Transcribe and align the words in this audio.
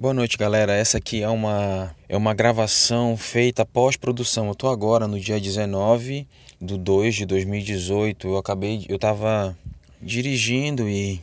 Boa 0.00 0.14
noite, 0.14 0.38
galera. 0.38 0.72
Essa 0.72 0.96
aqui 0.96 1.22
é 1.22 1.28
uma, 1.28 1.94
é 2.08 2.16
uma 2.16 2.32
gravação 2.32 3.18
feita 3.18 3.66
pós-produção. 3.66 4.48
Eu 4.48 4.54
tô 4.54 4.66
agora 4.66 5.06
no 5.06 5.20
dia 5.20 5.38
19 5.38 6.26
de 6.58 6.78
2 6.78 7.14
de 7.16 7.26
2018. 7.26 8.28
Eu 8.28 8.38
acabei, 8.38 8.86
eu 8.88 8.98
tava 8.98 9.54
dirigindo 10.00 10.88
e 10.88 11.20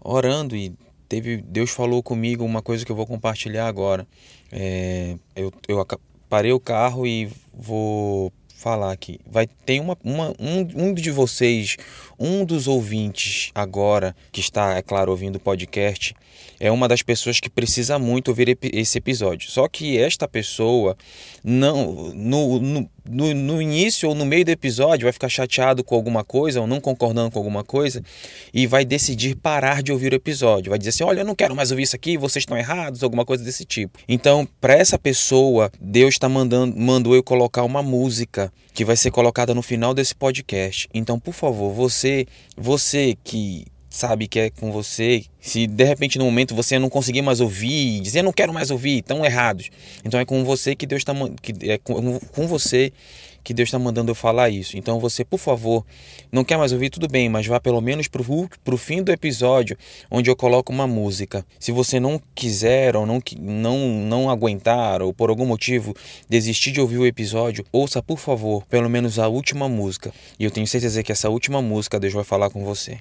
orando 0.00 0.54
e 0.54 0.72
teve 1.08 1.38
Deus 1.38 1.72
falou 1.72 2.00
comigo 2.00 2.44
uma 2.44 2.62
coisa 2.62 2.86
que 2.86 2.92
eu 2.92 2.94
vou 2.94 3.08
compartilhar 3.08 3.66
agora. 3.66 4.06
É, 4.52 5.16
eu, 5.34 5.52
eu 5.66 5.84
parei 6.28 6.52
o 6.52 6.60
carro 6.60 7.04
e 7.04 7.28
vou 7.52 8.32
falar 8.54 8.92
aqui. 8.92 9.18
Vai 9.28 9.48
ter 9.48 9.80
uma, 9.80 9.98
uma, 10.04 10.28
um, 10.38 10.90
um 10.90 10.94
de 10.94 11.10
vocês, 11.10 11.76
um 12.16 12.44
dos 12.44 12.68
ouvintes 12.68 13.50
agora, 13.52 14.14
que 14.30 14.40
está, 14.40 14.76
é 14.76 14.82
claro, 14.82 15.10
ouvindo 15.10 15.36
o 15.36 15.40
podcast, 15.40 16.14
é 16.58 16.70
uma 16.70 16.88
das 16.88 17.02
pessoas 17.02 17.40
que 17.40 17.50
precisa 17.50 17.98
muito 17.98 18.28
ouvir 18.28 18.58
esse 18.62 18.98
episódio. 18.98 19.50
Só 19.50 19.68
que 19.68 19.98
esta 19.98 20.28
pessoa, 20.28 20.96
não 21.42 22.12
no, 22.14 22.60
no, 23.04 23.34
no, 23.34 23.62
início 23.62 24.08
ou 24.08 24.14
no 24.14 24.24
meio 24.24 24.44
do 24.44 24.50
episódio, 24.50 25.04
vai 25.04 25.12
ficar 25.12 25.28
chateado 25.28 25.82
com 25.82 25.94
alguma 25.94 26.24
coisa 26.24 26.60
ou 26.60 26.66
não 26.66 26.80
concordando 26.80 27.30
com 27.30 27.38
alguma 27.38 27.64
coisa 27.64 28.02
e 28.52 28.66
vai 28.66 28.84
decidir 28.84 29.36
parar 29.36 29.82
de 29.82 29.92
ouvir 29.92 30.12
o 30.12 30.16
episódio. 30.16 30.70
Vai 30.70 30.78
dizer 30.78 30.90
assim: 30.90 31.04
Olha, 31.04 31.20
eu 31.20 31.24
não 31.24 31.34
quero 31.34 31.54
mais 31.54 31.70
ouvir 31.70 31.84
isso 31.84 31.96
aqui, 31.96 32.16
vocês 32.16 32.42
estão 32.42 32.56
errados, 32.56 33.02
alguma 33.02 33.24
coisa 33.24 33.44
desse 33.44 33.64
tipo. 33.64 33.98
Então, 34.08 34.46
para 34.60 34.74
essa 34.74 34.98
pessoa, 34.98 35.70
Deus 35.80 36.14
está 36.14 36.28
mandando, 36.28 36.78
mandou 36.78 37.14
eu 37.14 37.22
colocar 37.22 37.64
uma 37.64 37.82
música 37.82 38.52
que 38.72 38.84
vai 38.84 38.96
ser 38.96 39.10
colocada 39.10 39.54
no 39.54 39.62
final 39.62 39.92
desse 39.92 40.14
podcast. 40.14 40.88
Então, 40.94 41.18
por 41.18 41.34
favor, 41.34 41.72
você, 41.72 42.26
você 42.56 43.16
que 43.22 43.66
sabe 43.92 44.26
que 44.26 44.40
é 44.40 44.50
com 44.50 44.72
você, 44.72 45.24
se 45.38 45.66
de 45.66 45.84
repente 45.84 46.18
no 46.18 46.24
momento 46.24 46.54
você 46.54 46.78
não 46.78 46.88
conseguir 46.88 47.20
mais 47.20 47.40
ouvir, 47.40 48.00
dizer 48.00 48.22
não 48.22 48.32
quero 48.32 48.52
mais 48.52 48.70
ouvir, 48.70 48.98
estão 48.98 49.24
errados. 49.24 49.70
Então 50.04 50.18
é 50.18 50.24
com 50.24 50.42
você 50.44 50.74
que 50.74 50.86
Deus 50.86 51.00
está 51.00 51.12
que 51.42 51.70
é 51.70 51.78
com, 51.78 52.18
com 52.18 52.46
você 52.46 52.92
que 53.44 53.52
Deus 53.52 53.68
está 53.68 53.78
mandando 53.78 54.10
eu 54.10 54.14
falar 54.14 54.50
isso. 54.50 54.78
Então 54.78 55.00
você, 55.00 55.24
por 55.24 55.38
favor, 55.38 55.84
não 56.30 56.44
quer 56.44 56.56
mais 56.56 56.72
ouvir, 56.72 56.90
tudo 56.90 57.08
bem, 57.08 57.28
mas 57.28 57.46
vá 57.46 57.58
pelo 57.60 57.80
menos 57.80 58.08
para 58.08 58.22
o 58.22 58.76
fim 58.78 59.02
do 59.02 59.12
episódio, 59.12 59.76
onde 60.10 60.30
eu 60.30 60.36
coloco 60.36 60.72
uma 60.72 60.86
música. 60.86 61.44
Se 61.58 61.72
você 61.72 61.98
não 61.98 62.20
quiser 62.34 62.96
ou 62.96 63.04
não, 63.04 63.20
não, 63.38 63.78
não 63.78 64.30
aguentar, 64.30 65.02
ou 65.02 65.12
por 65.12 65.28
algum 65.28 65.46
motivo 65.46 65.94
desistir 66.28 66.70
de 66.70 66.80
ouvir 66.80 66.98
o 66.98 67.06
episódio, 67.06 67.64
ouça, 67.72 68.02
por 68.02 68.18
favor, 68.18 68.64
pelo 68.66 68.88
menos 68.88 69.18
a 69.18 69.28
última 69.28 69.68
música. 69.68 70.12
E 70.38 70.44
eu 70.44 70.50
tenho 70.50 70.66
certeza 70.66 71.02
que 71.02 71.12
essa 71.12 71.28
última 71.28 71.60
música 71.60 72.00
Deus 72.00 72.14
vai 72.14 72.24
falar 72.24 72.50
com 72.50 72.64
você. 72.64 73.00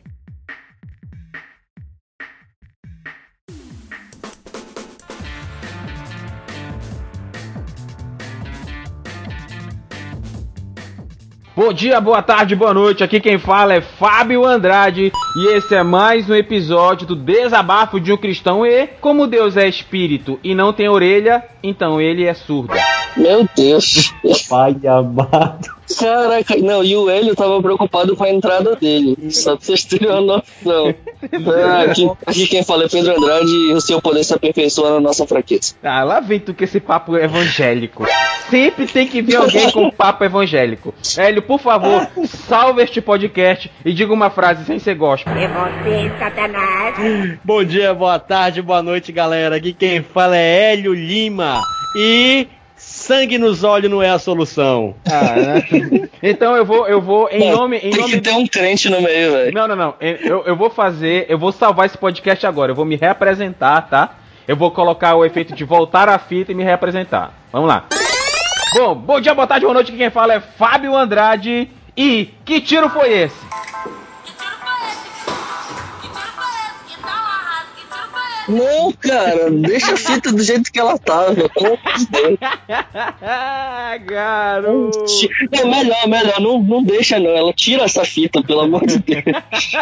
Bom 11.63 11.71
dia, 11.71 12.01
boa 12.01 12.23
tarde, 12.23 12.55
boa 12.55 12.73
noite. 12.73 13.03
Aqui 13.03 13.19
quem 13.19 13.37
fala 13.37 13.75
é 13.75 13.81
Fábio 13.81 14.43
Andrade 14.43 15.11
e 15.37 15.47
esse 15.53 15.75
é 15.75 15.83
mais 15.83 16.27
um 16.27 16.33
episódio 16.33 17.05
do 17.05 17.15
Desabafo 17.15 17.99
de 17.99 18.11
um 18.11 18.17
Cristão. 18.17 18.65
E 18.65 18.87
como 18.99 19.27
Deus 19.27 19.55
é 19.55 19.69
espírito 19.69 20.39
e 20.43 20.55
não 20.55 20.73
tem 20.73 20.89
orelha, 20.89 21.45
então 21.61 22.01
ele 22.01 22.25
é 22.25 22.33
surdo. 22.33 22.73
Meu 23.17 23.47
Deus. 23.55 24.13
Pai 24.49 24.75
amado. 24.87 25.81
Caraca, 25.99 26.55
não, 26.57 26.83
e 26.83 26.95
o 26.95 27.09
Hélio 27.09 27.35
tava 27.35 27.61
preocupado 27.61 28.15
com 28.15 28.23
a 28.23 28.29
entrada 28.29 28.75
dele. 28.75 29.17
Só 29.31 29.55
pra 29.55 29.65
vocês 29.65 29.83
terem 29.83 30.09
uma 30.09 30.21
noção. 30.21 30.95
Ah, 31.63 31.81
aqui, 31.83 32.09
aqui, 32.25 32.47
quem 32.47 32.63
fala 32.63 32.85
é 32.85 32.89
Pedro 32.89 33.15
Andrade 33.15 33.51
e 33.51 33.73
o 33.73 33.81
seu 33.81 34.01
poder 34.01 34.23
se 34.23 34.33
aperfeiçoa 34.33 34.91
na 34.91 34.99
nossa 34.99 35.27
fraqueza. 35.27 35.75
Ah, 35.83 36.03
lá 36.03 36.19
vem 36.19 36.39
tu 36.39 36.53
com 36.53 36.63
esse 36.63 36.79
papo 36.79 37.17
evangélico. 37.17 38.05
Sempre 38.49 38.87
tem 38.87 39.07
que 39.07 39.21
vir 39.21 39.35
alguém 39.35 39.69
com 39.71 39.89
papo 39.91 40.23
evangélico. 40.23 40.93
Hélio, 41.17 41.41
por 41.41 41.59
favor, 41.59 42.07
salve 42.25 42.81
este 42.81 43.01
podcast 43.01 43.71
e 43.85 43.93
diga 43.93 44.13
uma 44.13 44.29
frase 44.29 44.65
sem 44.65 44.79
ser 44.79 44.95
gospel. 44.95 45.33
É 45.33 45.47
você, 45.47 46.11
Satanás. 46.17 47.37
Bom 47.43 47.63
dia, 47.63 47.93
boa 47.93 48.19
tarde, 48.19 48.61
boa 48.61 48.81
noite, 48.81 49.11
galera. 49.11 49.57
Aqui 49.57 49.73
quem 49.73 50.01
fala 50.01 50.37
é 50.37 50.73
Hélio 50.73 50.93
Lima. 50.93 51.61
E 51.95 52.47
sangue 53.01 53.37
nos 53.37 53.63
olhos 53.63 53.89
não 53.89 54.01
é 54.01 54.09
a 54.09 54.19
solução. 54.19 54.95
Ah, 55.05 55.35
né? 55.35 56.09
Então 56.23 56.55
eu 56.55 56.63
vou, 56.63 56.87
eu 56.87 57.01
vou 57.01 57.27
em 57.31 57.51
nome, 57.51 57.77
em 57.77 57.89
tem 57.89 57.99
nome 57.99 58.13
que 58.13 58.21
ter 58.21 58.33
um 58.33 58.45
crente 58.45 58.89
no 58.89 59.01
meio, 59.01 59.31
velho. 59.31 59.53
Não, 59.53 59.67
não, 59.67 59.75
não. 59.75 59.95
Eu, 59.99 60.43
eu 60.45 60.55
vou 60.55 60.69
fazer, 60.69 61.25
eu 61.27 61.37
vou 61.37 61.51
salvar 61.51 61.87
esse 61.87 61.97
podcast 61.97 62.45
agora. 62.45 62.71
Eu 62.71 62.75
vou 62.75 62.85
me 62.85 62.95
reapresentar, 62.95 63.81
tá? 63.89 64.17
Eu 64.47 64.55
vou 64.55 64.69
colocar 64.69 65.15
o 65.15 65.25
efeito 65.25 65.55
de 65.55 65.63
voltar 65.63 66.07
à 66.07 66.19
fita 66.19 66.51
e 66.51 66.55
me 66.55 66.63
reapresentar. 66.63 67.33
Vamos 67.51 67.67
lá. 67.67 67.85
Bom, 68.75 68.93
bom 68.93 69.19
dia, 69.19 69.33
boa 69.33 69.47
tarde, 69.47 69.65
boa 69.65 69.73
noite. 69.73 69.91
Quem 69.91 70.11
fala 70.11 70.35
é 70.35 70.39
Fábio 70.39 70.95
Andrade. 70.95 71.69
E 71.97 72.29
que 72.45 72.61
tiro 72.61 72.89
foi 72.89 73.11
esse? 73.11 73.35
Não, 78.47 78.91
cara, 78.93 79.51
deixa 79.51 79.93
a 79.93 79.97
fita 79.97 80.31
do 80.31 80.41
jeito 80.41 80.71
que 80.71 80.79
ela 80.79 80.97
tava. 80.97 81.35
Garoto. 84.05 85.05
É 85.51 85.63
melhor, 85.63 86.07
melhor, 86.07 86.39
não, 86.39 86.61
não 86.61 86.83
deixa 86.83 87.19
não. 87.19 87.31
Ela 87.31 87.53
tira 87.53 87.83
essa 87.83 88.03
fita, 88.03 88.41
pelo 88.41 88.61
amor 88.61 88.85
de 88.85 88.99
Deus. 88.99 89.23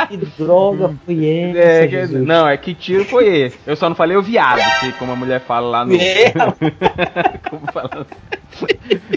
que 0.09 0.17
droga 0.37 0.95
foi 1.05 1.25
essa? 1.25 1.57
É, 1.57 1.87
que, 1.87 2.07
não, 2.17 2.47
é 2.47 2.57
que 2.57 2.73
tiro 2.73 3.05
foi 3.05 3.27
esse. 3.27 3.57
Eu 3.65 3.75
só 3.75 3.87
não 3.87 3.95
falei 3.95 4.17
o 4.17 4.21
viado, 4.21 4.61
que 4.79 4.91
como 4.93 5.11
a 5.11 5.15
mulher 5.15 5.41
fala 5.41 5.69
lá 5.69 5.85
no. 5.85 5.95
É. 5.95 6.31
como 7.49 7.71
fala. 7.71 8.07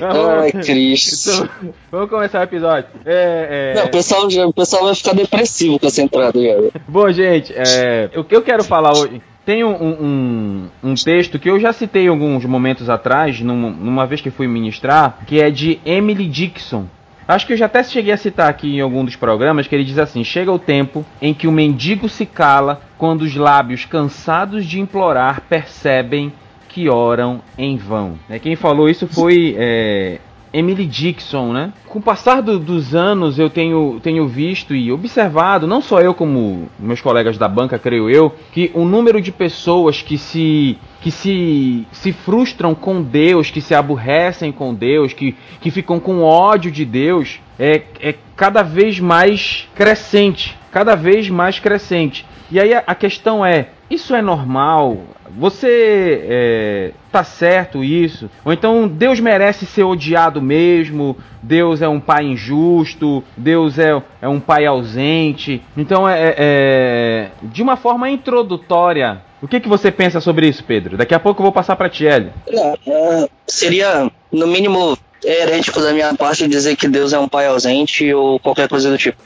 Ai, 0.01 0.53
Cristo. 0.63 1.31
Então, 1.31 1.75
vamos 1.91 2.11
começar 2.11 2.41
o 2.41 2.45
episódio. 2.45 2.89
É, 3.05 3.73
é... 3.75 3.81
Não, 3.81 3.87
o 3.87 3.91
pessoal, 3.91 4.27
o 4.27 4.53
pessoal 4.53 4.85
vai 4.85 4.95
ficar 4.95 5.15
depressivo 5.15 5.79
com 5.79 5.87
essa 5.87 6.03
entrada. 6.03 6.39
Bom, 6.87 7.11
gente, 7.11 7.53
é, 7.55 8.11
o 8.17 8.25
que 8.25 8.37
eu 8.37 8.43
quero 8.43 8.63
falar 8.63 8.93
hoje 8.93 9.21
tem 9.45 9.65
um, 9.65 9.71
um, 9.73 10.69
um, 10.83 10.95
texto 10.95 11.39
que 11.39 11.51
eu 11.51 11.59
já 11.59 11.73
citei 11.73 12.07
alguns 12.07 12.45
momentos 12.45 12.89
atrás, 12.89 13.41
numa, 13.41 13.71
numa 13.71 14.07
vez 14.07 14.21
que 14.21 14.31
fui 14.31 14.47
ministrar, 14.47 15.19
que 15.27 15.41
é 15.41 15.51
de 15.51 15.81
Emily 15.85 16.29
Dixon. 16.29 16.87
Acho 17.27 17.47
que 17.47 17.53
eu 17.53 17.57
já 17.57 17.67
até 17.67 17.83
cheguei 17.83 18.13
a 18.13 18.17
citar 18.17 18.49
aqui 18.49 18.77
em 18.77 18.81
algum 18.81 19.05
dos 19.05 19.17
programas 19.17 19.67
que 19.67 19.75
ele 19.75 19.85
diz 19.85 19.99
assim: 19.99 20.25
Chega 20.25 20.51
o 20.51 20.59
tempo 20.59 21.05
em 21.21 21.33
que 21.33 21.47
o 21.47 21.53
mendigo 21.53 22.09
se 22.09 22.27
cala 22.27 22.83
quando 22.99 23.23
os 23.23 23.35
lábios 23.35 23.85
cansados 23.85 24.65
de 24.67 24.81
implorar 24.81 25.43
percebem 25.49 26.33
que 26.69 26.89
oram 26.89 27.41
em 27.57 27.77
vão. 27.77 28.19
É, 28.29 28.39
quem 28.39 28.57
falou 28.57 28.89
isso 28.89 29.07
foi 29.07 29.55
é, 29.59 30.19
Emily 30.53 30.87
Dixon, 30.87 31.53
né? 31.53 31.73
Com 31.89 31.99
o 31.99 32.03
passar 32.03 32.43
do, 32.43 32.59
dos 32.59 32.95
anos, 32.95 33.39
eu 33.39 33.49
tenho, 33.49 34.01
tenho 34.03 34.27
visto 34.27 34.75
e 34.75 34.93
observado, 34.93 35.67
não 35.67 35.81
só 35.81 36.01
eu 36.01 36.15
como 36.15 36.69
meus 36.79 37.01
colegas 37.01 37.39
da 37.39 37.49
banca, 37.49 37.79
creio 37.79 38.11
eu, 38.11 38.35
que 38.53 38.71
o 38.75 38.85
número 38.85 39.21
de 39.21 39.33
pessoas 39.33 40.03
que 40.03 40.19
se 40.19 40.79
que 41.03 41.11
se, 41.11 41.85
se 41.91 42.13
frustram 42.13 42.77
com 42.77 43.03
Deus, 43.03 43.51
que 43.51 43.61
se 43.61 43.75
aborrecem 43.75 44.53
com 44.53 44.73
Deus, 44.73 45.13
que, 45.13 45.35
que 45.61 45.69
ficam 45.69 45.99
com 45.99 46.23
ódio 46.23 46.71
de 46.71 46.85
Deus, 46.85 47.41
é, 47.59 47.83
é 48.01 48.15
cada 48.37 48.63
vez 48.63 49.01
mais 49.01 49.69
crescente. 49.75 50.57
Cada 50.71 50.95
vez 50.95 51.29
mais 51.29 51.59
crescente. 51.59 52.25
E 52.51 52.61
aí 52.61 52.73
a, 52.73 52.85
a 52.87 52.95
questão 52.95 53.45
é: 53.45 53.71
isso 53.91 54.15
é 54.15 54.23
normal? 54.23 54.99
Você 55.39 56.23
é, 56.25 56.91
tá 57.11 57.25
certo 57.25 57.83
isso? 57.83 58.31
Ou 58.45 58.53
então 58.53 58.87
Deus 58.87 59.21
merece 59.21 59.67
ser 59.67 59.85
odiado 59.85 60.41
mesmo? 60.43 61.17
Deus 61.43 61.83
é 61.83 61.89
um 61.89 62.01
pai 62.01 62.25
injusto? 62.25 63.25
Deus 63.37 63.79
é, 63.79 64.01
é 64.21 64.29
um 64.29 64.41
pai 64.41 64.67
ausente? 64.67 65.63
Então 65.77 66.09
é, 66.09 66.35
é, 66.37 67.31
de 67.43 67.63
uma 67.63 67.77
forma 67.77 68.11
introdutória. 68.11 69.23
O 69.41 69.49
que, 69.49 69.59
que 69.59 69.69
você 69.69 69.91
pensa 69.91 70.21
sobre 70.21 70.47
isso, 70.47 70.63
Pedro? 70.63 70.97
Daqui 70.97 71.15
a 71.15 71.21
pouco 71.21 71.41
eu 71.41 71.45
vou 71.45 71.53
passar 71.53 71.75
para 71.75 71.89
Tiele. 71.89 72.31
É, 72.47 72.75
é, 72.87 73.29
seria, 73.45 74.09
no 74.31 74.47
mínimo, 74.47 74.97
é 75.25 75.43
herético 75.43 75.81
da 75.81 75.93
minha 75.93 76.15
parte 76.15 76.47
dizer 76.49 76.77
que 76.77 76.89
Deus 76.89 77.13
é 77.13 77.19
um 77.19 77.29
pai 77.29 77.47
ausente 77.47 78.13
ou 78.13 78.39
qualquer 78.39 78.69
coisa 78.69 78.91
do 78.91 78.99
tipo. 78.99 79.23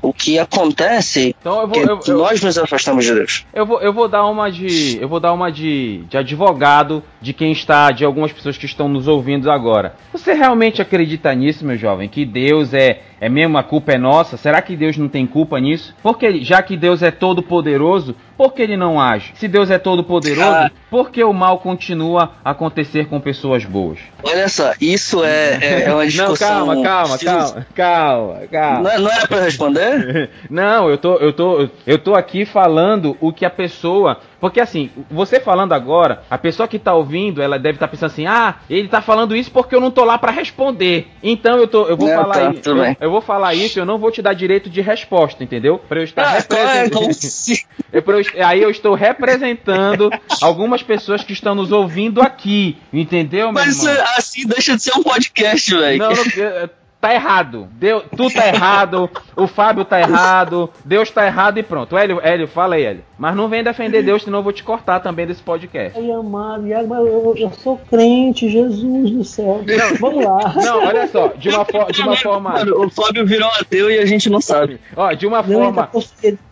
O 0.00 0.12
que 0.12 0.38
acontece 0.38 1.34
então, 1.40 1.66
vou, 1.66 1.82
é 1.82 1.96
que 1.98 2.10
eu, 2.10 2.16
nós 2.16 2.40
nos 2.42 2.56
afastamos 2.58 3.04
de 3.04 3.14
Deus. 3.14 3.44
Eu 3.52 3.66
vou, 3.66 3.80
eu 3.80 3.92
vou 3.92 4.08
dar 4.08 4.26
uma 4.26 4.50
de. 4.50 4.98
Eu 5.00 5.08
vou 5.08 5.20
dar 5.20 5.32
uma 5.32 5.50
de, 5.50 6.04
de 6.08 6.16
advogado 6.16 7.02
de 7.20 7.32
quem 7.32 7.52
está, 7.52 7.90
de 7.90 8.04
algumas 8.04 8.32
pessoas 8.32 8.56
que 8.56 8.66
estão 8.66 8.88
nos 8.88 9.06
ouvindo 9.06 9.50
agora. 9.50 9.94
Você 10.12 10.32
realmente 10.32 10.80
acredita 10.80 11.32
nisso, 11.34 11.64
meu 11.64 11.76
jovem? 11.76 12.08
Que 12.08 12.24
Deus 12.24 12.72
é, 12.72 13.00
é 13.20 13.28
mesmo 13.28 13.58
a 13.58 13.62
culpa 13.62 13.92
é 13.92 13.98
nossa? 13.98 14.36
Será 14.36 14.62
que 14.62 14.76
Deus 14.76 14.96
não 14.96 15.08
tem 15.08 15.26
culpa 15.26 15.60
nisso? 15.60 15.94
Porque 16.02 16.42
já 16.42 16.62
que 16.62 16.76
Deus 16.76 17.02
é 17.02 17.10
todo 17.10 17.42
poderoso, 17.42 18.16
por 18.36 18.54
que 18.54 18.62
ele 18.62 18.76
não 18.76 18.98
age? 18.98 19.32
Se 19.34 19.46
Deus 19.46 19.70
é 19.70 19.78
todo 19.78 20.02
poderoso, 20.02 20.48
ah. 20.48 20.70
por 20.88 21.10
que 21.10 21.22
o 21.22 21.32
mal 21.32 21.58
continua 21.58 22.32
a 22.42 22.52
acontecer 22.52 23.06
com 23.06 23.20
pessoas 23.20 23.64
boas? 23.64 23.98
Olha 24.22 24.48
só, 24.48 24.72
isso 24.80 25.22
é 25.22 25.30
é, 25.30 25.58
é, 25.60 25.82
é 25.84 25.92
uma 25.92 26.06
discussão. 26.06 26.66
Não, 26.66 26.82
calma, 26.82 26.82
calma, 26.82 27.18
calma, 27.18 27.66
calma, 27.74 28.40
calma. 28.50 28.92
Não, 28.92 29.00
não 29.00 29.10
era 29.10 29.26
pra 29.26 29.40
responder? 29.40 30.30
não, 30.48 30.88
eu 30.88 30.96
tô, 30.96 31.16
eu 31.16 31.32
tô, 31.32 31.68
eu 31.86 31.98
tô 31.98 32.14
aqui 32.14 32.46
falando 32.46 33.16
o 33.20 33.32
que 33.32 33.44
a 33.44 33.50
pessoa 33.50 34.18
porque 34.40 34.58
assim, 34.58 34.90
você 35.10 35.38
falando 35.38 35.74
agora, 35.74 36.22
a 36.30 36.38
pessoa 36.38 36.66
que 36.66 36.78
tá 36.78 36.94
ouvindo, 36.94 37.09
ela 37.40 37.58
deve 37.58 37.76
estar 37.76 37.86
tá 37.86 37.90
pensando 37.90 38.10
assim: 38.10 38.26
"Ah, 38.26 38.56
ele 38.68 38.88
tá 38.88 39.00
falando 39.00 39.34
isso 39.36 39.50
porque 39.50 39.74
eu 39.74 39.80
não 39.80 39.90
tô 39.90 40.04
lá 40.04 40.18
para 40.18 40.32
responder". 40.32 41.08
Então 41.22 41.58
eu 41.58 41.66
tô, 41.66 41.86
eu 41.86 41.96
vou 41.96 42.08
não, 42.08 42.16
falar 42.16 42.34
tá, 42.34 42.50
isso, 42.52 42.70
eu, 42.70 42.96
eu, 43.00 43.10
vou 43.10 43.20
falar 43.20 43.54
isso, 43.54 43.78
eu 43.78 43.86
não 43.86 43.98
vou 43.98 44.10
te 44.10 44.22
dar 44.22 44.34
direito 44.34 44.70
de 44.70 44.80
resposta, 44.80 45.42
entendeu? 45.42 45.78
Para 45.78 46.00
eu 46.00 46.04
estar 46.04 46.22
ah, 46.22 46.38
representando. 46.38 47.10
eu, 47.92 48.46
aí 48.46 48.62
eu 48.62 48.70
estou 48.70 48.94
representando 48.94 50.10
algumas 50.40 50.82
pessoas 50.82 51.22
que 51.22 51.32
estão 51.32 51.54
nos 51.54 51.72
ouvindo 51.72 52.20
aqui, 52.22 52.76
entendeu, 52.92 53.52
Mas 53.52 53.86
assim 54.16 54.46
deixa 54.46 54.76
de 54.76 54.82
ser 54.82 54.96
um 54.96 55.02
podcast, 55.02 55.74
velho. 55.74 55.98
Não, 55.98 56.10
não, 56.10 56.70
tá 57.00 57.14
errado. 57.14 57.68
Deus, 57.72 58.04
tu 58.16 58.30
tá 58.30 58.46
errado, 58.46 59.08
o 59.34 59.46
Fábio 59.46 59.84
tá 59.84 59.98
errado, 59.98 60.68
Deus 60.84 61.10
tá 61.10 61.26
errado 61.26 61.58
e 61.58 61.62
pronto. 61.62 61.96
Hélio, 61.96 62.20
Hélio, 62.22 62.46
fala 62.46 62.74
aí, 62.74 62.84
Hélio. 62.84 63.04
Mas 63.18 63.34
não 63.34 63.48
vem 63.48 63.64
defender 63.64 64.02
Deus, 64.02 64.22
senão 64.22 64.40
eu 64.40 64.42
vou 64.42 64.52
te 64.52 64.62
cortar 64.62 65.00
também 65.00 65.26
desse 65.26 65.42
podcast. 65.42 65.98
Ai, 65.98 66.10
amado, 66.10 66.66
eu, 66.66 67.34
eu 67.36 67.50
sou 67.52 67.78
crente, 67.90 68.48
Jesus 68.48 69.10
do 69.10 69.24
céu. 69.24 69.62
Não, 69.66 69.96
Vamos 69.96 70.24
lá. 70.24 70.54
Não, 70.56 70.86
olha 70.86 71.06
só, 71.08 71.28
de 71.28 71.48
uma, 71.48 71.64
for, 71.64 71.90
de 71.90 72.02
uma 72.02 72.16
forma. 72.16 72.54
o 72.76 72.90
Fábio 72.90 73.24
virou 73.26 73.48
ateu 73.60 73.90
e 73.90 73.98
a 73.98 74.06
gente 74.06 74.28
não 74.28 74.40
sabe. 74.40 74.78
Ó, 74.96 75.12
de 75.12 75.26
uma 75.26 75.42
não, 75.42 75.72
forma. 75.72 75.86
Tá 75.86 76.00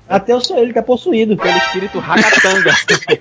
Ateu 0.08 0.40
sou 0.40 0.58
ele 0.58 0.72
que 0.72 0.78
é 0.78 0.82
possuído. 0.82 1.36
Pelo 1.36 1.56
espírito 1.58 1.98
ragatanga. 1.98 2.72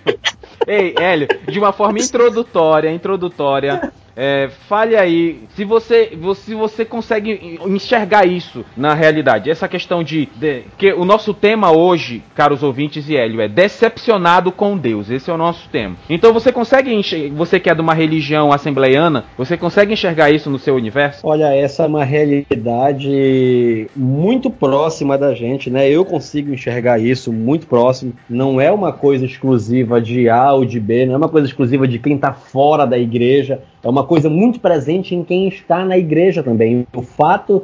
Ei, 0.66 0.96
Hélio, 0.98 1.28
de 1.46 1.60
uma 1.60 1.74
forma 1.74 2.00
introdutória, 2.00 2.90
introdutória. 2.90 3.92
É, 4.19 4.50
fale 4.68 4.96
aí, 4.96 5.44
se 5.56 5.64
você, 5.64 6.18
se 6.38 6.56
você 6.56 6.84
consegue 6.84 7.60
enxergar 7.64 8.25
isso 8.25 8.66
na 8.75 8.96
realidade, 8.96 9.48
essa 9.48 9.68
questão 9.68 10.04
de, 10.04 10.28
de, 10.36 10.64
que 10.75 10.92
o 10.92 11.06
nosso 11.06 11.36
tema 11.36 11.72
hoje, 11.72 12.24
caros 12.34 12.64
ouvintes 12.64 13.08
e 13.10 13.16
Hélio, 13.16 13.40
é 13.42 13.48
decepcionado 13.48 14.52
com 14.52 14.75
Deus. 14.75 15.12
Esse 15.12 15.30
é 15.30 15.34
o 15.34 15.38
nosso 15.38 15.69
tema. 15.69 15.96
Então 16.10 16.34
você 16.34 16.52
consegue 16.52 16.92
enxergar, 16.92 17.36
você 17.36 17.60
que 17.60 17.69
é 17.69 17.75
de 17.75 17.81
uma 17.81 17.94
religião 17.94 18.52
assembleiana, 18.52 19.25
você 19.38 19.56
consegue 19.56 19.94
enxergar 19.94 20.31
isso 20.31 20.50
no 20.50 20.58
seu 20.58 20.75
universo? 20.75 21.19
Olha, 21.24 21.56
essa 21.56 21.84
é 21.84 21.88
uma 21.88 22.04
realidade 22.04 23.88
muito 23.96 24.50
próxima 24.50 25.16
da 25.16 25.36
gente, 25.36 25.69
né? 25.69 25.88
Eu 25.88 26.04
consigo 26.04 26.52
enxergar 26.52 26.98
isso 26.98 27.31
muito 27.31 27.68
próximo. 27.68 28.14
Não 28.28 28.60
é 28.60 28.72
uma 28.72 28.92
coisa 28.92 29.25
exclusiva 29.25 30.02
de 30.02 30.28
A 30.28 30.54
ou 30.54 30.66
de 30.66 30.80
B, 30.80 31.06
não 31.06 31.14
é 31.14 31.18
uma 31.18 31.30
coisa 31.30 31.46
exclusiva 31.46 31.88
de 31.88 32.00
quem 32.00 32.16
está 32.16 32.34
fora 32.34 32.88
da 32.88 32.98
igreja 32.98 33.62
é 33.88 33.89
uma 33.89 34.04
coisa 34.04 34.30
muito 34.30 34.60
presente 34.60 35.16
em 35.16 35.24
quem 35.24 35.48
está 35.48 35.86
na 35.86 35.98
igreja 35.98 36.44
também. 36.44 36.86
O 36.94 37.01
fato 37.01 37.63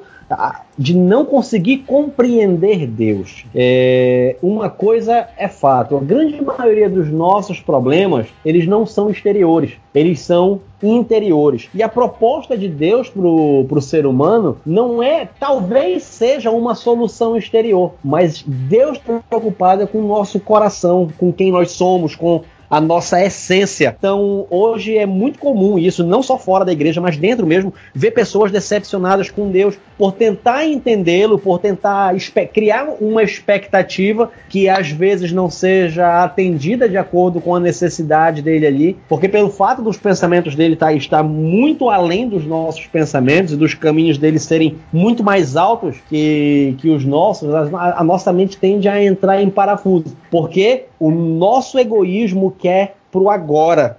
de 0.77 0.95
não 0.95 1.25
conseguir 1.25 1.79
compreender 1.79 2.87
Deus. 2.87 3.45
É, 3.53 4.37
uma 4.41 4.69
coisa 4.69 5.27
é 5.37 5.49
fato, 5.49 5.97
a 5.97 5.99
grande 5.99 6.41
maioria 6.41 6.89
dos 6.89 7.11
nossos 7.11 7.59
problemas, 7.59 8.27
eles 8.43 8.65
não 8.65 8.85
são 8.85 9.09
exteriores, 9.09 9.73
eles 9.93 10.21
são 10.21 10.61
interiores. 10.81 11.69
E 11.75 11.83
a 11.83 11.89
proposta 11.89 12.57
de 12.57 12.69
Deus 12.69 13.09
para 13.09 13.21
o 13.21 13.81
ser 13.81 14.05
humano 14.05 14.57
não 14.65 15.03
é, 15.03 15.29
talvez 15.37 16.03
seja 16.03 16.49
uma 16.49 16.73
solução 16.73 17.35
exterior, 17.35 17.93
mas 18.03 18.43
Deus 18.47 18.97
está 18.97 19.19
preocupado 19.29 19.85
com 19.87 19.99
o 19.99 20.07
nosso 20.07 20.39
coração, 20.39 21.09
com 21.17 21.33
quem 21.33 21.51
nós 21.51 21.71
somos, 21.71 22.15
com 22.15 22.41
a 22.69 22.81
nossa 22.81 23.24
essência. 23.24 23.95
Então, 23.98 24.45
hoje 24.50 24.98
é 24.98 25.06
muito 25.06 25.39
comum 25.39 25.77
isso, 25.77 26.04
não 26.04 26.24
só 26.24 26.38
fora 26.38 26.65
da 26.65 26.71
igreja, 26.71 27.00
mas 27.00 27.18
dentro 27.18 27.45
mesmo, 27.45 27.74
ver 27.94 28.12
pessoas 28.12 28.51
decepcionadas 28.51 29.30
com 29.30 29.50
Deus 29.50 29.77
por 29.98 30.13
tentar 30.13 30.65
entendê-lo, 30.65 31.38
por 31.38 31.60
tentar 31.60 32.15
criar 32.54 32.88
uma 33.00 33.24
expectativa 33.24 34.31
que 34.50 34.68
às 34.68 34.89
vezes 34.89 35.31
não 35.31 35.50
seja 35.50 36.24
atendida 36.24 36.89
de 36.89 36.98
acordo 36.98 37.39
com 37.39 37.56
a 37.56 37.60
necessidade 37.60 38.42
dele 38.42 38.65
ali, 38.65 38.98
porque 39.07 39.30
pelo 39.30 39.50
fato 39.50 39.81
dos 39.81 39.98
pensamentos 39.98 40.56
dele 40.56 40.75
tá, 40.75 40.94
estar 40.94 41.24
muito 41.24 41.89
além 41.89 42.27
dos 42.27 42.45
nossos 42.45 42.86
pensamentos 42.88 43.54
e 43.54 43.57
dos 43.57 43.74
caminhos 43.74 44.18
dele 44.18 44.39
serem 44.39 44.77
muito 44.92 45.24
mais 45.24 45.56
altos 45.56 45.98
que, 46.10 46.75
que 46.80 46.89
os 46.89 47.06
nossos, 47.06 47.54
a, 47.54 48.00
a 48.00 48.04
nossa 48.04 48.33
mente 48.33 48.57
tende 48.57 48.88
a 48.88 49.04
entrar 49.04 49.42
em 49.42 49.50
parafuso, 49.50 50.15
porque 50.30 50.86
o 51.03 51.11
nosso 51.11 51.77
egoísmo 51.77 52.50
quer 52.50 52.95
pro 53.11 53.29
agora. 53.29 53.97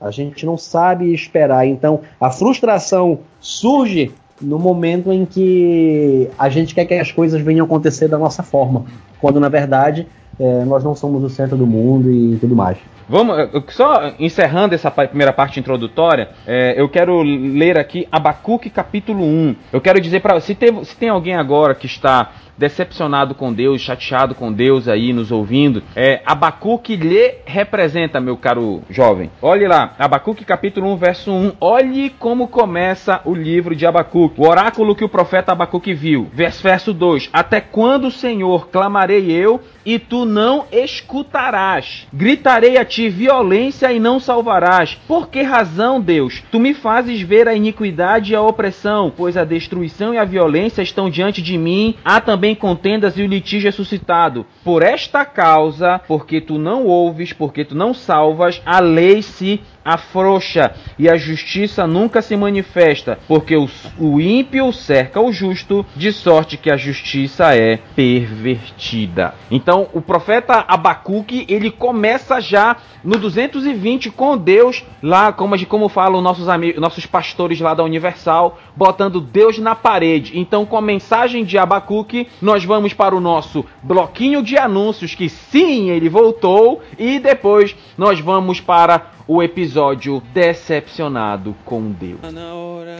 A 0.00 0.10
gente 0.10 0.46
não 0.46 0.56
sabe 0.56 1.12
esperar. 1.12 1.66
Então, 1.66 2.00
a 2.18 2.30
frustração 2.30 3.18
surge 3.38 4.10
no 4.40 4.58
momento 4.58 5.12
em 5.12 5.26
que 5.26 6.30
a 6.38 6.48
gente 6.48 6.74
quer 6.74 6.86
que 6.86 6.94
as 6.94 7.12
coisas 7.12 7.42
venham 7.42 7.66
acontecer 7.66 8.08
da 8.08 8.16
nossa 8.16 8.42
forma, 8.42 8.86
quando 9.20 9.38
na 9.38 9.48
verdade 9.50 10.06
é, 10.40 10.64
nós 10.64 10.82
não 10.82 10.94
somos 10.94 11.22
o 11.22 11.28
centro 11.28 11.58
do 11.58 11.66
mundo 11.66 12.10
e 12.10 12.36
tudo 12.38 12.56
mais. 12.56 12.78
Vamos, 13.08 13.36
só 13.68 14.12
encerrando 14.18 14.74
essa 14.74 14.90
primeira 14.90 15.32
parte 15.32 15.60
introdutória, 15.60 16.30
é, 16.46 16.74
eu 16.76 16.88
quero 16.88 17.22
ler 17.22 17.78
aqui 17.78 18.08
Abacuque 18.10 18.68
capítulo 18.68 19.22
1. 19.22 19.56
Eu 19.72 19.80
quero 19.80 20.00
dizer 20.00 20.20
para 20.20 20.40
se, 20.40 20.56
se 20.84 20.96
tem 20.96 21.08
alguém 21.08 21.36
agora 21.36 21.74
que 21.74 21.86
está 21.86 22.30
decepcionado 22.56 23.34
com 23.34 23.52
Deus, 23.52 23.80
chateado 23.80 24.34
com 24.34 24.52
Deus 24.52 24.88
aí 24.88 25.12
nos 25.12 25.30
ouvindo, 25.30 25.82
é 25.94 26.20
Abacuque 26.24 26.96
lhe 26.96 27.34
representa, 27.44 28.20
meu 28.20 28.36
caro 28.36 28.82
jovem. 28.90 29.30
Olhe 29.40 29.66
lá, 29.66 29.94
Abacuque 29.98 30.44
capítulo 30.44 30.92
1, 30.92 30.96
verso 30.96 31.32
1. 31.32 31.52
Olhe 31.60 32.10
como 32.10 32.48
começa 32.48 33.20
o 33.24 33.34
livro 33.34 33.74
de 33.74 33.86
Abacuque. 33.86 34.40
O 34.40 34.46
oráculo 34.46 34.94
que 34.94 35.04
o 35.04 35.08
profeta 35.08 35.52
Abacuque 35.52 35.94
viu. 35.94 36.28
Verso 36.32 36.92
2. 36.92 37.30
Até 37.32 37.60
quando, 37.60 38.10
Senhor, 38.10 38.68
clamarei 38.68 39.30
eu 39.30 39.60
e 39.84 39.98
tu 39.98 40.24
não 40.24 40.64
escutarás? 40.72 42.06
Gritarei 42.12 42.76
a 42.76 42.84
ti 42.84 43.08
violência 43.08 43.92
e 43.92 44.00
não 44.00 44.18
salvarás. 44.18 44.94
Por 45.06 45.28
que 45.28 45.42
razão, 45.42 46.00
Deus? 46.00 46.42
Tu 46.50 46.58
me 46.58 46.74
fazes 46.74 47.20
ver 47.20 47.48
a 47.48 47.54
iniquidade 47.54 48.32
e 48.32 48.36
a 48.36 48.42
opressão, 48.42 49.12
pois 49.14 49.36
a 49.36 49.44
destruição 49.44 50.12
e 50.12 50.18
a 50.18 50.24
violência 50.24 50.82
estão 50.82 51.08
diante 51.08 51.40
de 51.40 51.56
mim. 51.56 51.94
Há 52.04 52.20
também 52.20 52.45
também 52.46 52.54
contendas 52.54 53.18
e 53.18 53.22
o 53.22 53.26
litígio 53.26 53.68
é 53.68 53.72
suscitado. 53.72 54.46
Por 54.62 54.82
esta 54.82 55.24
causa, 55.24 56.00
porque 56.06 56.40
tu 56.40 56.58
não 56.58 56.84
ouves, 56.84 57.32
porque 57.32 57.64
tu 57.64 57.74
não 57.74 57.92
salvas, 57.92 58.62
a 58.64 58.78
lei 58.78 59.20
se 59.20 59.60
afrouxa 59.86 60.74
e 60.98 61.08
a 61.08 61.16
justiça 61.16 61.86
nunca 61.86 62.20
se 62.20 62.36
manifesta, 62.36 63.18
porque 63.28 63.56
o, 63.56 63.68
o 63.98 64.20
ímpio 64.20 64.72
cerca 64.72 65.20
o 65.20 65.32
justo, 65.32 65.86
de 65.94 66.12
sorte 66.12 66.56
que 66.56 66.70
a 66.70 66.76
justiça 66.76 67.54
é 67.54 67.78
pervertida. 67.94 69.34
Então, 69.50 69.88
o 69.92 70.00
profeta 70.00 70.64
Abacuque, 70.66 71.46
ele 71.48 71.70
começa 71.70 72.40
já 72.40 72.76
no 73.04 73.16
220 73.16 74.10
com 74.10 74.36
Deus, 74.36 74.84
lá 75.00 75.32
como, 75.32 75.64
como 75.66 75.88
falam 75.88 76.20
nossos 76.20 76.48
amigos, 76.48 76.80
nossos 76.80 77.06
pastores 77.06 77.60
lá 77.60 77.72
da 77.72 77.84
Universal, 77.84 78.58
botando 78.74 79.20
Deus 79.20 79.58
na 79.58 79.76
parede. 79.76 80.38
Então, 80.38 80.66
com 80.66 80.76
a 80.76 80.82
mensagem 80.82 81.44
de 81.44 81.56
Abacuque, 81.56 82.26
nós 82.42 82.64
vamos 82.64 82.92
para 82.92 83.14
o 83.14 83.20
nosso 83.20 83.64
bloquinho 83.82 84.42
de 84.42 84.58
anúncios 84.58 85.14
que 85.14 85.28
sim, 85.28 85.90
ele 85.90 86.08
voltou 86.08 86.82
e 86.98 87.20
depois 87.20 87.76
nós 87.96 88.18
vamos 88.18 88.60
para 88.60 89.15
o 89.26 89.42
episódio 89.42 90.22
Decepcionado 90.32 91.54
com 91.64 91.90
Deus. 91.90 92.20
Tá 92.20 92.30
na 92.30 92.54
hora. 92.54 92.96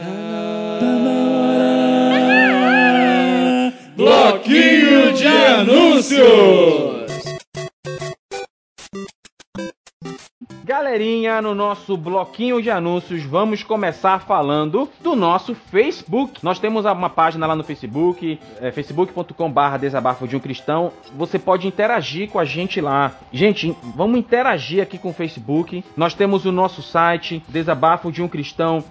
Tá 0.79 0.85
na 0.85 1.11
hora. 1.31 1.67
Bloquinho 3.95 5.13
de 5.13 5.27
anúncios. 5.27 6.96
Galerinha, 10.63 11.41
no 11.41 11.55
nosso 11.55 11.97
bloquinho 11.97 12.61
de 12.61 12.69
anúncios, 12.69 13.23
vamos 13.23 13.63
começar 13.63 14.19
falando 14.19 14.87
do 15.01 15.15
nosso 15.15 15.55
Facebook. 15.55 16.43
Nós 16.43 16.59
temos 16.59 16.85
uma 16.85 17.09
página 17.09 17.47
lá 17.47 17.55
no 17.55 17.63
Facebook, 17.63 18.39
é, 18.61 18.71
facebook.com.br 18.71 19.77
desabafo 19.79 20.27
de 20.27 20.35
um 20.35 20.39
cristão. 20.39 20.91
Você 21.15 21.39
pode 21.39 21.65
interagir 21.67 22.29
com 22.29 22.37
a 22.37 22.45
gente 22.45 22.79
lá. 22.79 23.15
Gente, 23.31 23.75
vamos 23.95 24.19
interagir 24.19 24.83
aqui 24.83 24.97
com 24.97 25.09
o 25.09 25.13
Facebook. 25.13 25.83
Nós 25.95 26.13
temos 26.13 26.45
o 26.45 26.51
nosso 26.51 26.83
site, 26.83 27.41
desabafo 27.47 28.11
de 28.11 28.21
um. 28.21 28.83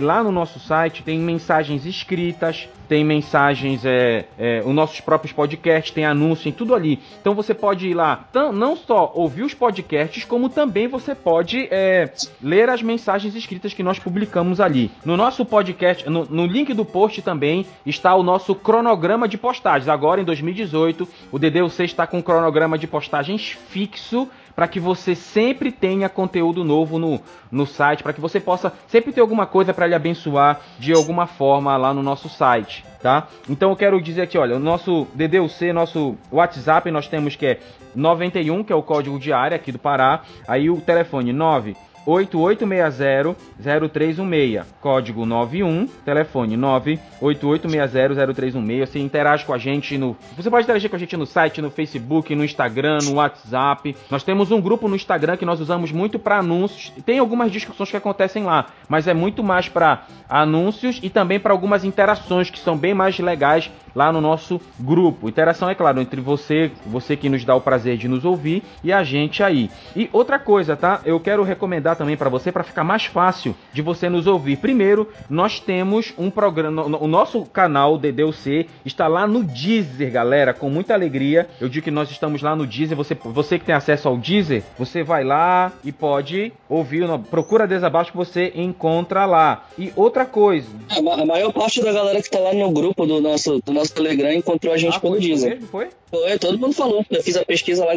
Lá 0.00 0.22
no 0.22 0.30
nosso 0.30 0.60
site 0.60 1.02
tem 1.02 1.18
mensagens 1.18 1.84
escritas, 1.84 2.68
tem 2.90 3.04
mensagens, 3.04 3.84
é, 3.84 4.24
é, 4.36 4.62
os 4.66 4.74
nossos 4.74 5.00
próprios 5.00 5.32
podcasts, 5.32 5.92
tem 5.92 6.04
anúncio, 6.04 6.48
em 6.48 6.52
tudo 6.52 6.74
ali. 6.74 6.98
Então 7.20 7.36
você 7.36 7.54
pode 7.54 7.86
ir 7.86 7.94
lá, 7.94 8.28
não 8.52 8.74
só 8.74 9.12
ouvir 9.14 9.44
os 9.44 9.54
podcasts, 9.54 10.24
como 10.24 10.48
também 10.48 10.88
você 10.88 11.14
pode 11.14 11.68
é, 11.70 12.10
ler 12.42 12.68
as 12.68 12.82
mensagens 12.82 13.36
escritas 13.36 13.72
que 13.72 13.84
nós 13.84 14.00
publicamos 14.00 14.60
ali. 14.60 14.90
No 15.04 15.16
nosso 15.16 15.44
podcast, 15.44 16.10
no, 16.10 16.24
no 16.24 16.44
link 16.44 16.74
do 16.74 16.84
post 16.84 17.22
também 17.22 17.64
está 17.86 18.12
o 18.16 18.24
nosso 18.24 18.56
cronograma 18.56 19.28
de 19.28 19.38
postagens. 19.38 19.88
Agora 19.88 20.20
em 20.20 20.24
2018, 20.24 21.08
o 21.30 21.38
DDUC 21.38 21.84
está 21.84 22.08
com 22.08 22.18
um 22.18 22.22
cronograma 22.22 22.76
de 22.76 22.88
postagens 22.88 23.56
fixo 23.68 24.28
para 24.54 24.68
que 24.68 24.80
você 24.80 25.14
sempre 25.14 25.70
tenha 25.72 26.08
conteúdo 26.08 26.64
novo 26.64 26.98
no, 26.98 27.20
no 27.50 27.66
site, 27.66 28.02
para 28.02 28.12
que 28.12 28.20
você 28.20 28.40
possa 28.40 28.72
sempre 28.88 29.12
ter 29.12 29.20
alguma 29.20 29.46
coisa 29.46 29.72
para 29.72 29.86
lhe 29.86 29.94
abençoar 29.94 30.60
de 30.78 30.92
alguma 30.92 31.26
forma 31.26 31.76
lá 31.76 31.94
no 31.94 32.02
nosso 32.02 32.28
site, 32.28 32.84
tá? 33.02 33.28
Então 33.48 33.70
eu 33.70 33.76
quero 33.76 34.00
dizer 34.00 34.22
aqui, 34.22 34.38
olha, 34.38 34.56
o 34.56 34.60
nosso 34.60 35.06
DDUC, 35.14 35.72
nosso 35.72 36.16
WhatsApp, 36.30 36.90
nós 36.90 37.08
temos 37.08 37.36
que 37.36 37.46
é 37.46 37.60
91, 37.94 38.64
que 38.64 38.72
é 38.72 38.76
o 38.76 38.82
código 38.82 39.18
de 39.18 39.32
área 39.32 39.56
aqui 39.56 39.72
do 39.72 39.78
Pará, 39.78 40.22
aí 40.46 40.70
o 40.70 40.80
telefone 40.80 41.32
9 41.32 41.76
8860-0316, 42.06 44.64
código 44.80 45.26
91, 45.26 45.86
telefone 46.04 46.56
98860-0316. 46.56 48.86
Você 48.86 48.98
interage 48.98 49.44
com 49.44 49.52
a 49.52 49.58
gente 49.58 49.98
no. 49.98 50.16
Você 50.36 50.50
pode 50.50 50.64
interagir 50.64 50.88
com 50.88 50.96
a 50.96 50.98
gente 50.98 51.16
no 51.16 51.26
site, 51.26 51.62
no 51.62 51.70
Facebook, 51.70 52.34
no 52.34 52.44
Instagram, 52.44 52.98
no 53.04 53.14
WhatsApp. 53.14 53.94
Nós 54.10 54.22
temos 54.22 54.50
um 54.50 54.60
grupo 54.60 54.88
no 54.88 54.96
Instagram 54.96 55.36
que 55.36 55.44
nós 55.44 55.60
usamos 55.60 55.92
muito 55.92 56.18
para 56.18 56.38
anúncios. 56.38 56.90
Tem 57.04 57.18
algumas 57.18 57.52
discussões 57.52 57.90
que 57.90 57.96
acontecem 57.96 58.44
lá, 58.44 58.68
mas 58.88 59.06
é 59.06 59.14
muito 59.14 59.44
mais 59.44 59.68
para 59.68 60.06
anúncios 60.28 60.98
e 61.02 61.10
também 61.10 61.38
para 61.38 61.52
algumas 61.52 61.84
interações 61.84 62.50
que 62.50 62.58
são 62.58 62.76
bem 62.76 62.94
mais 62.94 63.18
legais 63.18 63.70
lá 63.94 64.12
no 64.12 64.20
nosso 64.20 64.60
grupo. 64.78 65.28
Interação, 65.28 65.68
é 65.68 65.74
claro, 65.74 66.00
entre 66.00 66.20
você, 66.20 66.70
você 66.86 67.16
que 67.16 67.28
nos 67.28 67.44
dá 67.44 67.54
o 67.54 67.60
prazer 67.60 67.96
de 67.96 68.08
nos 68.08 68.24
ouvir 68.24 68.62
e 68.82 68.92
a 68.92 69.02
gente 69.02 69.42
aí. 69.42 69.70
E 69.94 70.08
outra 70.12 70.38
coisa, 70.38 70.76
tá? 70.76 71.00
Eu 71.04 71.18
quero 71.20 71.42
recomendar 71.42 71.96
também 71.96 72.16
para 72.16 72.28
você 72.28 72.52
para 72.52 72.64
ficar 72.64 72.84
mais 72.84 73.04
fácil 73.04 73.54
de 73.72 73.82
você 73.82 74.08
nos 74.08 74.26
ouvir. 74.26 74.56
Primeiro, 74.56 75.08
nós 75.28 75.60
temos 75.60 76.12
um 76.18 76.30
programa, 76.30 76.82
o 76.82 77.06
nosso 77.06 77.44
canal 77.46 77.98
DDUC 77.98 78.68
está 78.84 79.08
lá 79.08 79.26
no 79.26 79.42
Deezer, 79.42 80.12
galera, 80.12 80.52
com 80.54 80.70
muita 80.70 80.94
alegria. 80.94 81.48
Eu 81.60 81.68
digo 81.68 81.84
que 81.84 81.90
nós 81.90 82.10
estamos 82.10 82.42
lá 82.42 82.54
no 82.54 82.66
Deezer. 82.66 82.96
Você, 82.96 83.14
você 83.14 83.58
que 83.58 83.64
tem 83.64 83.74
acesso 83.74 84.08
ao 84.08 84.16
Deezer, 84.16 84.62
você 84.78 85.02
vai 85.02 85.24
lá 85.24 85.72
e 85.84 85.92
pode 85.92 86.52
ouvir, 86.68 87.06
procura 87.30 87.66
desabafo 87.66 88.10
que 88.12 88.16
você 88.16 88.52
encontra 88.54 89.26
lá. 89.26 89.64
E 89.78 89.92
outra 89.96 90.24
coisa, 90.24 90.68
a 90.90 91.24
maior 91.24 91.52
parte 91.52 91.82
da 91.82 91.92
galera 91.92 92.20
que 92.20 92.26
está 92.26 92.38
lá 92.38 92.52
no 92.52 92.70
grupo 92.70 93.06
do 93.06 93.20
nosso, 93.20 93.60
do 93.64 93.72
nosso 93.72 93.79
Telegram 93.88 94.32
encontrou 94.32 94.72
a 94.72 94.76
gente 94.76 94.96
ah, 94.96 95.00
pelo 95.00 95.14
foi 95.14 95.22
Deezer. 95.22 95.50
Mesmo, 95.50 95.66
foi? 95.68 95.88
Foi, 96.10 96.38
todo 96.38 96.58
mundo 96.58 96.72
falou. 96.72 97.04
Eu 97.08 97.22
fiz 97.22 97.36
a 97.36 97.44
pesquisa 97.44 97.84
lá, 97.84 97.92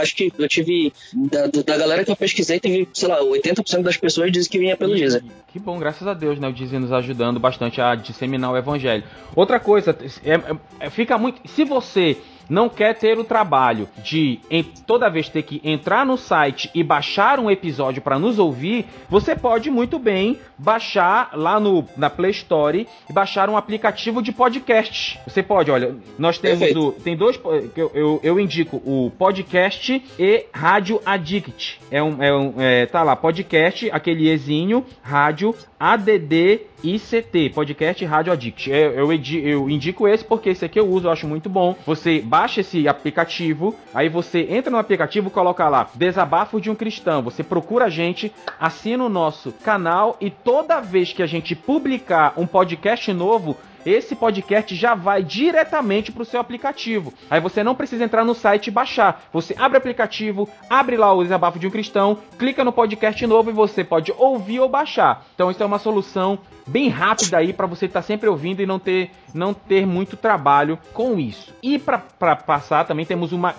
acho 0.00 0.14
que 0.14 0.32
eu 0.38 0.48
tive. 0.48 0.92
Da, 1.14 1.46
da 1.46 1.76
galera 1.76 2.04
que 2.04 2.10
eu 2.10 2.16
pesquisei, 2.16 2.60
teve, 2.60 2.88
sei 2.92 3.08
lá, 3.08 3.20
80% 3.20 3.82
das 3.82 3.96
pessoas 3.96 4.30
dizem 4.30 4.50
que 4.50 4.58
vinha 4.58 4.76
pelo 4.76 4.94
Deezer. 4.94 5.24
Que 5.52 5.58
bom, 5.58 5.78
graças 5.78 6.06
a 6.06 6.14
Deus, 6.14 6.38
né? 6.38 6.48
O 6.48 6.52
Deezer 6.52 6.78
nos 6.78 6.92
ajudando 6.92 7.40
bastante 7.40 7.80
a 7.80 7.94
disseminar 7.94 8.52
o 8.52 8.56
evangelho. 8.56 9.04
Outra 9.34 9.58
coisa, 9.58 9.96
é, 10.24 10.86
é, 10.86 10.90
fica 10.90 11.16
muito. 11.18 11.40
Se 11.48 11.64
você 11.64 12.16
não 12.48 12.68
quer 12.68 12.94
ter 12.94 13.18
o 13.18 13.24
trabalho 13.24 13.88
de 14.02 14.40
em, 14.50 14.62
toda 14.62 15.10
vez 15.10 15.28
ter 15.28 15.42
que 15.42 15.60
entrar 15.64 16.04
no 16.04 16.16
site 16.16 16.70
e 16.74 16.82
baixar 16.82 17.38
um 17.38 17.50
episódio 17.50 18.02
para 18.02 18.18
nos 18.18 18.38
ouvir, 18.38 18.86
você 19.08 19.34
pode 19.34 19.70
muito 19.70 19.98
bem 19.98 20.38
baixar 20.58 21.30
lá 21.34 21.60
no, 21.60 21.84
na 21.96 22.08
Play 22.08 22.30
Store 22.30 22.86
e 23.08 23.12
baixar 23.12 23.48
um 23.48 23.56
aplicativo 23.56 24.22
de 24.22 24.32
podcast. 24.32 25.18
Você 25.26 25.42
pode, 25.42 25.70
olha, 25.70 25.96
nós 26.18 26.38
temos 26.38 26.74
o, 26.74 26.92
tem 26.92 27.16
dois 27.16 27.38
eu, 27.76 27.90
eu, 27.94 28.20
eu, 28.22 28.40
indico 28.40 28.76
o 28.84 29.10
podcast 29.18 30.02
e 30.18 30.46
Rádio 30.52 31.00
Addict. 31.04 31.80
É 31.90 32.02
um, 32.02 32.22
é 32.22 32.34
um 32.34 32.54
é, 32.58 32.86
tá 32.86 33.02
lá 33.02 33.16
podcast, 33.16 33.90
aquele 33.90 34.28
Ezinho, 34.28 34.84
rádio 35.02 35.54
ADD 35.78 36.60
ICT, 36.94 37.50
podcast 37.50 38.04
Rádio 38.04 38.32
Addict. 38.32 38.70
Eu, 38.70 39.10
eu, 39.10 39.12
eu, 39.12 39.70
indico 39.70 40.06
esse 40.06 40.24
porque 40.24 40.50
esse 40.50 40.64
aqui 40.64 40.78
eu 40.78 40.88
uso, 40.88 41.08
eu 41.08 41.10
acho 41.10 41.26
muito 41.26 41.48
bom. 41.48 41.74
Você 41.84 42.20
baixa 42.20 42.60
esse 42.60 42.86
aplicativo, 42.86 43.74
aí 43.92 44.08
você 44.08 44.46
entra 44.50 44.70
no 44.70 44.78
aplicativo, 44.78 45.30
coloca 45.30 45.68
lá 45.68 45.88
Desabafo 45.94 46.60
de 46.60 46.70
um 46.70 46.74
Cristão. 46.74 47.22
Você 47.22 47.42
procura 47.42 47.86
a 47.86 47.90
gente, 47.90 48.32
assina 48.60 49.04
o 49.04 49.08
nosso 49.08 49.52
canal 49.52 50.16
e 50.20 50.30
toda 50.30 50.80
vez 50.80 51.12
que 51.12 51.22
a 51.22 51.26
gente 51.26 51.56
publicar 51.56 52.34
um 52.36 52.46
podcast 52.46 53.12
novo, 53.12 53.56
esse 53.86 54.16
podcast 54.16 54.74
já 54.74 54.94
vai 54.94 55.22
diretamente 55.22 56.10
para 56.10 56.22
o 56.22 56.26
seu 56.26 56.40
aplicativo. 56.40 57.14
Aí 57.30 57.40
você 57.40 57.62
não 57.62 57.74
precisa 57.74 58.04
entrar 58.04 58.24
no 58.24 58.34
site 58.34 58.66
e 58.66 58.70
baixar. 58.72 59.24
Você 59.32 59.54
abre 59.56 59.78
o 59.78 59.80
aplicativo, 59.80 60.48
abre 60.68 60.96
lá 60.96 61.12
o 61.12 61.22
Desabafo 61.22 61.58
de 61.58 61.66
um 61.66 61.70
Cristão, 61.70 62.18
clica 62.36 62.64
no 62.64 62.72
podcast 62.72 63.24
novo 63.26 63.50
e 63.50 63.52
você 63.52 63.84
pode 63.84 64.12
ouvir 64.18 64.58
ou 64.58 64.68
baixar. 64.68 65.24
Então 65.34 65.50
isso 65.50 65.62
é 65.62 65.66
uma 65.66 65.78
solução 65.78 66.38
bem 66.66 66.88
rápida 66.88 67.38
aí 67.38 67.52
para 67.52 67.66
você 67.66 67.86
estar 67.86 68.00
tá 68.00 68.06
sempre 68.06 68.28
ouvindo 68.28 68.60
e 68.60 68.66
não 68.66 68.78
ter, 68.78 69.10
não 69.32 69.54
ter 69.54 69.86
muito 69.86 70.16
trabalho 70.16 70.78
com 70.92 71.18
isso. 71.18 71.54
E 71.62 71.78
para 71.78 71.98
passar 72.34 72.84
também 72.84 73.06
temos 73.06 73.32
uma 73.32 73.54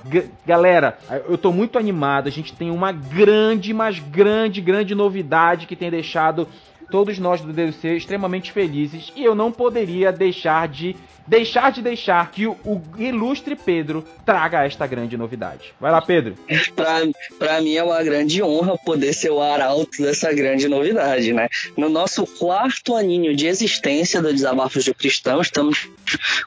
galera, 0.45 0.97
eu 1.27 1.35
estou 1.35 1.53
muito 1.53 1.79
animado, 1.79 2.27
a 2.27 2.31
gente 2.31 2.53
tem 2.53 2.69
uma 2.69 2.91
grande, 2.91 3.73
mas 3.73 3.99
grande, 3.99 4.59
grande 4.59 4.93
novidade 4.93 5.67
que 5.67 5.75
tem 5.75 5.89
deixado 5.89 6.47
todos 6.89 7.19
nós 7.19 7.41
do 7.41 7.53
DLC 7.53 7.97
extremamente 7.97 8.51
felizes 8.51 9.11
e 9.15 9.23
eu 9.23 9.35
não 9.35 9.51
poderia 9.51 10.11
deixar 10.11 10.67
de 10.67 10.95
deixar 11.27 11.71
de 11.71 11.81
deixar 11.81 12.31
que 12.31 12.47
o, 12.47 12.53
o 12.63 12.81
ilustre 12.97 13.55
Pedro 13.55 14.03
traga 14.25 14.65
esta 14.65 14.87
grande 14.87 15.17
novidade. 15.17 15.73
Vai 15.79 15.91
lá, 15.91 16.01
Pedro. 16.01 16.35
pra 17.37 17.61
mim 17.61 17.75
é 17.75 17.83
uma 17.83 18.01
grande 18.01 18.41
honra 18.41 18.77
poder 18.77 19.13
ser 19.13 19.31
o 19.31 19.41
arauto 19.41 20.01
dessa 20.01 20.31
grande 20.31 20.69
novidade, 20.69 21.33
né? 21.33 21.49
No 21.75 21.89
nosso 21.89 22.25
quarto 22.25 22.95
aninho 22.95 23.35
de 23.35 23.45
existência 23.45 24.21
do 24.21 24.31
Desabafos 24.31 24.85
do 24.85 24.95
Cristão, 24.95 25.41
estamos 25.41 25.89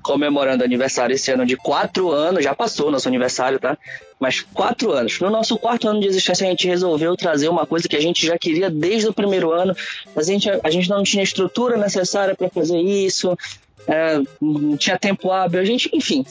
comemorando 0.03 0.65
aniversário 0.65 1.15
esse 1.15 1.31
ano 1.31 1.45
de 1.45 1.57
quatro 1.57 2.11
anos, 2.11 2.43
já 2.43 2.55
passou 2.55 2.91
nosso 2.91 3.09
aniversário, 3.09 3.59
tá? 3.59 3.77
Mas 4.21 4.43
quatro 4.53 4.93
anos. 4.93 5.19
No 5.19 5.31
nosso 5.31 5.57
quarto 5.59 5.89
ano 5.89 5.99
de 5.99 6.07
existência, 6.07 6.47
a 6.47 6.51
gente 6.51 6.69
resolveu 6.69 7.17
trazer 7.17 7.49
uma 7.49 7.67
coisa 7.67 7.89
que 7.89 7.97
a 7.97 8.01
gente 8.01 8.27
já 8.27 8.39
queria 8.39 8.69
desde 8.69 9.09
o 9.09 9.15
primeiro 9.15 9.51
ano. 9.51 9.75
A 10.15 10.23
gente, 10.23 10.49
a 10.63 10.71
gente 10.71 10.91
não 10.91 11.03
tinha 11.03 11.25
estrutura 11.25 11.79
necessária 11.79 12.37
para 12.37 12.51
fazer 12.51 12.79
isso, 12.79 13.37
é, 13.87 14.21
não 14.41 14.77
tinha 14.77 14.99
tempo 14.99 15.31
hábil, 15.31 15.61
a 15.61 15.65
gente, 15.65 15.91
enfim, 15.93 16.25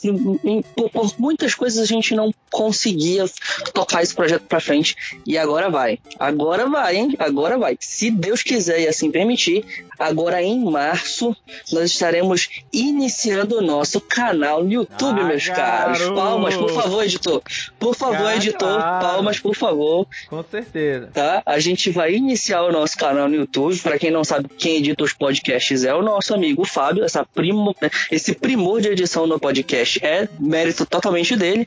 por, 0.74 0.90
por, 0.90 1.14
muitas 1.18 1.54
coisas 1.54 1.78
a 1.78 1.86
gente 1.86 2.14
não 2.14 2.32
conseguia 2.50 3.24
tocar 3.72 4.02
esse 4.02 4.14
projeto 4.14 4.42
para 4.42 4.60
frente 4.60 4.96
e 5.26 5.38
agora 5.38 5.70
vai. 5.70 5.98
Agora 6.18 6.68
vai, 6.68 6.96
hein? 6.96 7.14
Agora 7.18 7.58
vai. 7.58 7.76
Se 7.80 8.10
Deus 8.10 8.42
quiser 8.42 8.80
e 8.80 8.88
assim 8.88 9.10
permitir, 9.10 9.64
agora 9.98 10.42
em 10.42 10.64
março 10.64 11.36
nós 11.72 11.90
estaremos 11.90 12.48
iniciando 12.72 13.58
o 13.58 13.60
nosso 13.60 14.00
canal 14.00 14.64
no 14.64 14.72
YouTube, 14.72 15.20
ah, 15.20 15.24
meus 15.24 15.48
caros. 15.48 16.00
Palmas, 16.10 16.56
por 16.56 16.70
favor, 16.70 17.04
editor. 17.04 17.42
Por 17.78 17.94
favor, 17.94 18.32
editor, 18.32 18.80
palmas, 18.80 19.38
por 19.38 19.54
favor. 19.54 20.06
Com 20.28 20.42
certeza. 20.42 21.10
Tá? 21.12 21.42
A 21.44 21.58
gente 21.58 21.90
vai 21.90 22.14
iniciar 22.14 22.62
o 22.62 22.72
nosso 22.72 22.96
canal 22.96 23.28
no 23.28 23.36
YouTube. 23.36 23.78
Para 23.80 23.98
quem 23.98 24.10
não 24.10 24.24
sabe, 24.24 24.48
quem 24.48 24.78
edita 24.78 25.04
os 25.04 25.12
podcasts 25.12 25.84
é 25.84 25.94
o 25.94 26.02
nosso 26.02 26.34
amigo 26.34 26.64
Fábio, 26.64 27.04
essa 27.04 27.24
primo, 27.40 27.74
esse 28.10 28.34
primor 28.34 28.80
de 28.82 28.88
edição 28.88 29.26
no 29.26 29.40
podcast 29.40 30.04
é 30.04 30.28
mérito 30.38 30.84
totalmente 30.84 31.34
dele. 31.36 31.66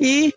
E 0.00 0.32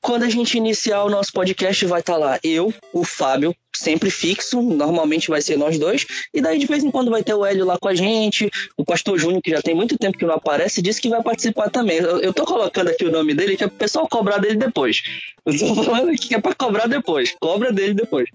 quando 0.00 0.22
a 0.22 0.30
gente 0.30 0.56
iniciar 0.56 1.04
o 1.04 1.10
nosso 1.10 1.32
podcast, 1.32 1.84
vai 1.86 2.00
estar 2.00 2.14
tá 2.14 2.18
lá 2.18 2.38
eu, 2.42 2.72
o 2.92 3.04
Fábio, 3.04 3.54
sempre 3.74 4.10
fixo, 4.10 4.62
normalmente 4.62 5.28
vai 5.28 5.42
ser 5.42 5.58
nós 5.58 5.78
dois, 5.78 6.06
e 6.32 6.40
daí 6.40 6.58
de 6.58 6.66
vez 6.66 6.84
em 6.84 6.90
quando 6.90 7.10
vai 7.10 7.22
ter 7.22 7.34
o 7.34 7.44
Hélio 7.44 7.64
lá 7.64 7.78
com 7.78 7.88
a 7.88 7.94
gente, 7.94 8.50
o 8.76 8.84
Pastor 8.84 9.18
Júnior, 9.18 9.42
que 9.42 9.50
já 9.50 9.60
tem 9.60 9.74
muito 9.74 9.98
tempo 9.98 10.16
que 10.16 10.24
não 10.24 10.34
aparece, 10.34 10.82
disse 10.82 11.00
que 11.00 11.08
vai 11.08 11.22
participar 11.22 11.70
também. 11.70 11.98
Eu, 11.98 12.20
eu 12.20 12.32
tô 12.32 12.44
colocando 12.44 12.88
aqui 12.88 13.04
o 13.04 13.10
nome 13.10 13.34
dele, 13.34 13.56
que 13.56 13.64
é 13.64 13.66
pro 13.66 13.76
pessoal 13.76 14.08
cobrar 14.08 14.38
dele 14.38 14.56
depois. 14.56 15.02
Eu 15.44 15.58
tô 15.58 15.82
falando 15.82 16.10
aqui 16.10 16.28
que 16.28 16.34
é 16.34 16.40
pra 16.40 16.54
cobrar 16.54 16.86
depois, 16.86 17.34
cobra 17.40 17.72
dele 17.72 17.94
depois 17.94 18.28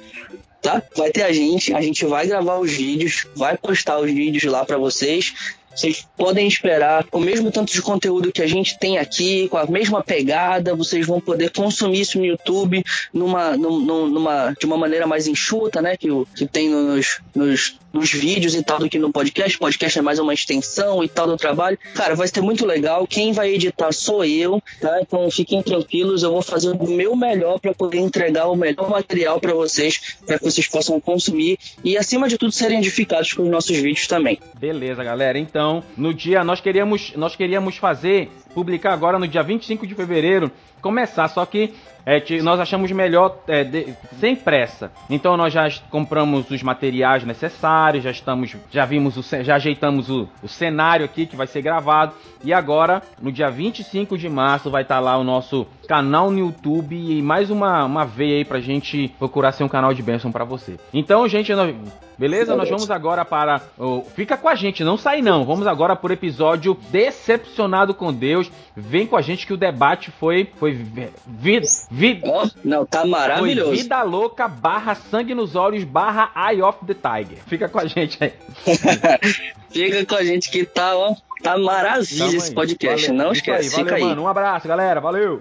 tá? 0.62 0.82
Vai 0.96 1.12
ter 1.12 1.24
a 1.24 1.32
gente, 1.32 1.74
a 1.74 1.82
gente 1.82 2.06
vai 2.06 2.28
gravar 2.28 2.60
os 2.60 2.72
vídeos, 2.72 3.26
vai 3.36 3.58
postar 3.58 4.00
os 4.00 4.12
vídeos 4.12 4.44
lá 4.44 4.66
para 4.66 4.78
vocês. 4.78 5.34
Vocês 5.80 6.06
podem 6.18 6.46
esperar 6.46 7.06
o 7.10 7.20
mesmo 7.22 7.50
tanto 7.52 7.72
de 7.72 7.82
conteúdo 7.82 8.34
que 8.34 8.42
a 8.42 8.48
gente 8.48 8.78
tem 8.78 8.98
aqui, 8.98 9.48
com 9.48 9.56
a 9.56 9.66
mesma 9.66 10.04
pegada. 10.04 10.76
Vocês 10.76 11.08
vão 11.08 11.22
poder 11.22 11.52
consumir 11.52 12.02
isso 12.02 12.20
no 12.20 12.26
YouTube 12.26 12.84
numa, 13.14 13.56
numa, 13.56 14.54
de 14.60 14.66
uma 14.66 14.78
maneira 14.78 15.08
mais 15.08 15.26
enxuta, 15.26 15.82
né? 15.82 15.96
Que, 15.96 16.10
que 16.36 16.46
tem 16.46 16.68
nos, 16.68 17.22
nos 17.34 17.80
nos 17.94 18.12
vídeos 18.12 18.56
e 18.56 18.64
tal 18.64 18.80
do 18.80 18.90
que 18.90 19.00
no 19.00 19.12
podcast. 19.12 19.58
Podcast 19.58 20.00
é 20.00 20.02
mais 20.02 20.20
uma 20.20 20.34
extensão 20.34 21.04
e 21.04 21.08
tal 21.08 21.28
do 21.28 21.38
trabalho. 21.38 21.78
Cara, 21.94 22.16
vai 22.16 22.28
ser 22.28 22.42
muito 22.42 22.66
legal. 22.66 23.08
Quem 23.08 23.32
vai 23.32 23.50
editar 23.50 23.92
sou 23.92 24.24
eu, 24.24 24.62
tá? 24.80 25.00
Então 25.02 25.30
fiquem 25.32 25.62
tranquilos, 25.62 26.24
eu 26.24 26.32
vou 26.32 26.42
fazer 26.42 26.70
o 26.70 26.88
meu 26.88 27.16
melhor 27.16 27.60
para 27.60 27.74
poder 27.74 28.00
entregar 28.00 28.48
o 28.48 28.56
melhor 28.56 28.90
material 28.90 29.40
para 29.40 29.54
vocês, 29.54 30.18
para 30.26 30.38
que 30.38 30.46
vocês 30.46 30.68
possam 30.68 31.00
consumir 31.00 31.58
e 31.84 31.98
acima 31.98 32.28
de 32.28 32.38
tudo 32.38 32.52
serem 32.52 32.80
edificados 32.80 33.34
com 33.34 33.44
os 33.44 33.50
nossos 33.50 33.76
vídeos 33.78 34.08
também. 34.08 34.40
Beleza, 34.60 35.04
galera. 35.04 35.38
Então, 35.38 35.69
no 35.98 36.14
dia 36.14 36.44
nós 36.44 36.60
queríamos 36.60 37.14
nós 37.16 37.36
queríamos 37.36 37.78
fazer 37.78 38.32
publicar 38.54 38.94
agora 38.94 39.20
no 39.20 39.28
dia 39.28 39.44
25 39.44 39.86
de 39.86 39.96
fevereiro 39.96 40.52
começar, 40.82 41.28
só 41.28 41.46
que 41.46 41.74
é, 42.06 42.42
nós 42.42 42.60
achamos 42.60 42.92
melhor 42.92 43.38
é, 43.48 43.64
de, 43.64 43.94
sem 44.20 44.36
pressa. 44.36 44.92
Então 45.10 45.38
nós 45.38 45.54
já 45.54 45.70
compramos 45.90 46.50
os 46.50 46.64
materiais 46.64 47.24
necessários, 47.24 48.04
já 48.04 48.12
estamos, 48.12 48.56
já 48.72 48.86
vimos, 48.86 49.18
o, 49.18 49.44
já 49.44 49.56
ajeitamos 49.56 50.10
o, 50.10 50.28
o 50.42 50.48
cenário 50.48 51.06
aqui 51.06 51.26
que 51.26 51.36
vai 51.36 51.46
ser 51.46 51.62
gravado. 51.62 52.14
E 52.44 52.54
agora, 52.54 53.04
no 53.22 53.32
dia 53.32 53.50
25 53.50 54.18
de 54.18 54.30
março, 54.30 54.72
vai 54.72 54.84
estar 54.84 55.00
lá 55.00 55.18
o 55.18 55.24
nosso 55.24 55.68
canal 55.88 56.32
no 56.32 56.40
YouTube 56.40 56.96
e 56.96 57.22
mais 57.22 57.50
uma, 57.50 57.86
uma 57.86 58.06
veia 58.06 58.38
aí 58.38 58.46
pra 58.46 58.60
gente 58.60 59.14
procurar 59.20 59.52
ser 59.52 59.64
um 59.64 59.70
canal 59.70 59.94
de 59.94 60.02
bênção 60.02 60.32
para 60.32 60.46
você. 60.46 60.80
Então, 60.94 61.28
gente, 61.28 61.54
nós, 61.54 61.76
beleza? 62.20 62.56
Nós 62.56 62.70
vamos 62.70 62.92
agora 62.92 63.24
para. 63.24 63.62
Oh, 63.78 64.04
fica 64.14 64.36
com 64.36 64.50
a 64.50 64.56
gente, 64.56 64.84
não 64.84 64.98
sai 64.98 65.22
não. 65.22 65.46
Vamos 65.46 65.66
agora 65.66 65.96
por 65.96 66.12
episódio 66.12 66.78
Decepcionado 66.92 67.94
com 67.94 68.14
Deus. 68.14 68.52
Vem 68.76 69.08
com 69.08 69.16
a 69.16 69.22
gente 69.22 69.48
que 69.48 69.54
o 69.54 69.58
debate 69.58 70.12
foi. 70.12 70.52
Foi. 70.58 70.74
Vida. 70.74 71.68
Vi, 71.90 72.22
oh, 72.26 72.48
não, 72.64 72.86
tá 72.86 73.06
maravilhoso. 73.06 73.70
Foi 73.70 73.78
vida 73.78 74.04
louca 74.04 74.48
barra 74.48 74.94
sangue 74.94 75.34
nos 75.34 75.56
olhos 75.56 75.84
barra 75.84 76.32
Eye 76.36 76.62
of 76.62 76.80
the 76.86 76.94
Tiger. 76.94 77.38
Fica 77.48 77.70
com 77.70 77.80
a 77.80 77.86
gente 77.86 78.22
aí. 78.22 78.34
Fica 79.72 80.06
com 80.06 80.16
a 80.16 80.24
gente 80.24 80.50
que 80.50 80.66
tá, 80.66 80.96
ó. 80.98 81.16
Tá 81.42 81.58
maravilha 81.58 82.36
esse 82.36 82.54
podcast, 82.54 83.08
valeu, 83.08 83.24
não 83.24 83.32
esquece. 83.32 83.70
Aí, 83.70 83.70
valeu, 83.70 83.86
fica 83.86 84.06
mano, 84.06 84.22
aí. 84.22 84.26
Um 84.26 84.28
abraço, 84.28 84.68
galera. 84.68 85.00
Valeu. 85.00 85.40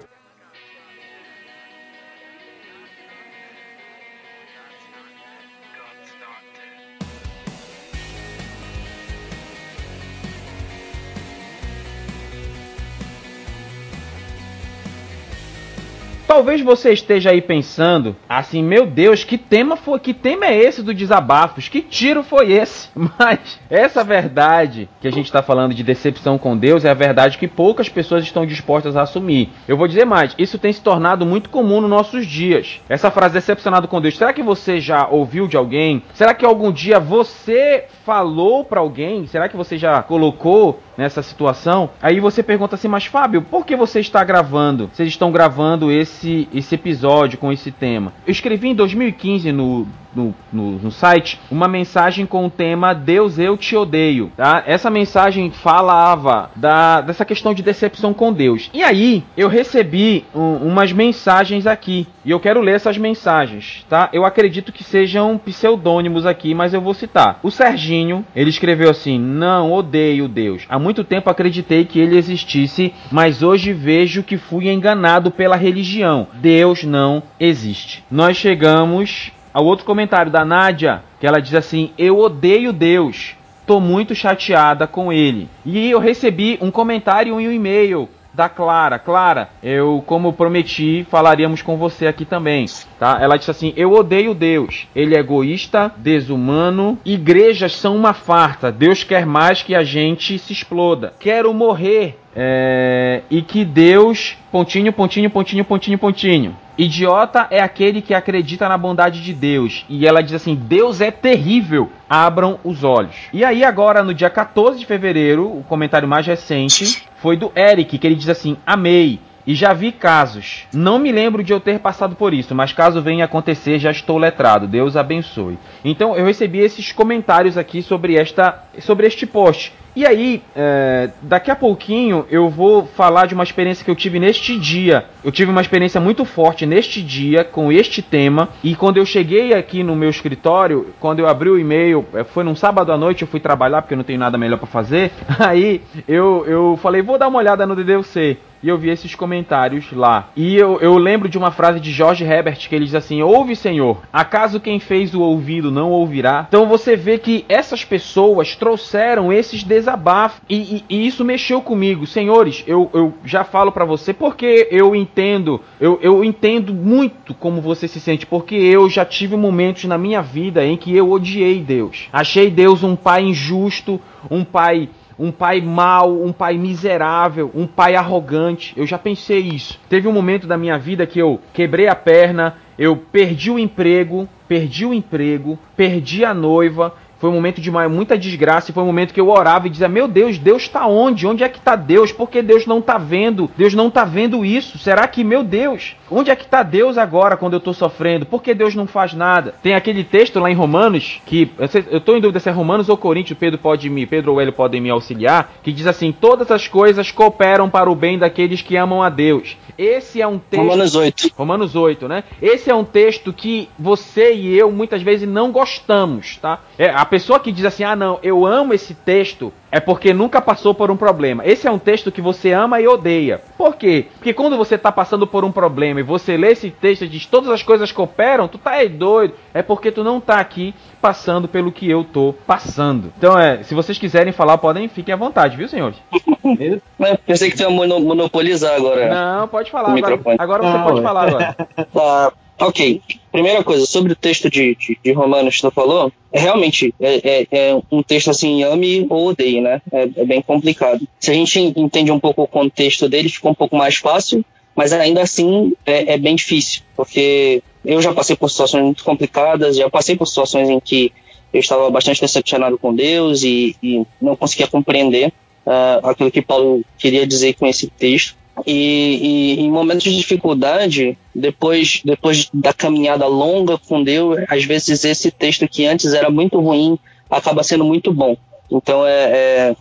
Talvez 16.39 16.61
você 16.61 16.93
esteja 16.93 17.31
aí 17.31 17.43
pensando 17.43 18.15
assim, 18.29 18.63
meu 18.63 18.87
Deus, 18.87 19.25
que 19.25 19.37
tema 19.37 19.75
foi, 19.75 19.99
que 19.99 20.15
tema 20.15 20.47
é 20.47 20.57
esse 20.57 20.85
do 20.85 20.95
desabafos? 20.95 21.67
Que 21.67 21.83
tiro 21.83 22.23
foi 22.23 22.53
esse? 22.53 22.89
Mas 22.95 23.59
essa 23.69 24.05
verdade 24.05 24.89
que 25.01 25.09
a 25.09 25.11
gente 25.11 25.27
está 25.27 25.43
falando 25.43 25.75
de 25.75 25.83
decepção 25.83 26.39
com 26.39 26.57
Deus 26.57 26.85
é 26.85 26.91
a 26.91 26.95
verdade 26.95 27.39
que 27.39 27.49
poucas 27.49 27.89
pessoas 27.89 28.23
estão 28.23 28.47
dispostas 28.47 28.97
a 28.97 29.03
assumir. 29.03 29.51
Eu 29.67 29.77
vou 29.77 29.89
dizer 29.89 30.05
mais, 30.05 30.33
isso 30.39 30.61
tem 30.61 30.73
se 30.73 30.81
tornado 30.81 31.27
muito 31.27 31.51
comum 31.51 31.81
nos 31.81 31.91
nossos 31.91 32.25
dias. 32.25 32.81
Essa 32.89 33.11
frase 33.11 33.35
decepcionado 33.35 33.89
com 33.89 34.01
Deus, 34.01 34.17
será 34.17 34.33
que 34.33 34.43
você 34.43 34.79
já 34.79 35.09
ouviu 35.09 35.49
de 35.49 35.57
alguém? 35.57 36.05
Será 36.15 36.35
que 36.35 36.47
algum 36.47 36.71
dia 36.71 37.01
você 37.01 37.87
falou 38.07 38.65
para 38.65 38.81
alguém? 38.81 39.27
Será 39.27 39.49
que 39.49 39.57
você 39.57 39.77
já 39.77 40.03
colocou 40.03 40.81
nessa 40.97 41.23
situação? 41.23 41.91
Aí 42.01 42.21
você 42.21 42.43
pergunta 42.43 42.75
assim, 42.75 42.89
mas 42.89 43.07
Fábio, 43.07 43.43
por 43.43 43.67
que 43.67 43.77
você 43.77 44.01
está 44.01 44.25
gravando? 44.25 44.89
Vocês 44.93 45.09
estão 45.09 45.31
gravando 45.31 45.93
esse, 45.93 46.28
esse 46.53 46.75
episódio 46.75 47.39
com 47.39 47.53
esse 47.53 47.71
tema? 47.71 48.13
Eu 48.27 48.33
escrevi 48.33 48.69
em 48.69 48.75
2015 48.75 49.53
no 49.53 49.87
no, 50.19 50.35
no, 50.53 50.73
no, 50.79 50.91
site 50.91 51.39
uma 51.49 51.69
mensagem 51.69 52.27
com 52.27 52.45
o 52.45 52.51
tema 52.51 52.93
Deus 52.93 53.39
eu 53.39 53.57
te 53.57 53.77
odeio. 53.77 54.33
Tá? 54.37 54.65
Essa 54.67 54.91
mensagem 54.91 55.51
falava 55.51 56.51
da, 56.57 57.01
dessa 57.01 57.25
questão 57.25 57.55
de 57.55 57.63
decepção 57.63 58.13
com 58.13 58.33
Deus. 58.33 58.69
E 58.75 58.83
aí 58.83 59.23
eu 59.37 59.49
recebi 59.49 60.25
um, 60.35 60.57
umas 60.57 60.93
mensagens 60.93 61.67
aqui 61.67 62.07
e 62.25 62.31
eu 62.31 62.41
quero 62.41 62.61
ler 62.61 62.75
essas 62.75 62.99
mensagens, 62.99 63.87
tá? 63.89 64.11
Eu 64.13 64.25
acredito 64.25 64.73
que 64.73 64.85
sejam 64.85 65.39
pseudônimos 65.39 66.27
aqui, 66.27 66.55
mas 66.55 66.75
eu 66.75 66.81
vou 66.81 66.93
citar. 66.93 67.39
O 67.43 67.51
Serginho 67.51 68.25
ele 68.35 68.51
escreveu 68.51 68.91
assim: 68.91 69.19
Não 69.19 69.73
odeio 69.73 70.29
Deus. 70.29 70.65
Há 70.69 70.79
muito 70.79 71.05
tempo 71.05 71.31
acreditei 71.31 71.85
que 71.85 71.99
ele 71.99 72.17
existisse, 72.17 72.93
mas 73.11 73.43
hoje 73.43 73.73
vejo 73.73 74.23
que 74.23 74.37
fui 74.37 74.69
enganado 74.69 75.31
pela 75.31 75.57
religião. 75.57 76.27
Deus 76.35 76.85
não 76.85 77.23
existe. 77.39 78.05
Nós 78.11 78.37
chegamos 78.37 79.33
ao 79.59 79.65
outro 79.65 79.85
comentário 79.85 80.31
da 80.31 80.45
Nádia, 80.45 81.03
que 81.19 81.27
ela 81.27 81.41
diz 81.41 81.53
assim: 81.53 81.91
Eu 81.99 82.21
odeio 82.21 82.73
Deus, 82.73 83.35
tô 83.67 83.81
muito 83.81 84.15
chateada 84.15 84.87
com 84.87 85.13
ele. 85.13 85.49
E 85.67 85.91
eu 85.91 85.99
recebi 85.99 86.57
um 86.63 86.71
comentário 86.71 87.41
e 87.41 87.49
um 87.49 87.51
e-mail 87.51 88.09
da 88.33 88.49
Clara. 88.49 89.01
Clara, 89.01 89.49
eu, 89.61 90.01
como 90.07 90.33
prometi, 90.33 91.05
falaríamos 91.11 91.61
com 91.61 91.77
você 91.77 92.07
aqui 92.07 92.25
também, 92.25 92.67
tá? 93.01 93.19
Ela 93.21 93.37
disse 93.37 93.51
assim: 93.51 93.73
Eu 93.77 93.93
odeio 93.95 94.33
Deus. 94.33 94.87
Ele 94.95 95.17
é 95.17 95.19
egoísta, 95.19 95.93
desumano. 95.97 96.97
Igrejas 97.05 97.75
são 97.75 97.97
uma 97.97 98.13
farta. 98.13 98.71
Deus 98.71 99.03
quer 99.03 99.27
mais 99.27 99.61
que 99.61 99.75
a 99.75 99.83
gente 99.83 100.39
se 100.39 100.53
exploda. 100.53 101.15
Quero 101.19 101.53
morrer. 101.53 102.17
É... 102.37 103.23
E 103.29 103.43
que 103.43 103.65
Deus. 103.65 104.37
Pontinho, 104.53 104.93
pontinho, 104.93 105.29
pontinho, 105.29 105.65
pontinho, 105.65 105.99
pontinho. 105.99 106.57
Idiota 106.79 107.49
é 107.51 107.61
aquele 107.61 108.01
que 108.01 108.15
acredita 108.15 108.69
na 108.69 108.79
bondade 108.79 109.21
de 109.21 109.35
Deus. 109.35 109.85
E 109.89 110.07
ela 110.07 110.23
diz 110.23 110.35
assim: 110.35 110.55
Deus 110.55 111.01
é 111.01 111.11
terrível. 111.11 111.91
Abram 112.09 112.61
os 112.63 112.85
olhos. 112.85 113.17
E 113.33 113.45
aí, 113.45 113.65
agora, 113.65 114.05
no 114.05 114.15
dia 114.15 114.31
14 114.31 114.79
de 114.79 114.87
fevereiro, 114.87 115.45
o 115.45 115.65
comentário 115.65 116.07
mais 116.07 116.25
recente 116.25 117.03
foi 117.17 117.37
do 117.37 117.51
Eric, 117.57 117.99
que 117.99 118.07
ele 118.07 118.15
diz 118.15 118.29
assim: 118.29 118.57
Amei. 118.65 119.19
E 119.45 119.55
já 119.55 119.73
vi 119.73 119.91
casos. 119.91 120.67
Não 120.75 120.99
me 120.99 121.11
lembro 121.11 121.43
de 121.43 121.55
eu 121.55 121.59
ter 121.59 121.79
passado 121.79 122.15
por 122.15 122.35
isso, 122.35 122.55
mas 122.55 122.75
caso 122.75 123.01
venha 123.01 123.25
acontecer, 123.25 123.79
já 123.79 123.91
estou 123.91 124.19
letrado. 124.19 124.69
Deus 124.69 124.95
abençoe. 124.95 125.59
Então 125.83 126.15
eu 126.15 126.27
recebi 126.27 126.59
esses 126.59 126.93
comentários 126.93 127.57
aqui 127.57 127.81
sobre 127.81 128.15
esta, 128.15 128.63
sobre 128.79 129.07
este 129.07 129.27
post. 129.27 129.73
E 129.99 130.07
aí, 130.07 130.45
é, 130.55 131.11
daqui 131.23 131.51
a 131.51 131.57
pouquinho 131.57 132.25
eu 132.31 132.49
vou 132.49 132.87
falar 132.87 133.27
de 133.27 133.35
uma 133.35 133.43
experiência 133.43 133.85
que 133.85 133.91
eu 133.91 133.97
tive 133.97 134.21
neste 134.21 134.57
dia. 134.57 135.07
Eu 135.25 135.33
tive 135.33 135.51
uma 135.51 135.61
experiência 135.61 136.01
muito 136.01 136.25
forte 136.25 136.65
neste 136.65 137.03
dia 137.03 137.43
com 137.43 137.73
este 137.73 138.01
tema. 138.01 138.49
E 138.63 138.77
quando 138.77 138.99
eu 138.99 139.05
cheguei 139.05 139.53
aqui 139.55 139.83
no 139.83 139.97
meu 139.97 140.09
escritório, 140.09 140.95
quando 141.01 141.19
eu 141.19 141.27
abri 141.27 141.49
o 141.49 141.59
e-mail, 141.59 142.07
é, 142.15 142.23
foi 142.23 142.45
num 142.45 142.55
sábado 142.55 142.93
à 142.93 142.97
noite, 142.97 143.23
eu 143.23 143.29
fui 143.29 143.41
trabalhar 143.41 143.83
porque 143.83 143.95
eu 143.95 143.99
não 143.99 144.05
tenho 144.05 144.21
nada 144.21 144.39
melhor 144.39 144.59
para 144.59 144.69
fazer. 144.69 145.11
Aí 145.37 145.83
eu, 146.07 146.45
eu 146.47 146.79
falei, 146.81 147.03
vou 147.03 147.19
dar 147.19 147.27
uma 147.27 147.41
olhada 147.41 147.67
no 147.67 147.75
DDC 147.75 148.39
e 148.63 148.69
eu 148.69 148.79
vi 148.79 148.91
esses 148.91 149.15
comentários 149.15 149.93
lá. 149.93 150.31
E 150.37 150.57
eu, 150.57 150.81
eu 150.81 150.97
lembro 150.97 151.29
de 151.29 151.39
uma 151.39 151.51
frase 151.51 151.81
de 151.81 151.93
George 151.93 152.25
Herbert 152.25 152.69
que 152.69 152.75
ele 152.75 152.85
diz 152.85 152.95
assim: 152.95 153.23
Ouve, 153.23 153.55
Senhor, 153.55 154.03
acaso 154.13 154.61
quem 154.61 154.81
fez 154.81 155.15
o 155.15 155.21
ouvido 155.21 155.71
não 155.71 155.91
ouvirá? 155.91 156.47
Então 156.49 156.67
você 156.67 156.97
vê 156.97 157.19
que 157.19 157.45
essas 157.49 157.85
pessoas 157.85 158.57
trouxeram 158.57 159.33
esses 159.33 159.63
desabafos 159.89 160.41
e, 160.49 160.57
e, 160.57 160.85
e 160.89 161.07
isso 161.07 161.25
mexeu 161.25 161.63
comigo. 161.63 162.07
Senhores, 162.07 162.63
eu, 162.67 162.91
eu 162.93 163.15
já 163.25 163.45
falo 163.45 163.73
para 163.73 163.85
você 163.85 164.13
porque 164.13 164.69
eu 164.71 164.95
entendo, 164.95 165.61
eu, 165.81 165.99
eu 166.03 166.23
entendo 166.23 166.75
muito 166.75 167.33
como 167.35 167.61
você 167.61 167.89
se 167.89 168.01
sente, 168.01 168.27
porque 168.27 168.55
eu 168.55 168.89
já 168.91 169.05
tive 169.05 169.37
momentos 169.37 169.85
na 169.85 169.97
minha 169.97 170.21
vida 170.21 170.65
em 170.65 170.77
que 170.77 170.95
eu 170.95 171.11
odiei 171.11 171.61
Deus. 171.61 172.09
Achei 172.13 172.51
Deus 172.51 172.83
um 172.83 172.95
pai 172.95 173.23
injusto, 173.25 174.01
um 174.31 174.45
pai 174.45 174.89
um 175.21 175.33
pai 175.33 175.61
mau, 175.61 176.23
um 176.23 176.33
pai 176.33 176.57
miserável, 176.57 177.51
um 177.53 177.67
pai 177.67 177.97
arrogante. 177.97 178.73
Eu 178.77 178.87
já 178.87 178.97
pensei 178.97 179.41
isso. 179.41 179.77
Teve 179.89 180.07
um 180.07 180.13
momento 180.13 180.47
da 180.47 180.57
minha 180.57 180.79
vida 180.79 181.09
que 181.09 181.19
eu 181.19 181.41
quebrei 181.53 181.89
a 181.89 181.95
perna, 181.97 182.55
eu 182.79 182.97
perdi 182.97 183.51
o 183.51 183.59
emprego, 183.59 184.29
perdi 184.47 184.87
o 184.87 184.95
emprego, 184.95 185.59
perdi 185.77 186.25
a 186.25 186.33
noiva, 186.33 186.95
foi 187.19 187.31
um 187.31 187.35
momento 187.35 187.61
de 187.61 187.71
muita 187.71 188.17
desgraça 188.17 188.71
e 188.71 188.75
foi 188.75 188.83
um 188.83 188.87
momento 188.87 189.13
que 189.13 189.21
eu 189.21 189.29
orava 189.29 189.67
e 189.67 189.71
dizia: 189.71 189.89
Meu 189.89 190.07
Deus, 190.07 190.39
Deus 190.39 190.63
está 190.63 190.87
onde? 190.87 191.27
Onde 191.27 191.43
é 191.43 191.49
que 191.49 191.59
está 191.59 191.75
Deus? 191.75 192.13
Por 192.13 192.31
que 192.31 192.43
Deus 192.43 192.67
não 192.67 192.79
está 192.79 192.97
vendo? 192.97 193.51
Deus 193.57 193.75
não 193.75 193.89
está 193.89 194.05
vendo 194.05 194.45
isso? 194.45 194.79
Será 194.79 195.07
que, 195.09 195.25
meu 195.25 195.43
Deus, 195.43 195.97
onde 196.11 196.31
é 196.31 196.37
que 196.37 196.45
está 196.45 196.63
Deus 196.63 196.97
agora 196.97 197.37
quando 197.37 197.55
eu 197.55 197.59
estou 197.59 197.75
sofrendo? 197.75 198.27
Por 198.27 198.43
que 198.43 198.55
Deus 198.55 198.75
não 198.75 198.87
faz 198.87 199.15
nada? 199.15 199.55
Tem 199.63 199.75
aquele 199.75 200.05
texto 200.05 200.39
lá 200.39 200.51
em 200.51 200.55
Romanos, 200.55 201.21
que 201.27 201.51
eu 201.91 201.99
estou 201.99 202.17
em 202.17 202.21
dúvida 202.21 202.41
se 202.41 202.49
é 202.49 202.53
Romanos 202.53 202.89
ou 202.89 202.97
Coríntios, 202.97 203.39
Pedro 203.39 203.59
pode 203.59 203.91
me, 203.91 204.07
Pedro 204.07 204.33
ou 204.33 204.41
ele 204.41 204.53
podem 204.53 204.81
me 204.81 204.91
auxiliar, 204.91 205.53
que 205.63 205.73
diz 205.73 205.87
assim: 205.87 206.13
Todas 206.13 206.51
as 206.51 206.69
coisas 206.69 207.11
cooperam 207.11 207.69
para 207.69 207.91
o 207.91 207.95
bem 207.95 208.19
daqueles 208.19 208.63
que 208.63 208.77
amam 208.77 209.03
a 209.03 209.09
Deus. 209.09 209.57
Esse 209.77 210.21
é 210.21 210.27
um 210.27 210.39
texto. 210.39 210.63
Romanos 210.63 210.95
8. 210.97 211.31
Romanos 211.37 211.77
8, 211.77 212.09
né? 212.09 212.25
Esse 212.43 212.69
é 212.69 212.75
um 212.75 212.85
texto 212.85 213.33
que 213.33 213.69
você 213.79 214.35
e 214.35 214.53
eu 214.57 214.73
muitas 214.73 215.03
vezes 215.03 215.29
não 215.29 215.53
gostamos, 215.53 216.37
tá? 216.37 216.61
É, 216.77 216.91
a 216.91 217.05
pessoa 217.09 217.41
que 217.41 217.51
diz 217.51 217.65
assim, 217.65 217.83
ah 217.83 217.97
não, 217.97 218.19
eu 218.23 218.47
amo 218.47 218.73
esse 218.73 218.95
texto, 218.95 219.53
é 219.71 219.81
porque 219.81 220.15
nunca 220.15 220.41
passou 220.41 220.73
por 220.73 220.91
um 220.91 220.97
problema. 220.97 221.45
Esse 221.45 221.67
é 221.67 221.71
um 221.71 221.79
texto 221.79 222.13
que 222.13 222.21
você 222.21 222.53
ama 222.53 222.81
e 222.81 222.87
odeia. 222.87 223.41
Por 223.57 223.75
quê? 223.77 224.07
Porque 224.15 224.33
quando 224.33 224.57
você 224.57 224.77
está 224.77 224.93
passando 224.93 225.27
por 225.27 225.45
um 225.45 225.51
problema 225.51 226.01
e 226.01 226.05
você 226.05 226.37
lê 226.37 226.53
esse 226.53 226.71
texto 226.71 227.05
e 227.05 227.09
diz 227.09 227.27
todas 227.27 227.51
as 227.51 227.63
coisas 227.63 227.91
cooperam, 227.91 228.47
tu 228.47 228.59
tá 228.59 228.73
aí 228.73 228.89
doido. 228.89 229.35
É 229.53 229.63
porque 229.63 229.91
tu 229.91 230.05
não 230.05 230.21
tá 230.21 230.39
aqui 230.39 230.75
passando 231.01 231.49
pelo 231.49 231.73
que 231.73 231.89
eu 231.89 232.05
tô 232.05 232.35
passando. 232.47 233.13
Então 233.19 233.39
é, 233.39 233.63
se 233.63 233.75
vocês 233.75 233.99
quiserem 233.99 234.33
falar, 234.33 234.59
podem, 234.59 234.89
fiquem 234.89 235.13
à 235.13 235.17
vontade, 235.17 235.57
viu, 235.57 235.69
senhores? 235.69 235.97
Eu 236.45 237.19
pensei 237.27 237.51
que 237.51 237.57
tu 237.57 237.63
ia 237.63 237.71
monopolizar 237.71 238.75
agora. 238.75 239.09
Não, 239.09 239.49
pode 239.49 239.71
falar. 239.71 239.97
Agora, 239.97 240.21
agora 240.39 240.63
você 240.63 240.79
pode 240.79 241.03
falar 241.03 241.29
agora. 241.29 241.57
Tá. 241.93 242.33
Ok. 242.61 243.01
Primeira 243.31 243.63
coisa, 243.63 243.87
sobre 243.87 244.13
o 244.13 244.17
texto 244.17 244.51
de, 244.51 244.75
de, 244.75 244.99
de 245.03 245.13
Romanos 245.13 245.57
que 245.57 245.63
tu 245.63 245.71
falou, 245.71 246.13
é 246.33 246.41
realmente 246.41 246.93
é, 247.01 247.15
é, 247.15 247.47
é, 247.51 247.81
um 247.91 248.03
texto 248.03 248.31
assim, 248.31 248.65
ame 248.65 249.07
ou 249.09 249.29
odeie, 249.29 249.61
né? 249.61 249.81
É, 249.93 250.09
é, 250.17 250.25
bem 250.25 250.43
complicado. 250.43 251.07
Se 251.21 251.31
a 251.31 251.35
gente 251.35 251.61
entende 251.61 252.11
um 252.11 252.19
pouco 252.19 252.43
o 252.43 252.49
contexto 252.49 253.09
dele, 253.09 253.29
fica 253.29 253.49
um 253.49 253.55
pouco 253.55 253.77
mais 253.77 253.97
fácil, 253.97 254.45
mas 254.75 254.93
ainda 254.93 255.23
assim 255.23 255.73
é, 255.87 256.15
é 256.15 256.19
bem 256.19 256.35
difícil, 256.35 256.83
porque 256.97 257.63
eu 257.85 258.03
já 258.03 258.13
passei 258.13 258.35
por 258.35 258.51
situações 258.51 258.83
muito 258.83 259.05
complicadas, 259.05 259.77
já 259.77 259.89
passei 259.89 260.17
por 260.17 260.27
situações 260.27 260.69
em 260.69 260.81
que 260.81 261.13
eu 261.53 261.61
estava 261.61 261.91
bastante 261.91 262.21
decepcionado 262.21 262.79
com 262.79 262.95
Deus 262.95 263.43
e, 263.43 263.77
e 263.83 264.05
não 264.21 264.37
conseguia 264.37 264.67
compreender 264.67 265.33
uh, 265.67 266.07
aquilo 266.07 266.31
que 266.31 266.43
Paulo 266.43 266.85
queria 266.99 267.27
dizer 267.27 267.55
com 267.55 267.67
esse 267.67 267.87
texto. 267.89 268.37
E, 268.67 269.57
e, 269.57 269.61
em 269.61 269.71
momentos 269.71 270.03
de 270.05 270.17
dificuldade, 270.17 271.17
depois, 271.35 272.01
depois 272.05 272.49
da 272.53 272.73
caminhada 272.73 273.27
longa 273.27 273.79
com 273.79 274.03
Deus, 274.03 274.39
às 274.49 274.65
vezes 274.65 275.05
esse 275.05 275.31
texto 275.31 275.69
que 275.69 275.87
antes 275.87 276.13
era 276.13 276.31
muito 276.31 276.61
ruim 276.61 276.99
acaba 277.31 277.63
sendo 277.63 277.85
muito 277.85 278.13
bom. 278.13 278.37
Então 278.71 279.07
é, 279.07 279.13
é, 279.13 279.77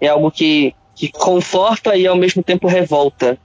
é 0.00 0.08
algo 0.08 0.30
que, 0.30 0.74
que 0.94 1.08
conforta 1.08 1.96
e 1.96 2.06
ao 2.06 2.16
mesmo 2.16 2.42
tempo 2.42 2.66
revolta, 2.66 3.38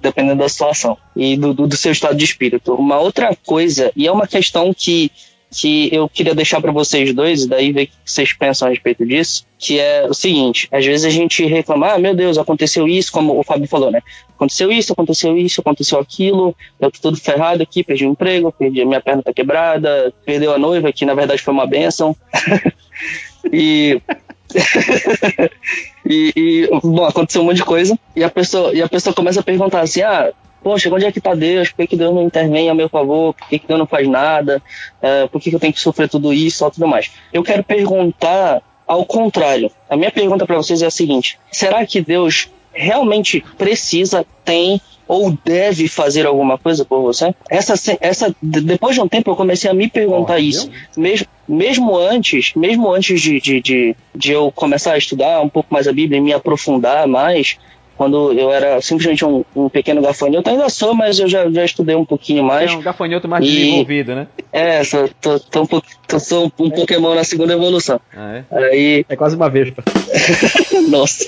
dependendo 0.00 0.42
da 0.42 0.48
situação 0.48 0.96
e 1.14 1.36
do, 1.36 1.54
do, 1.54 1.66
do 1.66 1.76
seu 1.76 1.92
estado 1.92 2.16
de 2.16 2.24
espírito. 2.24 2.74
Uma 2.74 2.98
outra 2.98 3.36
coisa, 3.46 3.92
e 3.96 4.06
é 4.06 4.12
uma 4.12 4.26
questão 4.26 4.72
que 4.74 5.10
que 5.50 5.88
eu 5.94 6.08
queria 6.08 6.34
deixar 6.34 6.60
para 6.60 6.72
vocês 6.72 7.14
dois, 7.14 7.44
e 7.44 7.48
daí 7.48 7.72
ver 7.72 7.84
o 7.84 7.86
que 7.86 7.92
vocês 8.04 8.32
pensam 8.32 8.68
a 8.68 8.70
respeito 8.70 9.04
disso, 9.06 9.46
que 9.58 9.78
é 9.78 10.06
o 10.06 10.14
seguinte, 10.14 10.68
às 10.70 10.84
vezes 10.84 11.06
a 11.06 11.10
gente 11.10 11.44
reclama, 11.46 11.94
ah, 11.94 11.98
meu 11.98 12.14
Deus, 12.14 12.36
aconteceu 12.36 12.86
isso, 12.86 13.10
como 13.10 13.38
o 13.38 13.42
Fábio 13.42 13.66
falou, 13.66 13.90
né? 13.90 14.02
Aconteceu 14.34 14.70
isso, 14.70 14.92
aconteceu 14.92 15.36
isso, 15.36 15.60
aconteceu 15.60 15.98
aquilo, 15.98 16.54
eu 16.78 16.90
tô 16.90 17.00
tudo 17.00 17.16
ferrado 17.16 17.62
aqui, 17.62 17.82
perdi 17.82 18.06
o 18.06 18.10
emprego, 18.10 18.52
perdi, 18.52 18.84
minha 18.84 19.00
perna 19.00 19.22
tá 19.22 19.32
quebrada, 19.32 20.12
perdeu 20.24 20.52
a 20.52 20.58
noiva, 20.58 20.92
que 20.92 21.04
na 21.04 21.14
verdade 21.14 21.42
foi 21.42 21.54
uma 21.54 21.66
benção. 21.66 22.14
e... 23.52 24.00
e, 26.08 26.32
e, 26.34 26.68
bom, 26.82 27.04
aconteceu 27.04 27.42
um 27.42 27.44
monte 27.44 27.56
de 27.56 27.64
coisa, 27.64 27.98
e 28.16 28.24
a 28.24 28.30
pessoa, 28.30 28.72
e 28.72 28.80
a 28.80 28.88
pessoa 28.88 29.14
começa 29.14 29.40
a 29.40 29.42
perguntar 29.42 29.80
assim, 29.80 30.00
ah, 30.00 30.32
poxa, 30.68 30.94
onde 30.94 31.06
é 31.06 31.10
que 31.10 31.18
está 31.18 31.34
Deus? 31.34 31.70
Por 31.70 31.76
que, 31.78 31.86
que 31.86 31.96
Deus 31.96 32.14
não 32.14 32.24
intervém 32.24 32.68
a 32.68 32.74
meu 32.74 32.90
favor? 32.90 33.32
Por 33.32 33.48
que, 33.48 33.58
que 33.58 33.66
Deus 33.66 33.78
não 33.78 33.86
faz 33.86 34.06
nada? 34.06 34.62
Uh, 35.02 35.26
por 35.30 35.40
que, 35.40 35.48
que 35.48 35.56
eu 35.56 35.60
tenho 35.60 35.72
que 35.72 35.80
sofrer 35.80 36.10
tudo 36.10 36.30
isso 36.30 36.66
e 36.66 36.70
tudo 36.70 36.86
mais? 36.86 37.10
Eu 37.32 37.42
quero 37.42 37.64
perguntar 37.64 38.60
ao 38.86 39.02
contrário. 39.06 39.70
A 39.88 39.96
minha 39.96 40.10
pergunta 40.10 40.44
para 40.44 40.56
vocês 40.56 40.82
é 40.82 40.86
a 40.86 40.90
seguinte: 40.90 41.38
será 41.50 41.86
que 41.86 42.02
Deus 42.02 42.50
realmente 42.70 43.42
precisa, 43.56 44.26
tem 44.44 44.78
ou 45.06 45.34
deve 45.42 45.88
fazer 45.88 46.26
alguma 46.26 46.58
coisa 46.58 46.84
por 46.84 47.00
você? 47.00 47.34
Essa, 47.48 47.96
essa, 47.98 48.36
depois 48.42 48.94
de 48.94 49.00
um 49.00 49.08
tempo 49.08 49.30
eu 49.30 49.36
comecei 49.36 49.70
a 49.70 49.74
me 49.74 49.88
perguntar 49.88 50.34
oh, 50.34 50.38
isso. 50.38 50.70
Mesmo, 50.94 51.26
mesmo 51.48 51.96
antes, 51.96 52.52
mesmo 52.54 52.92
antes 52.92 53.22
de, 53.22 53.40
de, 53.40 53.62
de, 53.62 53.96
de, 54.14 54.32
eu 54.32 54.52
começar 54.52 54.92
a 54.92 54.98
estudar 54.98 55.40
um 55.40 55.48
pouco 55.48 55.72
mais 55.72 55.88
a 55.88 55.94
Bíblia 55.94 56.18
e 56.18 56.20
me 56.20 56.34
aprofundar 56.34 57.08
mais, 57.08 57.56
quando 57.98 58.32
eu 58.32 58.52
era 58.52 58.80
simplesmente 58.80 59.24
um, 59.24 59.44
um, 59.56 59.68
pequeno 59.68 60.00
gafanhoto. 60.00 60.48
Ainda 60.48 60.68
sou, 60.68 60.94
mas 60.94 61.18
eu 61.18 61.28
já, 61.28 61.50
já 61.50 61.64
estudei 61.64 61.96
um 61.96 62.04
pouquinho 62.04 62.44
mais. 62.44 62.70
É 62.70 62.74
um 62.74 62.80
gafanhoto 62.80 63.26
mais 63.26 63.44
e... 63.44 63.50
desenvolvido, 63.50 64.14
né? 64.14 64.28
É, 64.52 64.84
sou, 64.84 65.10
tô, 65.20 65.40
tô, 65.40 65.62
um, 65.62 65.66
tô, 66.06 66.20
sou 66.20 66.46
um, 66.46 66.66
um 66.66 66.70
Pokémon 66.70 67.16
na 67.16 67.24
segunda 67.24 67.54
evolução. 67.54 68.00
Ah, 68.16 68.36
é? 68.36 68.56
Aí... 68.56 69.04
é 69.08 69.16
quase 69.16 69.34
uma 69.34 69.50
vespa. 69.50 69.82
Nossa. 70.88 71.26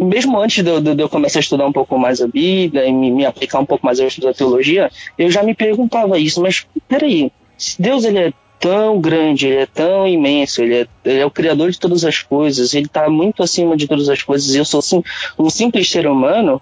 Mesmo 0.00 0.40
antes 0.40 0.64
de 0.64 0.70
eu, 0.70 0.80
de 0.80 1.02
eu, 1.02 1.08
começar 1.08 1.38
a 1.38 1.40
estudar 1.40 1.66
um 1.66 1.72
pouco 1.72 1.98
mais 1.98 2.22
a 2.22 2.26
Bíblia 2.26 2.86
e 2.86 2.92
me, 2.92 3.10
me 3.10 3.26
aplicar 3.26 3.58
um 3.58 3.66
pouco 3.66 3.84
mais 3.84 4.00
ao 4.00 4.06
estudo 4.06 4.28
da 4.28 4.32
teologia, 4.32 4.90
eu 5.18 5.30
já 5.30 5.42
me 5.42 5.54
perguntava 5.54 6.18
isso, 6.18 6.40
mas 6.40 6.66
peraí, 6.88 7.30
se 7.58 7.80
Deus 7.80 8.04
ele 8.04 8.18
é 8.18 8.32
tão 8.58 9.00
grande, 9.00 9.46
ele 9.46 9.56
é 9.56 9.66
tão 9.66 10.06
imenso, 10.06 10.62
ele 10.62 10.74
é, 10.74 10.86
ele 11.04 11.20
é 11.20 11.26
o 11.26 11.30
criador 11.30 11.70
de 11.70 11.78
todas 11.78 12.04
as 12.04 12.22
coisas, 12.22 12.74
ele 12.74 12.86
está 12.86 13.08
muito 13.08 13.42
acima 13.42 13.76
de 13.76 13.86
todas 13.86 14.08
as 14.08 14.22
coisas, 14.22 14.54
e 14.54 14.58
eu 14.58 14.64
sou 14.64 14.82
sim, 14.82 15.02
um 15.38 15.50
simples 15.50 15.90
ser 15.90 16.06
humano, 16.06 16.60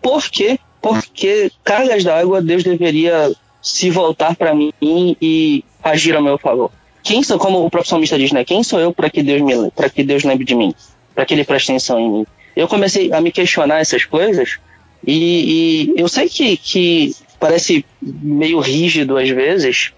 por 0.00 0.28
quê? 0.28 0.58
Porque 0.80 1.50
cargas 1.64 2.04
d'água 2.04 2.42
Deus 2.42 2.62
deveria 2.62 3.32
se 3.62 3.90
voltar 3.90 4.36
para 4.36 4.54
mim 4.54 4.72
e 4.80 5.64
agir 5.82 6.16
a 6.16 6.20
meu 6.20 6.38
favor. 6.38 6.70
Quem 7.02 7.22
sou, 7.22 7.38
como 7.38 7.64
o 7.64 7.70
próprio 7.70 7.88
salmista 7.88 8.18
diz, 8.18 8.32
né? 8.32 8.44
Quem 8.44 8.62
sou 8.62 8.80
eu 8.80 8.92
para 8.92 9.08
que 9.08 9.22
Deus 9.22 9.40
me, 9.40 9.70
para 9.70 9.88
que 9.88 10.02
Deus 10.02 10.24
lembre 10.24 10.44
de 10.44 10.54
mim, 10.54 10.74
para 11.14 11.24
que 11.24 11.34
Ele 11.34 11.44
preste 11.44 11.70
atenção 11.70 12.00
em 12.00 12.10
mim? 12.10 12.26
Eu 12.54 12.66
comecei 12.66 13.12
a 13.12 13.20
me 13.20 13.30
questionar 13.30 13.80
essas 13.80 14.04
coisas 14.04 14.58
e, 15.06 15.92
e 15.94 16.00
eu 16.00 16.08
sei 16.08 16.28
que, 16.28 16.56
que 16.56 17.14
parece 17.38 17.84
meio 18.02 18.58
rígido 18.58 19.16
às 19.16 19.28
vezes, 19.28 19.92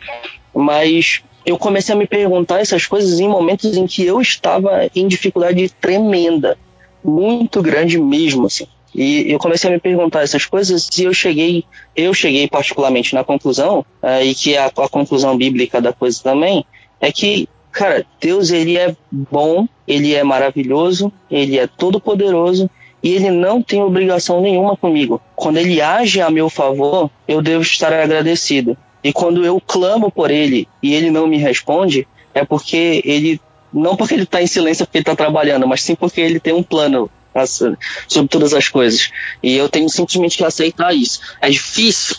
mas 0.55 1.23
eu 1.49 1.57
comecei 1.57 1.95
a 1.95 1.99
me 1.99 2.07
perguntar 2.07 2.61
essas 2.61 2.87
coisas 2.87 3.19
em 3.21 3.27
momentos 3.27 3.75
em 3.75 3.87
que 3.87 4.05
eu 4.05 4.21
estava 4.21 4.87
em 4.95 5.09
dificuldade 5.09 5.71
tremenda, 5.81 6.59
muito 7.03 7.63
grande 7.63 7.99
mesmo, 7.99 8.47
assim. 8.47 8.67
E 8.95 9.33
eu 9.33 9.39
comecei 9.39 9.71
a 9.71 9.73
me 9.73 9.81
perguntar 9.81 10.23
essas 10.23 10.45
coisas 10.45 10.89
e 10.99 11.05
eu 11.05 11.15
cheguei, 11.15 11.65
eu 11.97 12.13
cheguei 12.13 12.47
particularmente 12.49 13.15
na 13.15 13.25
conclusão, 13.25 13.81
uh, 14.03 14.23
e 14.23 14.35
que 14.35 14.55
é 14.55 14.59
a, 14.59 14.67
a 14.67 14.89
conclusão 14.91 15.39
bíblica 15.39 15.81
da 15.81 15.91
coisa 15.91 16.23
também, 16.23 16.67
é 17.01 17.11
que, 17.11 17.49
cara, 17.73 18.05
Deus 18.21 18.51
ele 18.51 18.77
é 18.77 18.95
bom, 19.11 19.67
ele 19.87 20.15
é 20.15 20.23
maravilhoso, 20.23 21.11
ele 21.31 21.59
é 21.59 21.67
todo 21.67 21.99
poderoso 21.99 22.69
e 23.03 23.15
ele 23.15 23.31
não 23.31 23.63
tem 23.63 23.83
obrigação 23.83 24.43
nenhuma 24.43 24.77
comigo. 24.77 25.19
Quando 25.35 25.57
ele 25.57 25.81
age 25.81 26.21
a 26.21 26.29
meu 26.29 26.51
favor, 26.51 27.11
eu 27.27 27.41
devo 27.41 27.63
estar 27.63 27.91
agradecido. 27.91 28.77
E 29.03 29.13
quando 29.13 29.45
eu 29.45 29.61
clamo 29.61 30.11
por 30.11 30.31
ele 30.31 30.69
e 30.83 30.95
ele 30.95 31.11
não 31.11 31.27
me 31.27 31.37
responde, 31.37 32.07
é 32.35 32.45
porque 32.45 33.03
ele. 33.05 33.41
Não 33.73 33.97
porque 33.97 34.15
ele 34.15 34.23
está 34.23 34.43
em 34.43 34.47
silêncio 34.47 34.87
porque 34.87 34.99
ele 34.99 35.03
está 35.03 35.15
trabalhando, 35.15 35.69
mas 35.69 35.83
sim 35.83 35.95
porque 35.95 36.21
ele 36.21 36.41
tem 36.41 36.55
um 36.55 36.63
plano 36.63 37.11
sobre 37.47 38.29
todas 38.29 38.55
as 38.55 38.69
coisas. 38.69 39.11
E 39.43 39.57
eu 39.57 39.69
tenho 39.69 39.89
simplesmente 39.89 40.37
que 40.37 40.45
aceitar 40.45 40.95
isso. 40.95 41.21
É 41.41 41.51
difícil? 41.51 42.17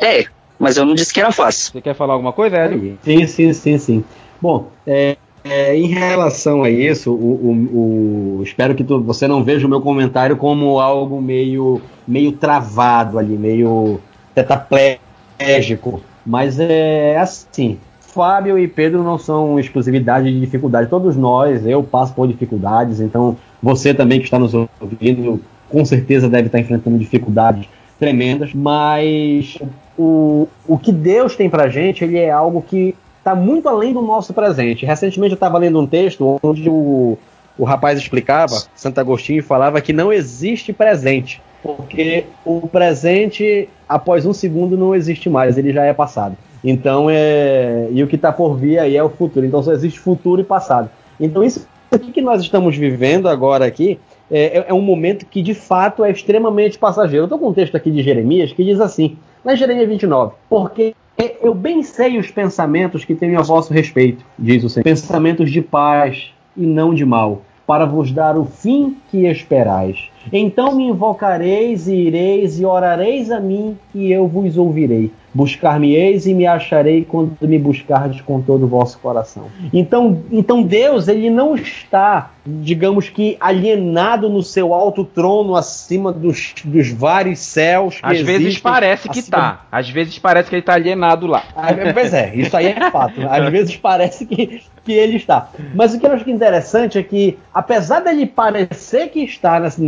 É, 0.00 0.26
mas 0.58 0.76
eu 0.76 0.84
não 0.84 0.94
disse 0.94 1.12
que 1.12 1.20
era 1.20 1.32
fácil. 1.32 1.72
Você 1.72 1.80
quer 1.80 1.94
falar 1.94 2.12
alguma 2.14 2.32
coisa, 2.32 2.56
Hélio? 2.56 2.98
Sim, 3.02 3.26
sim, 3.26 3.52
sim, 3.52 3.78
sim. 3.78 4.04
Bom, 4.40 4.68
é, 4.86 5.16
é, 5.44 5.76
em 5.76 5.86
relação 5.86 6.62
a 6.62 6.70
isso, 6.70 7.12
o, 7.12 7.16
o, 7.16 8.38
o, 8.38 8.42
espero 8.42 8.74
que 8.74 8.84
tu, 8.84 9.02
você 9.02 9.26
não 9.26 9.42
veja 9.42 9.66
o 9.66 9.70
meu 9.70 9.80
comentário 9.80 10.36
como 10.36 10.78
algo 10.78 11.20
meio, 11.20 11.80
meio 12.06 12.32
travado 12.32 13.18
ali, 13.18 13.36
meio 13.36 14.00
tetraplégico. 14.34 16.00
Mas 16.24 16.58
é 16.58 17.18
assim, 17.18 17.78
Fábio 18.00 18.58
e 18.58 18.68
Pedro 18.68 19.02
não 19.02 19.18
são 19.18 19.58
exclusividade 19.58 20.30
de 20.30 20.38
dificuldade. 20.38 20.88
Todos 20.88 21.16
nós, 21.16 21.66
eu 21.66 21.82
passo 21.82 22.14
por 22.14 22.28
dificuldades, 22.28 23.00
então 23.00 23.36
você 23.62 23.94
também 23.94 24.18
que 24.18 24.26
está 24.26 24.38
nos 24.38 24.52
ouvindo, 24.54 25.40
com 25.68 25.84
certeza 25.84 26.28
deve 26.28 26.46
estar 26.46 26.58
enfrentando 26.58 26.98
dificuldades 26.98 27.66
tremendas, 27.98 28.52
mas 28.52 29.58
o, 29.96 30.46
o 30.66 30.76
que 30.76 30.92
Deus 30.92 31.36
tem 31.36 31.48
pra 31.48 31.68
gente, 31.68 32.04
ele 32.04 32.18
é 32.18 32.30
algo 32.30 32.60
que 32.60 32.94
está 33.18 33.34
muito 33.34 33.68
além 33.68 33.92
do 33.94 34.02
nosso 34.02 34.34
presente. 34.34 34.84
Recentemente 34.84 35.32
eu 35.32 35.36
estava 35.36 35.56
lendo 35.56 35.80
um 35.80 35.86
texto 35.86 36.38
onde 36.42 36.68
o, 36.68 37.16
o 37.56 37.64
rapaz 37.64 37.98
explicava, 37.98 38.62
Santo 38.74 38.98
Agostinho 38.98 39.42
falava 39.42 39.80
que 39.80 39.92
não 39.92 40.12
existe 40.12 40.72
presente 40.72 41.40
porque 41.62 42.24
o 42.44 42.66
presente, 42.66 43.68
após 43.88 44.26
um 44.26 44.32
segundo, 44.32 44.76
não 44.76 44.94
existe 44.94 45.30
mais, 45.30 45.56
ele 45.56 45.72
já 45.72 45.84
é 45.84 45.92
passado. 45.92 46.36
Então, 46.64 47.08
é, 47.08 47.88
e 47.90 48.02
o 48.02 48.06
que 48.06 48.16
está 48.16 48.32
por 48.32 48.56
vir 48.56 48.78
aí 48.78 48.96
é 48.96 49.02
o 49.02 49.10
futuro. 49.10 49.44
Então, 49.44 49.62
só 49.62 49.72
existe 49.72 49.98
futuro 49.98 50.40
e 50.40 50.44
passado. 50.44 50.90
Então, 51.18 51.42
isso 51.42 51.66
que 52.12 52.22
nós 52.22 52.40
estamos 52.40 52.76
vivendo 52.76 53.28
agora 53.28 53.66
aqui 53.66 53.98
é, 54.30 54.58
é, 54.58 54.64
é 54.68 54.74
um 54.74 54.80
momento 54.80 55.26
que, 55.26 55.42
de 55.42 55.54
fato, 55.54 56.04
é 56.04 56.10
extremamente 56.10 56.78
passageiro. 56.78 57.24
Estou 57.24 57.38
com 57.38 57.48
um 57.48 57.54
texto 57.54 57.76
aqui 57.76 57.90
de 57.90 58.02
Jeremias 58.02 58.52
que 58.52 58.64
diz 58.64 58.80
assim, 58.80 59.16
na 59.44 59.54
Jeremias 59.54 59.88
29, 59.88 60.34
porque 60.48 60.94
eu 61.42 61.54
bem 61.54 61.82
sei 61.82 62.18
os 62.18 62.30
pensamentos 62.30 63.04
que 63.04 63.14
tenho 63.14 63.38
a 63.38 63.42
vosso 63.42 63.72
respeito, 63.72 64.24
diz 64.38 64.64
o 64.64 64.68
Senhor, 64.68 64.84
pensamentos 64.84 65.50
de 65.50 65.60
paz 65.60 66.32
e 66.56 66.66
não 66.66 66.94
de 66.94 67.04
mal, 67.04 67.42
para 67.66 67.84
vos 67.84 68.10
dar 68.10 68.36
o 68.38 68.44
fim 68.44 68.96
que 69.10 69.26
esperais. 69.26 70.08
Então 70.32 70.74
me 70.74 70.84
invocareis 70.84 71.88
e 71.88 71.94
ireis 71.94 72.60
e 72.60 72.64
orareis 72.64 73.30
a 73.30 73.40
mim 73.40 73.76
e 73.94 74.12
eu 74.12 74.26
vos 74.26 74.56
ouvirei. 74.56 75.10
Buscar-me-eis 75.34 76.26
e 76.26 76.34
me 76.34 76.46
acharei 76.46 77.06
quando 77.06 77.36
me 77.40 77.58
buscardes 77.58 78.20
com 78.20 78.42
todo 78.42 78.64
o 78.64 78.68
vosso 78.68 78.98
coração. 78.98 79.46
Então, 79.72 80.22
então 80.30 80.62
Deus, 80.62 81.08
ele 81.08 81.30
não 81.30 81.54
está, 81.54 82.32
digamos 82.44 83.08
que, 83.08 83.38
alienado 83.40 84.28
no 84.28 84.42
seu 84.42 84.74
alto 84.74 85.06
trono 85.06 85.56
acima 85.56 86.12
dos, 86.12 86.52
dos 86.62 86.90
vários 86.90 87.38
céus. 87.38 87.98
Às 88.02 88.20
vezes 88.20 88.58
parece 88.58 89.08
que 89.08 89.20
está. 89.20 89.64
Às 89.72 89.88
vezes 89.88 90.18
parece 90.18 90.50
que 90.50 90.56
ele 90.56 90.60
está 90.60 90.74
alienado 90.74 91.26
lá. 91.26 91.44
Ah, 91.56 91.68
pois 91.94 92.12
é, 92.12 92.34
isso 92.34 92.54
aí 92.54 92.66
é 92.66 92.90
fato. 92.90 93.22
Às 93.26 93.48
vezes 93.50 93.74
parece 93.78 94.26
que, 94.26 94.60
que 94.84 94.92
ele 94.92 95.16
está. 95.16 95.48
Mas 95.74 95.94
o 95.94 95.98
que 95.98 96.04
eu 96.04 96.12
acho 96.12 96.28
interessante 96.28 96.98
é 96.98 97.02
que, 97.02 97.38
apesar 97.54 98.00
dele 98.00 98.26
parecer 98.26 99.08
que 99.08 99.20
está 99.20 99.58
nessa 99.58 99.80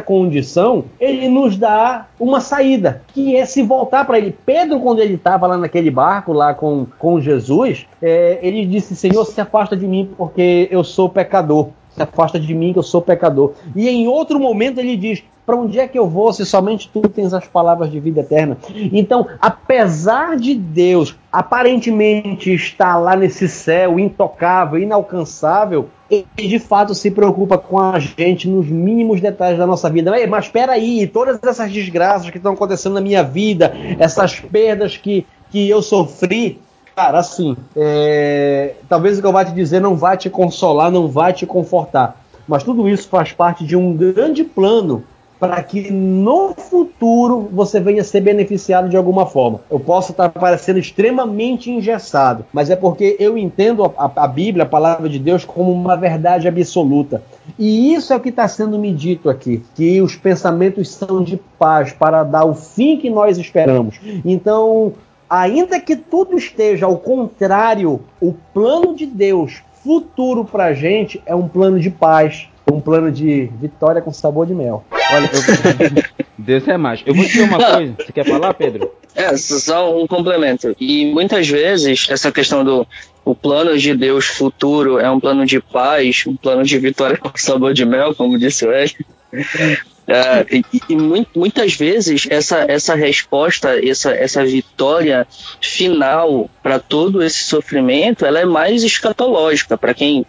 condição, 0.00 0.84
ele 1.00 1.28
nos 1.28 1.56
dá 1.56 2.06
uma 2.18 2.40
saída, 2.40 3.02
que 3.14 3.36
é 3.36 3.44
se 3.44 3.62
voltar 3.62 4.04
para 4.04 4.18
ele. 4.18 4.34
Pedro, 4.44 4.80
quando 4.80 5.00
ele 5.00 5.14
estava 5.14 5.46
lá 5.46 5.56
naquele 5.56 5.90
barco, 5.90 6.32
lá 6.32 6.54
com, 6.54 6.86
com 6.98 7.20
Jesus, 7.20 7.86
é, 8.02 8.38
ele 8.42 8.66
disse: 8.66 8.96
Senhor, 8.96 9.24
se 9.24 9.40
afasta 9.40 9.76
de 9.76 9.86
mim, 9.86 10.10
porque 10.16 10.68
eu 10.70 10.82
sou 10.82 11.08
pecador. 11.08 11.68
Se 11.90 12.02
afasta 12.02 12.38
de 12.38 12.54
mim, 12.54 12.72
que 12.72 12.78
eu 12.78 12.82
sou 12.82 13.02
pecador. 13.02 13.54
E 13.74 13.88
em 13.88 14.06
outro 14.08 14.38
momento 14.38 14.78
ele 14.78 14.96
diz: 14.96 15.22
Para 15.48 15.56
onde 15.56 15.80
é 15.80 15.88
que 15.88 15.98
eu 15.98 16.06
vou 16.06 16.30
se 16.30 16.44
somente 16.44 16.90
tu 16.92 17.00
tens 17.08 17.32
as 17.32 17.46
palavras 17.46 17.90
de 17.90 17.98
vida 17.98 18.20
eterna? 18.20 18.58
Então, 18.92 19.26
apesar 19.40 20.36
de 20.36 20.54
Deus 20.54 21.16
aparentemente 21.32 22.52
estar 22.52 22.98
lá 22.98 23.16
nesse 23.16 23.48
céu 23.48 23.98
intocável, 23.98 24.78
inalcançável, 24.78 25.88
ele 26.10 26.26
de 26.36 26.58
fato 26.58 26.94
se 26.94 27.10
preocupa 27.10 27.56
com 27.56 27.78
a 27.78 27.98
gente 27.98 28.46
nos 28.46 28.68
mínimos 28.68 29.22
detalhes 29.22 29.56
da 29.56 29.66
nossa 29.66 29.88
vida. 29.88 30.12
Mas 30.28 30.44
espera 30.44 30.72
aí, 30.72 31.06
todas 31.06 31.42
essas 31.42 31.72
desgraças 31.72 32.28
que 32.28 32.36
estão 32.36 32.52
acontecendo 32.52 32.96
na 32.96 33.00
minha 33.00 33.24
vida, 33.24 33.72
essas 33.98 34.38
perdas 34.38 34.98
que, 34.98 35.26
que 35.50 35.66
eu 35.66 35.80
sofri, 35.80 36.60
cara, 36.94 37.20
assim, 37.20 37.56
é... 37.74 38.74
talvez 38.86 39.16
o 39.16 39.22
que 39.22 39.26
eu 39.26 39.32
vá 39.32 39.46
te 39.46 39.52
dizer 39.52 39.80
não 39.80 39.96
vai 39.96 40.18
te 40.18 40.28
consolar, 40.28 40.90
não 40.90 41.08
vai 41.08 41.32
te 41.32 41.46
confortar. 41.46 42.22
Mas 42.46 42.62
tudo 42.62 42.86
isso 42.86 43.08
faz 43.08 43.32
parte 43.32 43.64
de 43.64 43.74
um 43.74 43.96
grande 43.96 44.44
plano 44.44 45.04
para 45.38 45.62
que 45.62 45.90
no 45.90 46.54
futuro 46.54 47.48
você 47.52 47.80
venha 47.80 48.02
ser 48.02 48.20
beneficiado 48.20 48.88
de 48.88 48.96
alguma 48.96 49.26
forma. 49.26 49.60
Eu 49.70 49.78
posso 49.78 50.12
estar 50.12 50.28
parecendo 50.30 50.78
extremamente 50.78 51.70
engessado, 51.70 52.44
mas 52.52 52.70
é 52.70 52.76
porque 52.76 53.16
eu 53.18 53.38
entendo 53.38 53.84
a, 53.84 54.10
a 54.16 54.26
Bíblia, 54.26 54.64
a 54.64 54.68
palavra 54.68 55.08
de 55.08 55.18
Deus, 55.18 55.44
como 55.44 55.72
uma 55.72 55.96
verdade 55.96 56.48
absoluta. 56.48 57.22
E 57.58 57.94
isso 57.94 58.12
é 58.12 58.16
o 58.16 58.20
que 58.20 58.28
está 58.30 58.46
sendo 58.48 58.78
me 58.78 58.92
dito 58.92 59.30
aqui, 59.30 59.62
que 59.74 60.00
os 60.00 60.16
pensamentos 60.16 60.90
são 60.90 61.22
de 61.22 61.40
paz 61.58 61.92
para 61.92 62.24
dar 62.24 62.44
o 62.44 62.54
fim 62.54 62.96
que 62.96 63.08
nós 63.08 63.38
esperamos. 63.38 64.00
Então, 64.24 64.92
ainda 65.28 65.80
que 65.80 65.96
tudo 65.96 66.36
esteja 66.36 66.86
ao 66.86 66.96
contrário, 66.96 68.00
o 68.20 68.32
plano 68.52 68.94
de 68.94 69.06
Deus 69.06 69.62
futuro 69.82 70.44
para 70.44 70.66
a 70.66 70.74
gente 70.74 71.22
é 71.24 71.34
um 71.34 71.48
plano 71.48 71.78
de 71.80 71.90
paz, 71.90 72.48
um 72.78 72.80
plano 72.80 73.10
de 73.10 73.50
vitória 73.60 74.00
com 74.00 74.12
sabor 74.12 74.46
de 74.46 74.54
mel. 74.54 74.84
Olha, 75.12 75.26
eu... 75.26 76.04
Deus 76.38 76.68
é 76.68 76.76
mais. 76.76 77.02
Eu 77.04 77.14
vou 77.14 77.24
dizer 77.24 77.42
uma 77.42 77.58
coisa. 77.58 77.94
Você 77.98 78.12
quer 78.12 78.24
falar, 78.24 78.54
Pedro? 78.54 78.90
É, 79.14 79.36
só 79.36 80.00
um 80.00 80.06
complemento. 80.06 80.76
E 80.78 81.12
muitas 81.12 81.48
vezes 81.48 82.06
essa 82.08 82.30
questão 82.30 82.64
do 82.64 82.86
o 83.24 83.34
plano 83.34 83.76
de 83.76 83.94
Deus 83.94 84.26
futuro 84.26 84.98
é 84.98 85.10
um 85.10 85.20
plano 85.20 85.44
de 85.44 85.60
paz, 85.60 86.24
um 86.26 86.36
plano 86.36 86.62
de 86.62 86.78
vitória 86.78 87.16
com 87.16 87.30
sabor 87.34 87.74
de 87.74 87.84
mel, 87.84 88.14
como 88.14 88.38
disse 88.38 88.64
o 88.64 88.72
Ed. 88.72 88.96
É, 90.10 90.46
e, 90.50 90.64
e 90.88 90.96
muitas 91.36 91.74
vezes 91.74 92.26
essa, 92.30 92.64
essa 92.66 92.94
resposta, 92.94 93.78
essa, 93.86 94.10
essa 94.10 94.42
vitória 94.42 95.26
final 95.60 96.48
para 96.68 96.78
todo 96.78 97.22
esse 97.22 97.44
sofrimento, 97.44 98.26
ela 98.26 98.40
é 98.40 98.44
mais 98.44 98.84
escatológica. 98.84 99.78
Para 99.78 99.94
quem 99.94 100.26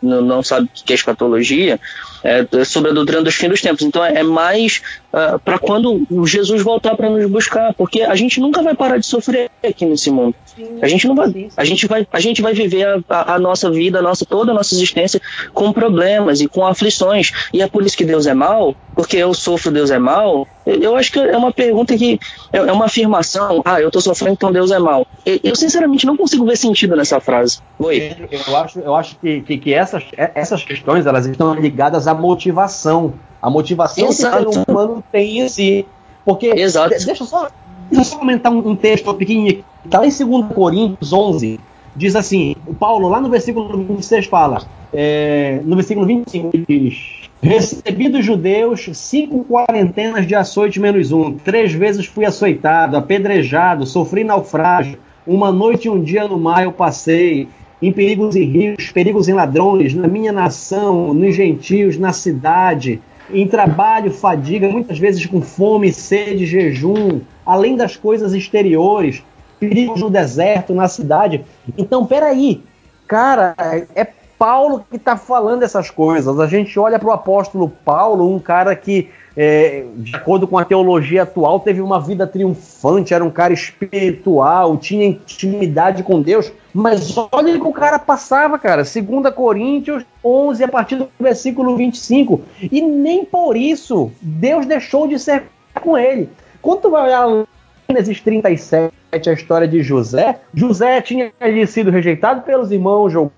não 0.00 0.40
sabe 0.40 0.66
o 0.68 0.84
que 0.84 0.92
é 0.92 0.94
escatologia, 0.94 1.80
é 2.22 2.64
sobre 2.64 2.92
a 2.92 2.94
doutrina 2.94 3.20
dos 3.20 3.34
fins 3.34 3.48
dos 3.48 3.60
tempos. 3.60 3.82
Então 3.82 4.04
é 4.04 4.22
mais 4.22 4.80
uh, 5.12 5.40
para 5.40 5.58
quando 5.58 6.06
Jesus 6.24 6.62
voltar 6.62 6.96
para 6.96 7.10
nos 7.10 7.28
buscar, 7.28 7.74
porque 7.74 8.02
a 8.02 8.14
gente 8.14 8.38
nunca 8.38 8.62
vai 8.62 8.76
parar 8.76 8.98
de 8.98 9.06
sofrer 9.06 9.50
aqui 9.60 9.84
nesse 9.84 10.08
mundo. 10.08 10.36
A 10.80 10.86
gente 10.86 11.08
não 11.08 11.16
vai, 11.16 11.48
a 11.56 11.64
gente 11.64 11.88
vai, 11.88 12.06
a 12.12 12.20
gente 12.20 12.40
vai 12.40 12.54
viver 12.54 12.86
a, 12.86 13.00
a, 13.08 13.34
a, 13.34 13.38
nossa 13.40 13.68
vida, 13.68 13.98
a 13.98 14.02
nossa 14.02 14.24
toda 14.24 14.52
a 14.52 14.54
nossa 14.54 14.72
existência 14.72 15.20
com 15.52 15.72
problemas 15.72 16.40
e 16.40 16.46
com 16.46 16.64
aflições. 16.64 17.32
E 17.52 17.60
é 17.60 17.66
por 17.66 17.84
isso 17.84 17.96
que 17.96 18.04
Deus 18.04 18.28
é 18.28 18.34
mal, 18.34 18.76
porque 18.94 19.16
eu 19.16 19.34
sofro, 19.34 19.72
Deus 19.72 19.90
é 19.90 19.98
mal. 19.98 20.46
Eu 20.66 20.96
acho 20.96 21.12
que 21.12 21.18
é 21.18 21.36
uma 21.36 21.52
pergunta 21.52 21.96
que 21.96 22.18
é, 22.52 22.58
é 22.58 22.72
uma 22.72 22.86
afirmação. 22.86 23.62
Ah, 23.64 23.80
eu 23.80 23.86
estou 23.86 24.02
sofrendo, 24.02 24.34
então 24.34 24.52
Deus 24.52 24.70
é 24.70 24.78
mal. 24.78 25.06
Eu 25.24 25.54
sinceramente 25.54 26.04
não 26.04 26.16
consigo 26.16 26.44
ver 26.44 26.56
sentido 26.56 26.96
nessa 26.96 27.20
frase. 27.20 27.58
Oi. 27.78 28.16
Eu 28.48 28.56
acho, 28.56 28.80
eu 28.80 28.94
acho 28.94 29.16
que, 29.16 29.40
que, 29.42 29.58
que 29.58 29.74
essas, 29.74 30.02
essas 30.16 30.64
questões 30.64 31.06
elas 31.06 31.26
estão 31.26 31.54
ligadas 31.54 32.08
à 32.08 32.14
motivação. 32.14 33.14
A 33.40 33.48
motivação 33.48 34.08
Exato. 34.08 34.38
que 34.38 34.48
o 34.48 34.52
ser 34.52 34.64
humano 34.68 35.04
tem 35.12 35.40
em 35.40 35.48
si. 35.48 35.86
Porque, 36.24 36.48
Exato. 36.48 36.90
deixa 36.90 37.22
eu 37.22 37.26
só 37.26 37.48
Deixa 37.90 38.00
eu 38.00 38.04
só 38.04 38.18
comentar 38.18 38.52
um, 38.52 38.74
texto 38.74 39.12
pequenininho. 39.14 39.64
Está 39.84 40.00
lá 40.00 40.06
em 40.06 40.10
2 40.10 40.52
Coríntios 40.52 41.12
11. 41.12 41.60
Diz 41.94 42.16
assim: 42.16 42.56
o 42.66 42.74
Paulo, 42.74 43.08
lá 43.08 43.20
no 43.20 43.28
versículo 43.28 43.84
26, 43.84 44.26
fala. 44.26 44.62
É, 44.92 45.60
no 45.64 45.76
versículo 45.76 46.06
25, 46.06 46.50
ele 46.52 46.66
diz: 46.68 47.15
Recebi 47.42 48.08
dos 48.08 48.24
judeus 48.24 48.88
cinco 48.94 49.44
quarentenas 49.44 50.26
de 50.26 50.34
açoite 50.34 50.80
menos 50.80 51.12
um. 51.12 51.34
Três 51.34 51.72
vezes 51.72 52.06
fui 52.06 52.24
açoitado, 52.24 52.96
apedrejado, 52.96 53.86
sofri 53.86 54.24
naufrágio. 54.24 54.98
Uma 55.26 55.52
noite 55.52 55.86
e 55.86 55.90
um 55.90 56.02
dia 56.02 56.26
no 56.26 56.38
mar 56.38 56.64
eu 56.64 56.72
passei. 56.72 57.48
Em 57.80 57.92
perigos 57.92 58.34
e 58.34 58.42
rios, 58.42 58.90
perigos 58.90 59.28
em 59.28 59.34
ladrões, 59.34 59.94
na 59.94 60.08
minha 60.08 60.32
nação, 60.32 61.12
nos 61.12 61.36
gentios, 61.36 61.98
na 61.98 62.12
cidade 62.12 63.02
em 63.30 63.46
trabalho, 63.46 64.10
fadiga, 64.10 64.68
muitas 64.68 64.98
vezes 64.98 65.24
com 65.26 65.40
fome, 65.40 65.92
sede, 65.92 66.46
jejum, 66.46 67.20
além 67.44 67.76
das 67.76 67.96
coisas 67.96 68.32
exteriores, 68.32 69.22
perigos 69.58 70.00
no 70.00 70.10
deserto, 70.10 70.74
na 70.74 70.88
cidade. 70.88 71.44
Então, 71.76 72.06
peraí, 72.06 72.62
cara, 73.06 73.54
é 73.94 74.06
Paulo 74.38 74.84
que 74.90 74.96
está 74.96 75.16
falando 75.16 75.62
essas 75.62 75.90
coisas. 75.90 76.38
A 76.38 76.46
gente 76.46 76.78
olha 76.78 76.98
para 76.98 77.08
o 77.08 77.12
apóstolo 77.12 77.68
Paulo, 77.68 78.34
um 78.34 78.38
cara 78.38 78.74
que, 78.76 79.08
é, 79.36 79.84
de 79.96 80.14
acordo 80.14 80.46
com 80.46 80.58
a 80.58 80.64
teologia 80.64 81.22
atual, 81.22 81.60
teve 81.60 81.80
uma 81.80 82.00
vida 82.00 82.26
triunfante, 82.26 83.14
era 83.14 83.24
um 83.24 83.30
cara 83.30 83.52
espiritual, 83.52 84.76
tinha 84.76 85.06
intimidade 85.06 86.02
com 86.02 86.20
Deus. 86.20 86.52
Mas 86.72 87.16
olha 87.32 87.56
o 87.56 87.60
que 87.60 87.68
o 87.68 87.72
cara 87.72 87.98
passava, 87.98 88.58
cara. 88.58 88.82
2 88.82 89.34
Coríntios 89.34 90.04
11, 90.24 90.64
a 90.64 90.68
partir 90.68 90.96
do 90.96 91.08
versículo 91.18 91.76
25. 91.76 92.42
E 92.60 92.82
nem 92.82 93.24
por 93.24 93.56
isso 93.56 94.10
Deus 94.20 94.66
deixou 94.66 95.08
de 95.08 95.18
ser 95.18 95.44
com 95.80 95.96
ele. 95.96 96.28
Quando 96.60 96.82
tu 96.82 96.90
vai 96.90 97.04
olhar 97.04 97.46
Gênesis 97.88 98.20
37, 98.20 98.92
a 99.12 99.32
história 99.32 99.68
de 99.68 99.82
José, 99.82 100.40
José 100.52 101.00
tinha 101.00 101.32
sido 101.66 101.90
rejeitado 101.90 102.42
pelos 102.42 102.72
irmãos, 102.72 103.10
jogou, 103.10 103.32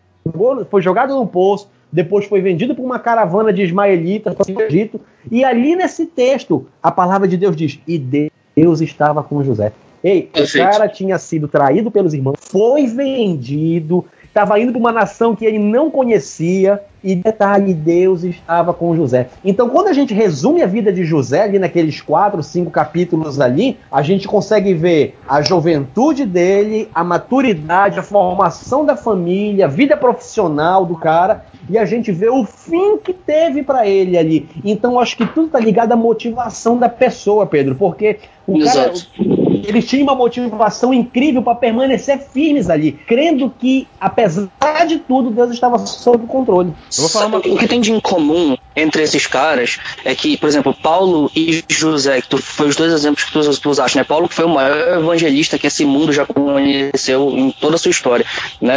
foi 0.71 0.83
jogado 0.83 1.14
no 1.14 1.27
poço, 1.27 1.69
depois 1.91 2.27
foi 2.27 2.41
vendido 2.41 2.75
por 2.75 2.85
uma 2.85 2.99
caravana 2.99 3.53
de 3.53 3.62
ismaelitas 3.62 4.35
para 4.35 4.53
o 4.53 4.62
Egito. 4.62 5.01
E 5.31 5.45
ali 5.45 5.75
nesse 5.75 6.07
texto, 6.07 6.67
a 6.83 6.91
palavra 6.91 7.27
de 7.27 7.37
Deus 7.37 7.57
diz: 7.57 7.79
E 7.87 7.99
Deus 7.99 8.81
estava 8.81 9.23
com 9.23 9.43
José. 9.43 9.73
Ei, 10.03 10.23
Perfeito. 10.23 10.67
o 10.67 10.71
cara 10.71 10.88
tinha 10.88 11.19
sido 11.19 11.49
traído 11.49 11.91
pelos 11.91 12.14
irmãos, 12.14 12.37
foi 12.41 12.87
vendido, 12.87 14.05
estava 14.29 14.61
indo 14.61 14.73
para 14.73 14.79
uma 14.79 14.93
nação 14.93 15.35
que 15.35 15.45
ele 15.45 15.59
não 15.59 15.91
conhecia, 15.91 16.81
e 17.03 17.14
detalhe, 17.14 17.73
Deus 17.73 18.25
estava 18.25 18.75
com 18.75 18.95
José. 18.97 19.29
Então, 19.45 19.69
quando 19.69 19.88
a 19.88 19.93
gente 19.93 20.12
resume 20.12 20.62
a 20.62 20.67
vida 20.67 20.93
de 20.93 21.05
José 21.05 21.43
ali 21.43 21.59
naqueles 21.59 22.01
quatro, 22.01 22.43
cinco 22.43 22.71
capítulos 22.71 23.41
ali, 23.41 23.77
a 23.91 24.03
gente 24.03 24.27
consegue 24.27 24.75
ver 24.75 25.17
a 25.29 25.41
juventude 25.41 26.27
dele, 26.27 26.88
a 26.95 27.05
maturidade, 27.05 27.99
a 27.99 28.03
formação 28.03 28.85
da 28.85 28.97
família, 28.97 29.67
a 29.67 29.69
vida 29.69 29.97
profissional 29.97 30.85
do 30.85 30.97
cara, 30.97 31.45
e 31.71 31.79
a 31.79 31.85
gente 31.85 32.11
vê 32.11 32.29
o 32.29 32.45
fim 32.45 32.99
que 32.99 33.12
teve 33.12 33.62
para 33.62 33.87
ele 33.87 34.19
ali. 34.19 34.49
Então, 34.64 34.99
acho 34.99 35.17
que 35.17 35.27
tudo 35.27 35.47
está 35.47 35.61
ligado 35.61 35.93
à 35.93 35.97
motivação 35.97 36.77
da 36.77 36.88
pessoa, 36.88 37.47
Pedro, 37.47 37.77
porque 37.77 38.19
o 38.47 38.59
Exato. 38.59 39.09
cara 39.17 39.48
eles 39.69 39.85
tinham 39.85 40.05
uma 40.05 40.15
motivação 40.15 40.95
incrível 40.95 41.43
para 41.43 41.55
permanecer 41.55 42.19
firmes 42.33 42.71
ali, 42.71 42.93
crendo 43.07 43.53
que, 43.59 43.87
apesar 44.01 44.49
de 44.87 44.99
tudo, 44.99 45.31
Deus 45.31 45.51
estava 45.51 45.79
sob 45.79 46.27
controle. 46.27 46.73
Uma... 46.99 47.37
O 47.37 47.59
que 47.59 47.69
tem 47.69 47.81
de 47.81 47.93
incomum 47.93 48.57
entre 48.75 49.03
esses 49.03 49.27
caras 49.27 49.79
é 50.05 50.15
que, 50.15 50.37
por 50.37 50.49
exemplo, 50.49 50.73
Paulo 50.73 51.31
e 51.35 51.63
José, 51.69 52.21
que 52.23 52.29
tu, 52.29 52.39
foi 52.39 52.69
os 52.69 52.77
dois 52.77 52.93
exemplos 52.93 53.25
que 53.25 53.33
tu, 53.33 53.61
tu 53.61 53.71
usaste, 53.71 53.99
né? 53.99 54.05
Paulo 54.05 54.29
que 54.29 54.35
foi 54.35 54.47
o 54.47 54.49
maior 54.49 54.99
evangelista 55.01 55.59
que 55.59 55.67
esse 55.67 55.85
mundo 55.85 56.13
já 56.13 56.25
conheceu 56.25 57.31
em 57.37 57.51
toda 57.51 57.75
a 57.75 57.79
sua 57.79 57.91
história, 57.91 58.25
né? 58.61 58.77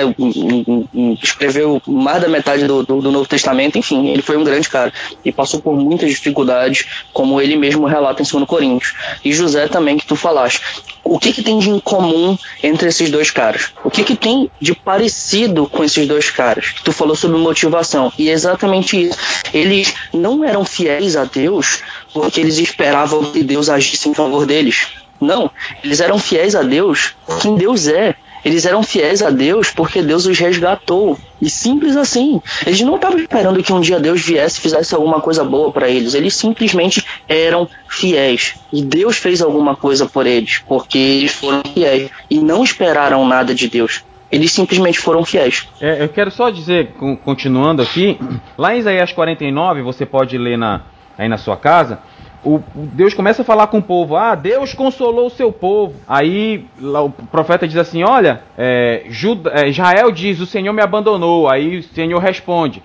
Escreveu 1.22 1.82
mais 1.88 2.22
da 2.22 2.28
metade 2.28 2.66
do, 2.66 2.84
do, 2.84 3.02
do 3.02 3.12
Novo 3.12 3.28
Testamento, 3.28 3.78
enfim, 3.78 4.10
ele 4.10 4.22
foi 4.22 4.36
um 4.36 4.44
grande 4.44 4.68
cara 4.68 4.92
e 5.24 5.32
passou 5.32 5.62
por 5.62 5.78
muitas 5.78 6.10
dificuldades, 6.10 6.86
como 7.14 7.40
ele 7.40 7.56
mesmo 7.56 7.86
relata 7.86 8.22
em 8.22 8.26
2 8.26 8.46
Coríntios. 8.46 8.94
E 9.24 9.32
José 9.32 9.68
também, 9.68 9.98
que 9.98 10.06
tu 10.06 10.16
falaste 10.16 10.62
o 11.04 11.20
que, 11.20 11.34
que 11.34 11.42
tem 11.42 11.60
de 11.60 11.70
incomum 11.70 12.38
entre 12.64 12.90
esses 12.90 13.10
dois 13.10 13.32
caras? 13.32 13.74
O 13.84 13.90
que, 13.90 14.04
que 14.04 14.16
tem 14.16 14.50
de 14.60 14.74
parecido 14.74 15.68
com 15.68 15.84
esses 15.84 16.08
dois 16.08 16.30
caras? 16.30 16.76
Tu 16.84 16.92
falou 16.92 17.16
sobre 17.16 17.38
motivação. 17.38 18.12
E 18.18 18.30
é 18.30 18.34
exatamente 18.34 19.02
isso. 19.02 19.18
Eles 19.54 19.94
não 20.14 20.44
eram 20.44 20.64
fiéis 20.64 21.16
a 21.16 21.26
Deus 21.26 21.82
porque 22.14 22.40
eles 22.40 22.58
esperavam 22.58 23.32
que 23.32 23.44
Deus 23.44 23.70
agisse 23.70 24.10
em 24.10 24.14
favor 24.14 24.46
deles. 24.46 24.88
Não, 25.20 25.52
eles 25.84 26.00
eram 26.00 26.18
fiéis 26.18 26.56
a 26.56 26.64
Deus 26.64 27.14
quem 27.42 27.56
Deus 27.56 27.88
é. 27.88 28.16
Eles 28.44 28.66
eram 28.66 28.84
fiéis 28.84 29.22
a 29.22 29.30
Deus 29.30 29.72
porque 29.72 30.02
Deus 30.02 30.26
os 30.26 30.38
resgatou. 30.38 31.18
E 31.42 31.50
simples 31.50 31.96
assim. 31.96 32.42
Eles 32.66 32.82
não 32.82 32.96
estavam 32.96 33.18
esperando 33.18 33.62
que 33.64 33.74
um 33.74 33.82
dia 33.82 34.00
Deus 34.00 34.22
viesse 34.22 34.60
e 34.60 34.62
fizesse 34.62 34.94
alguma 34.94 35.20
coisa 35.20 35.44
boa 35.44 35.72
para 35.72 35.90
eles. 35.90 36.14
Eles 36.14 36.36
simplesmente 36.36 37.06
eram 37.28 37.68
fiéis. 37.88 38.56
E 38.72 38.84
Deus 38.84 39.18
fez 39.18 39.42
alguma 39.42 39.76
coisa 39.76 40.06
por 40.06 40.26
eles 40.26 40.60
porque 40.68 40.98
eles 40.98 41.34
foram 41.34 41.62
fiéis 41.74 42.10
e 42.30 42.40
não 42.40 42.64
esperaram 42.64 43.28
nada 43.28 43.54
de 43.54 43.68
Deus. 43.68 44.04
Eles 44.32 44.52
simplesmente 44.52 45.00
foram 45.00 45.26
fiéis. 45.26 45.68
É, 45.82 46.02
eu 46.02 46.08
quero 46.08 46.32
só 46.32 46.50
dizer, 46.50 46.94
continuando 47.26 47.82
aqui, 47.82 48.18
lá 48.58 48.74
em 48.74 48.80
Isaías 48.80 49.12
49, 49.12 49.82
você 49.82 50.06
pode 50.06 50.38
ler 50.38 50.58
na, 50.58 50.84
aí 51.18 51.28
na 51.28 51.38
sua 51.38 51.58
casa, 51.58 52.00
o, 52.44 52.60
Deus 52.76 53.14
começa 53.14 53.44
a 53.44 53.46
falar 53.46 53.68
com 53.68 53.78
o 53.78 53.84
povo: 53.84 54.16
Ah, 54.16 54.34
Deus 54.34 54.74
consolou 54.74 55.28
o 55.28 55.32
seu 55.32 55.52
povo. 55.52 55.96
Aí 56.08 56.66
lá, 56.80 57.04
o 57.04 57.10
profeta 57.10 57.68
diz 57.68 57.78
assim: 57.78 58.04
Olha, 58.04 58.42
é, 58.58 59.04
Juda, 59.10 59.52
é, 59.54 59.70
Israel 59.70 60.12
diz: 60.12 60.40
O 60.40 60.46
Senhor 60.46 60.74
me 60.74 60.82
abandonou. 60.82 61.50
Aí 61.50 61.78
o 61.78 61.84
Senhor 61.84 62.20
responde: 62.20 62.82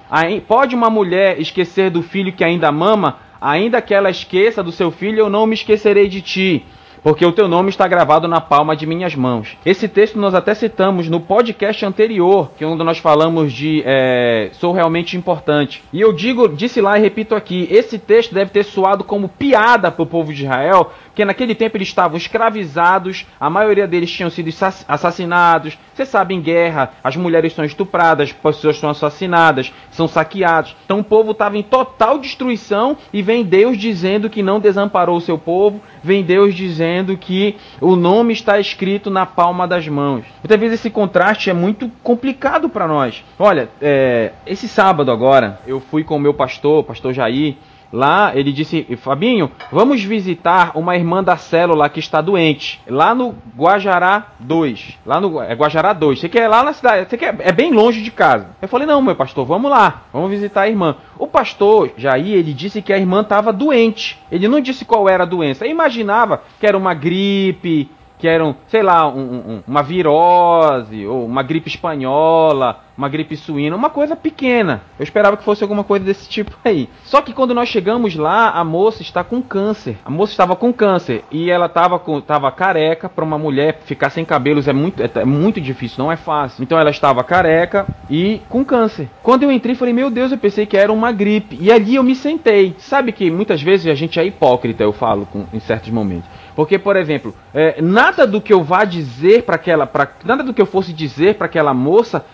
Pode 0.47 0.75
uma 0.75 0.91
mulher 0.91 1.41
esquecer 1.41 1.91
do 1.91 2.03
filho 2.03 2.33
que 2.33 2.45
ainda 2.45 2.71
mama? 2.71 3.19
Ainda 3.41 3.83
que 3.83 3.95
ela 3.95 4.11
esqueça 4.11 4.63
do 4.63 4.73
seu 4.73 4.91
filho, 4.91 5.19
eu 5.19 5.31
não 5.31 5.47
me 5.47 5.55
esquecerei 5.55 6.09
de 6.09 6.21
ti 6.21 6.65
porque 7.07 7.25
o 7.25 7.31
teu 7.31 7.47
nome 7.47 7.69
está 7.69 7.87
gravado 7.87 8.27
na 8.27 8.41
palma 8.41 8.75
de 8.75 8.85
minhas 8.85 9.15
mãos. 9.15 9.57
Esse 9.65 9.87
texto 9.87 10.19
nós 10.19 10.35
até 10.35 10.57
citamos 10.57 11.09
no 11.09 11.21
podcast 11.21 11.87
anterior, 11.87 12.51
que 12.59 12.65
é 12.65 12.67
onde 12.67 12.83
nós 12.83 12.99
falamos 12.99 13.53
de 13.53 13.81
é, 13.87 14.51
sou 14.55 14.73
realmente 14.73 15.17
importante. 15.17 15.85
E 15.93 16.01
eu 16.01 16.13
digo, 16.13 16.49
disse 16.49 16.81
lá 16.81 16.99
e 16.99 17.01
repito 17.01 17.37
aqui, 17.37 17.69
esse 17.71 17.97
texto 17.97 18.35
deve 18.35 18.51
ter 18.51 18.65
soado 18.65 19.05
como 19.05 19.29
piada 19.29 19.89
para 19.89 20.03
o 20.03 20.07
povo 20.07 20.35
de 20.35 20.43
Israel, 20.43 20.91
porque 21.17 21.25
naquele 21.25 21.55
tempo 21.55 21.79
eles 21.79 21.89
estavam 21.89 22.19
escravizados, 22.19 23.25
a 23.41 23.49
maioria 23.49 23.87
deles 23.87 24.11
tinham 24.11 24.29
sido 24.29 24.51
assassinados. 24.87 25.79
Você 25.95 26.05
sabe, 26.05 26.35
em 26.35 26.43
guerra, 26.43 26.91
as 27.03 27.17
mulheres 27.17 27.55
são 27.55 27.65
estupradas, 27.65 28.29
as 28.29 28.35
pessoas 28.35 28.79
são 28.79 28.91
assassinadas, 28.91 29.73
são 29.91 30.07
saqueados. 30.07 30.77
Então 30.85 30.99
o 30.99 31.05
povo 31.05 31.31
estava 31.31 31.57
em 31.57 31.63
total 31.63 32.19
destruição 32.19 32.99
e 33.15 33.23
vem 33.23 33.45
Deus 33.45 33.79
dizendo 33.79 34.29
que 34.29 34.43
não 34.43 34.61
desamparou 34.61 35.17
o 35.17 35.21
seu 35.23 35.39
povo, 35.39 35.81
vem 36.03 36.23
Deus 36.23 36.55
dizendo 36.55 37.17
que 37.17 37.57
o 37.81 37.97
nome 37.97 38.35
está 38.35 38.61
escrito 38.61 39.11
na 39.11 39.25
palma 39.25 39.67
das 39.67 39.89
mãos. 39.89 40.27
Muitas 40.43 40.61
vezes 40.61 40.81
esse 40.81 40.91
contraste 40.91 41.49
é 41.49 41.55
muito 41.55 41.91
complicado 42.03 42.69
para 42.69 42.87
nós. 42.87 43.25
Olha, 43.39 43.71
é, 43.81 44.33
esse 44.47 44.69
sábado 44.69 45.11
agora, 45.11 45.61
eu 45.67 45.81
fui 45.81 46.05
com 46.05 46.17
o 46.17 46.21
meu 46.21 46.35
pastor, 46.35 46.85
pastor 46.85 47.15
Jair, 47.15 47.57
Lá 47.93 48.33
ele 48.35 48.53
disse, 48.53 48.85
Fabinho, 48.97 49.51
vamos 49.71 50.03
visitar 50.03 50.73
uma 50.75 50.97
irmã 50.97 51.23
da 51.23 51.37
célula 51.37 51.89
que 51.89 52.01
está 52.01 52.21
doente. 52.21 52.81
Lá 52.89 53.15
no 53.15 53.35
Guajará 53.57 54.33
2. 54.41 54.99
Lá 55.05 55.21
no 55.21 55.41
é 55.41 55.55
Guajará 55.55 55.93
2. 55.93 56.21
Você 56.21 56.29
quer 56.29 56.43
é 56.43 56.49
lá 56.49 56.63
na 56.63 56.73
cidade? 56.73 57.09
Você 57.09 57.17
quer, 57.17 57.35
é 57.39 57.53
bem 57.53 57.73
longe 57.73 58.03
de 58.03 58.11
casa. 58.11 58.49
Eu 58.61 58.69
falei, 58.69 58.87
não, 58.87 59.01
meu 59.01 59.15
pastor, 59.15 59.45
vamos 59.47 59.71
lá. 59.71 60.03
Vamos 60.13 60.31
visitar 60.31 60.63
a 60.63 60.69
irmã. 60.69 60.97
O 61.19 61.27
pastor 61.27 61.91
Jair, 61.97 62.35
ele 62.35 62.53
disse 62.53 62.83
que 62.83 62.93
a 62.93 62.99
irmã 62.99 63.23
estava 63.23 63.53
doente. 63.53 64.19
Ele 64.31 64.49
não 64.49 64.61
disse 64.61 64.85
qual 64.85 65.09
era 65.09 65.23
a 65.23 65.27
doença. 65.27 65.65
Eu 65.65 65.71
imaginava 65.71 66.43
que 66.61 66.67
era 66.67 66.77
uma 66.77 66.95
gripe, 66.95 67.89
que 68.19 68.27
eram, 68.27 68.57
sei 68.69 68.83
lá, 68.83 69.09
um, 69.09 69.21
um, 69.21 69.63
uma 69.67 69.83
virose, 69.83 71.07
ou 71.07 71.27
uma 71.27 71.43
gripe 71.43 71.69
espanhola, 71.69 72.81
uma 72.97 73.09
gripe 73.09 73.37
suína, 73.37 73.77
uma 73.77 73.91
coisa 73.91 74.17
pequena. 74.17 74.83
Eu 74.99 75.03
esperava 75.03 75.37
que 75.37 75.45
fosse 75.45 75.63
alguma 75.63 75.85
coisa 75.85 76.05
desse 76.05 76.29
tipo 76.29 76.57
aí. 76.65 76.89
Só 77.05 77.21
que 77.21 77.33
quando 77.33 77.55
nós 77.55 77.69
chegamos 77.69 78.17
lá, 78.17 78.51
a 78.51 78.65
moça 78.65 79.03
está 79.03 79.23
com 79.23 79.43
câncer. 79.43 79.99
A 80.05 80.11
moça 80.11 80.33
estava 80.33 80.57
com 80.57 80.73
câncer 80.73 81.25
e 81.31 81.51
ela 81.51 81.67
estava 81.67 82.01
tava 82.27 82.51
careca. 82.51 83.09
Para 83.09 83.25
uma 83.25 83.39
mulher 83.39 83.81
ficar 83.85 84.11
sem 84.11 84.25
cabelos 84.25 84.67
é 84.67 84.73
muito, 84.73 85.03
é, 85.03 85.11
é, 85.15 85.25
muito 85.25 85.61
difícil, 85.61 86.03
não 86.03 86.11
é 86.11 86.17
fácil. 86.17 86.63
Então 86.63 86.79
ela 86.79 86.91
estava 86.91 87.23
careca 87.23 87.87
e 88.09 88.41
com 88.49 88.65
câncer. 88.65 89.09
Quando 89.23 89.43
eu 89.43 89.53
entrei, 89.53 89.75
falei: 89.75 89.93
Meu 89.93 90.11
Deus, 90.11 90.33
eu 90.33 90.39
pensei 90.39 90.65
que 90.65 90.77
era 90.77 90.93
uma 90.93 91.13
gripe. 91.13 91.59
E 91.61 91.71
ali 91.71 91.97
eu 91.97 92.03
me 92.03 92.15
sentei. 92.15 92.75
Sabe 92.79 93.13
que 93.13 93.31
muitas 93.31 93.61
vezes 93.61 93.87
a 93.87 93.95
gente 93.95 94.19
é 94.19 94.25
hipócrita, 94.25 94.83
eu 94.83 94.93
falo 94.93 95.27
com, 95.27 95.45
em 95.53 95.61
certos 95.61 95.91
momentos. 95.91 96.29
Porque, 96.57 96.79
por 96.79 96.97
exemplo, 96.97 97.35
é, 97.53 97.83
nada 97.83 98.27
do 98.27 98.41
que 98.41 98.51
eu 98.51 98.65
vá 98.65 98.85
dizer 98.85 99.43
para 99.43 99.57
aquela, 99.57 99.87
pra, 99.87 100.11
nada 100.25 100.43
do 100.43 100.55
que 100.55 100.63
eu 100.63 100.67
fosse 100.67 100.91
dizer 100.91 101.35
para 101.35 101.45
aquela 101.45 101.75
moça 101.75 102.25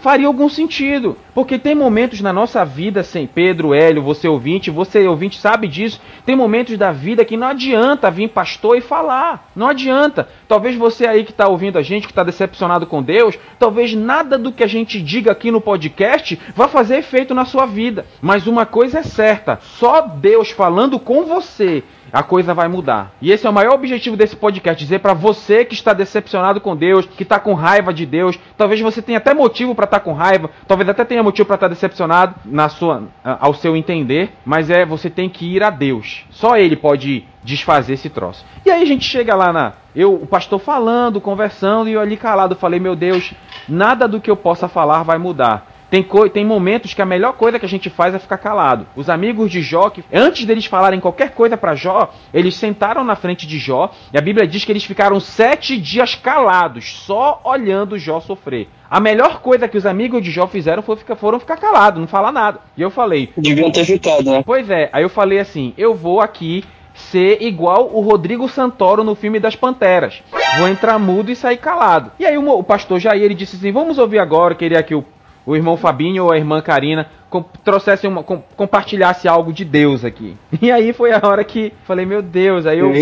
faria 0.00 0.28
algum 0.28 0.48
sentido. 0.48 1.16
Porque 1.34 1.58
tem 1.58 1.74
momentos 1.74 2.20
na 2.20 2.32
nossa 2.32 2.64
vida, 2.64 3.02
sem 3.02 3.26
Pedro, 3.26 3.74
Hélio, 3.74 4.00
você 4.00 4.28
ouvinte, 4.28 4.70
você 4.70 5.04
ouvinte 5.08 5.38
sabe 5.38 5.66
disso. 5.66 6.00
Tem 6.24 6.36
momentos 6.36 6.78
da 6.78 6.92
vida 6.92 7.24
que 7.24 7.36
não 7.36 7.48
adianta 7.48 8.12
vir 8.12 8.28
pastor 8.28 8.78
e 8.78 8.80
falar. 8.80 9.50
Não 9.56 9.66
adianta. 9.66 10.28
Talvez 10.46 10.76
você 10.76 11.08
aí 11.08 11.24
que 11.24 11.32
está 11.32 11.48
ouvindo 11.48 11.76
a 11.76 11.82
gente, 11.82 12.06
que 12.06 12.12
está 12.12 12.22
decepcionado 12.22 12.86
com 12.86 13.02
Deus, 13.02 13.36
talvez 13.58 13.92
nada 13.92 14.38
do 14.38 14.52
que 14.52 14.62
a 14.62 14.68
gente 14.68 15.02
diga 15.02 15.32
aqui 15.32 15.50
no 15.50 15.60
podcast 15.60 16.38
vá 16.54 16.68
fazer 16.68 16.98
efeito 16.98 17.34
na 17.34 17.44
sua 17.44 17.66
vida. 17.66 18.06
Mas 18.22 18.46
uma 18.46 18.64
coisa 18.64 19.00
é 19.00 19.02
certa: 19.02 19.58
só 19.60 20.02
Deus 20.02 20.50
falando 20.52 21.00
com 21.00 21.24
você 21.24 21.82
a 22.14 22.22
coisa 22.22 22.54
vai 22.54 22.68
mudar. 22.68 23.12
E 23.20 23.32
esse 23.32 23.44
é 23.44 23.50
o 23.50 23.52
maior 23.52 23.74
objetivo 23.74 24.16
desse 24.16 24.36
podcast, 24.36 24.82
dizer 24.82 25.00
para 25.00 25.12
você 25.12 25.64
que 25.64 25.74
está 25.74 25.92
decepcionado 25.92 26.60
com 26.60 26.76
Deus, 26.76 27.06
que 27.06 27.24
está 27.24 27.40
com 27.40 27.54
raiva 27.54 27.92
de 27.92 28.06
Deus, 28.06 28.38
talvez 28.56 28.80
você 28.80 29.02
tenha 29.02 29.18
até 29.18 29.34
motivo 29.34 29.74
para 29.74 29.84
estar 29.84 29.98
tá 29.98 30.04
com 30.04 30.12
raiva, 30.12 30.48
talvez 30.68 30.88
até 30.88 31.04
tenha 31.04 31.24
motivo 31.24 31.46
para 31.46 31.56
estar 31.56 31.68
tá 31.68 31.74
decepcionado 31.74 32.36
na 32.44 32.68
sua 32.68 33.02
ao 33.24 33.52
seu 33.52 33.76
entender, 33.76 34.32
mas 34.46 34.70
é 34.70 34.86
você 34.86 35.10
tem 35.10 35.28
que 35.28 35.44
ir 35.56 35.64
a 35.64 35.70
Deus. 35.70 36.24
Só 36.30 36.56
ele 36.56 36.76
pode 36.76 37.26
desfazer 37.42 37.94
esse 37.94 38.08
troço. 38.08 38.44
E 38.64 38.70
aí 38.70 38.80
a 38.80 38.86
gente 38.86 39.04
chega 39.04 39.34
lá 39.34 39.52
na 39.52 39.72
eu, 39.94 40.14
o 40.14 40.26
pastor 40.26 40.60
falando, 40.60 41.20
conversando 41.20 41.88
e 41.88 41.94
eu 41.94 42.00
ali 42.00 42.16
calado 42.16 42.54
falei: 42.54 42.78
"Meu 42.78 42.94
Deus, 42.94 43.34
nada 43.68 44.06
do 44.06 44.20
que 44.20 44.30
eu 44.30 44.36
possa 44.36 44.68
falar 44.68 45.02
vai 45.02 45.18
mudar. 45.18 45.73
Tem, 45.90 46.04
tem 46.32 46.44
momentos 46.44 46.94
que 46.94 47.02
a 47.02 47.06
melhor 47.06 47.34
coisa 47.34 47.58
que 47.58 47.66
a 47.66 47.68
gente 47.68 47.88
faz 47.88 48.14
é 48.14 48.18
ficar 48.18 48.38
calado. 48.38 48.86
Os 48.96 49.08
amigos 49.08 49.50
de 49.50 49.62
Jó, 49.62 49.90
que, 49.90 50.04
antes 50.12 50.44
deles 50.44 50.66
falarem 50.66 51.00
qualquer 51.00 51.30
coisa 51.30 51.56
para 51.56 51.74
Jó, 51.74 52.12
eles 52.32 52.56
sentaram 52.56 53.04
na 53.04 53.16
frente 53.16 53.46
de 53.46 53.58
Jó 53.58 53.92
e 54.12 54.18
a 54.18 54.20
Bíblia 54.20 54.46
diz 54.46 54.64
que 54.64 54.72
eles 54.72 54.84
ficaram 54.84 55.20
sete 55.20 55.76
dias 55.76 56.14
calados, 56.14 56.92
só 56.92 57.40
olhando 57.44 57.98
Jó 57.98 58.20
sofrer. 58.20 58.68
A 58.90 59.00
melhor 59.00 59.40
coisa 59.40 59.66
que 59.66 59.76
os 59.76 59.86
amigos 59.86 60.22
de 60.22 60.30
Jó 60.30 60.46
fizeram 60.46 60.82
foi 60.82 60.96
ficar, 60.96 61.16
foram 61.16 61.40
ficar 61.40 61.56
calados, 61.56 62.00
não 62.00 62.06
falar 62.06 62.32
nada. 62.32 62.60
E 62.76 62.82
eu 62.82 62.90
falei. 62.90 63.30
Deviam 63.36 63.70
ter 63.70 63.84
ficado, 63.84 64.30
né? 64.30 64.42
Pois 64.44 64.70
é, 64.70 64.88
aí 64.92 65.02
eu 65.02 65.08
falei 65.08 65.38
assim: 65.38 65.74
eu 65.76 65.94
vou 65.94 66.20
aqui 66.20 66.64
ser 66.94 67.42
igual 67.42 67.90
o 67.92 68.00
Rodrigo 68.00 68.48
Santoro 68.48 69.02
no 69.02 69.14
filme 69.14 69.40
das 69.40 69.56
Panteras. 69.56 70.22
Vou 70.58 70.68
entrar 70.68 70.98
mudo 70.98 71.30
e 71.30 71.36
sair 71.36 71.56
calado. 71.56 72.12
E 72.18 72.24
aí 72.24 72.38
o, 72.38 72.48
o 72.48 72.62
pastor 72.62 73.00
Jair 73.00 73.22
ele 73.22 73.34
disse 73.34 73.56
assim: 73.56 73.72
vamos 73.72 73.98
ouvir 73.98 74.18
agora, 74.18 74.54
queria 74.54 74.82
que 74.82 74.94
o 74.94 75.04
o 75.46 75.54
irmão 75.54 75.76
Fabinho 75.76 76.24
ou 76.24 76.32
a 76.32 76.36
irmã 76.36 76.60
Karina 76.60 77.08
com, 77.28 77.42
trouxessem 77.42 78.08
uma, 78.08 78.22
com, 78.22 78.40
compartilhasse 78.56 79.26
algo 79.28 79.52
de 79.52 79.64
Deus 79.64 80.04
aqui. 80.04 80.36
E 80.62 80.70
aí 80.70 80.92
foi 80.92 81.12
a 81.12 81.20
hora 81.22 81.44
que 81.44 81.72
falei, 81.84 82.06
meu 82.06 82.22
Deus, 82.22 82.64
aí 82.64 82.78
eu 82.78 82.92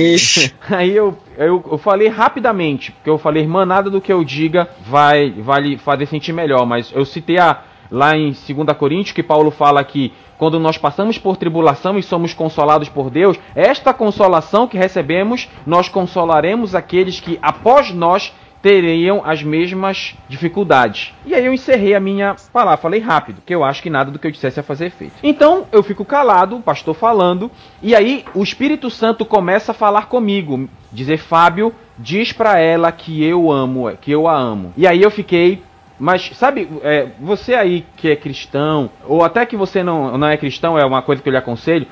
aí 0.71 0.97
eu, 0.97 1.17
eu, 1.37 1.65
eu 1.71 1.79
falei 1.79 2.09
rapidamente, 2.09 2.93
porque 2.93 3.11
eu 3.11 3.19
falei, 3.19 3.43
irmã, 3.43 3.65
nada 3.65 3.89
do 3.89 4.01
que 4.01 4.13
eu 4.13 4.25
diga 4.25 4.69
vai 4.87 5.31
vai 5.31 5.61
lhe 5.61 5.79
fazer 5.79 6.07
sentir 6.07 6.33
melhor, 6.33 6.67
mas 6.67 6.91
eu 6.95 7.05
citei 7.05 7.39
a 7.39 7.63
lá 7.91 8.17
em 8.17 8.33
2 8.33 8.77
Coríntios 8.79 9.13
que 9.13 9.23
Paulo 9.23 9.51
fala 9.51 9.85
que 9.85 10.13
quando 10.39 10.59
nós 10.59 10.79
passamos 10.79 11.19
por 11.19 11.37
tribulação 11.37 11.99
e 11.99 12.03
somos 12.03 12.35
consolados 12.35 12.89
por 12.89 13.11
Deus, 13.11 13.39
esta 13.55 13.93
consolação 13.95 14.67
que 14.67 14.79
recebemos, 14.79 15.49
nós 15.65 15.89
consolaremos 15.89 16.75
aqueles 16.75 17.21
que 17.21 17.39
após 17.41 17.93
nós 17.93 18.33
teriam 18.63 19.23
as 19.25 19.43
mesmas 19.43 20.15
dificuldades. 20.29 21.13
E 21.27 21.35
aí 21.35 21.45
eu 21.45 21.53
encerrei 21.53 21.95
a 21.95 22.01
minha 22.01 22.37
palavra, 22.53 22.81
falei 22.81 23.01
rápido, 23.01 23.43
que 23.45 23.55
eu 23.55 23.65
acho 23.65 23.83
que 23.83 23.91
nada 23.91 24.11
do 24.11 24.19
que 24.19 24.27
eu 24.27 24.31
dissesse 24.31 24.61
ia 24.61 24.63
fazer 24.63 24.87
efeito. 24.87 25.15
Então 25.23 25.67
eu 25.73 25.83
fico 25.83 26.05
calado, 26.05 26.57
o 26.57 26.63
pastor 26.63 26.95
falando, 26.95 27.51
e 27.83 27.95
aí 27.95 28.25
o 28.35 28.43
Espírito 28.43 28.89
Santo 28.89 29.25
começa 29.27 29.73
a 29.73 29.75
falar 29.75 30.07
comigo, 30.07 30.69
dizer 30.93 31.19
Fábio, 31.19 31.75
diz 31.99 32.33
para 32.33 32.59
ela 32.59 32.93
que 32.93 33.25
eu 33.25 33.51
amo, 33.51 33.91
que 34.01 34.13
eu 34.13 34.29
a 34.29 34.37
amo. 34.37 34.73
E 34.77 34.87
aí 34.87 35.03
eu 35.03 35.11
fiquei 35.11 35.63
mas, 36.03 36.33
sabe, 36.35 36.69
é, 36.83 37.11
você 37.21 37.55
aí 37.55 37.87
que 37.97 38.11
é 38.11 38.17
cristão, 38.17 38.91
ou 39.07 39.23
até 39.23 39.47
que 39.47 39.57
você 39.57 39.85
não, 39.85 40.19
não 40.19 40.27
é 40.27 40.37
cristão, 40.37 40.77
é 40.77 40.85
uma 40.85 41.01
coisa 41.01 41.23
que 41.23 41.29
eu 41.29 41.31
lhe 41.31 41.39
aconselho, 41.39 41.87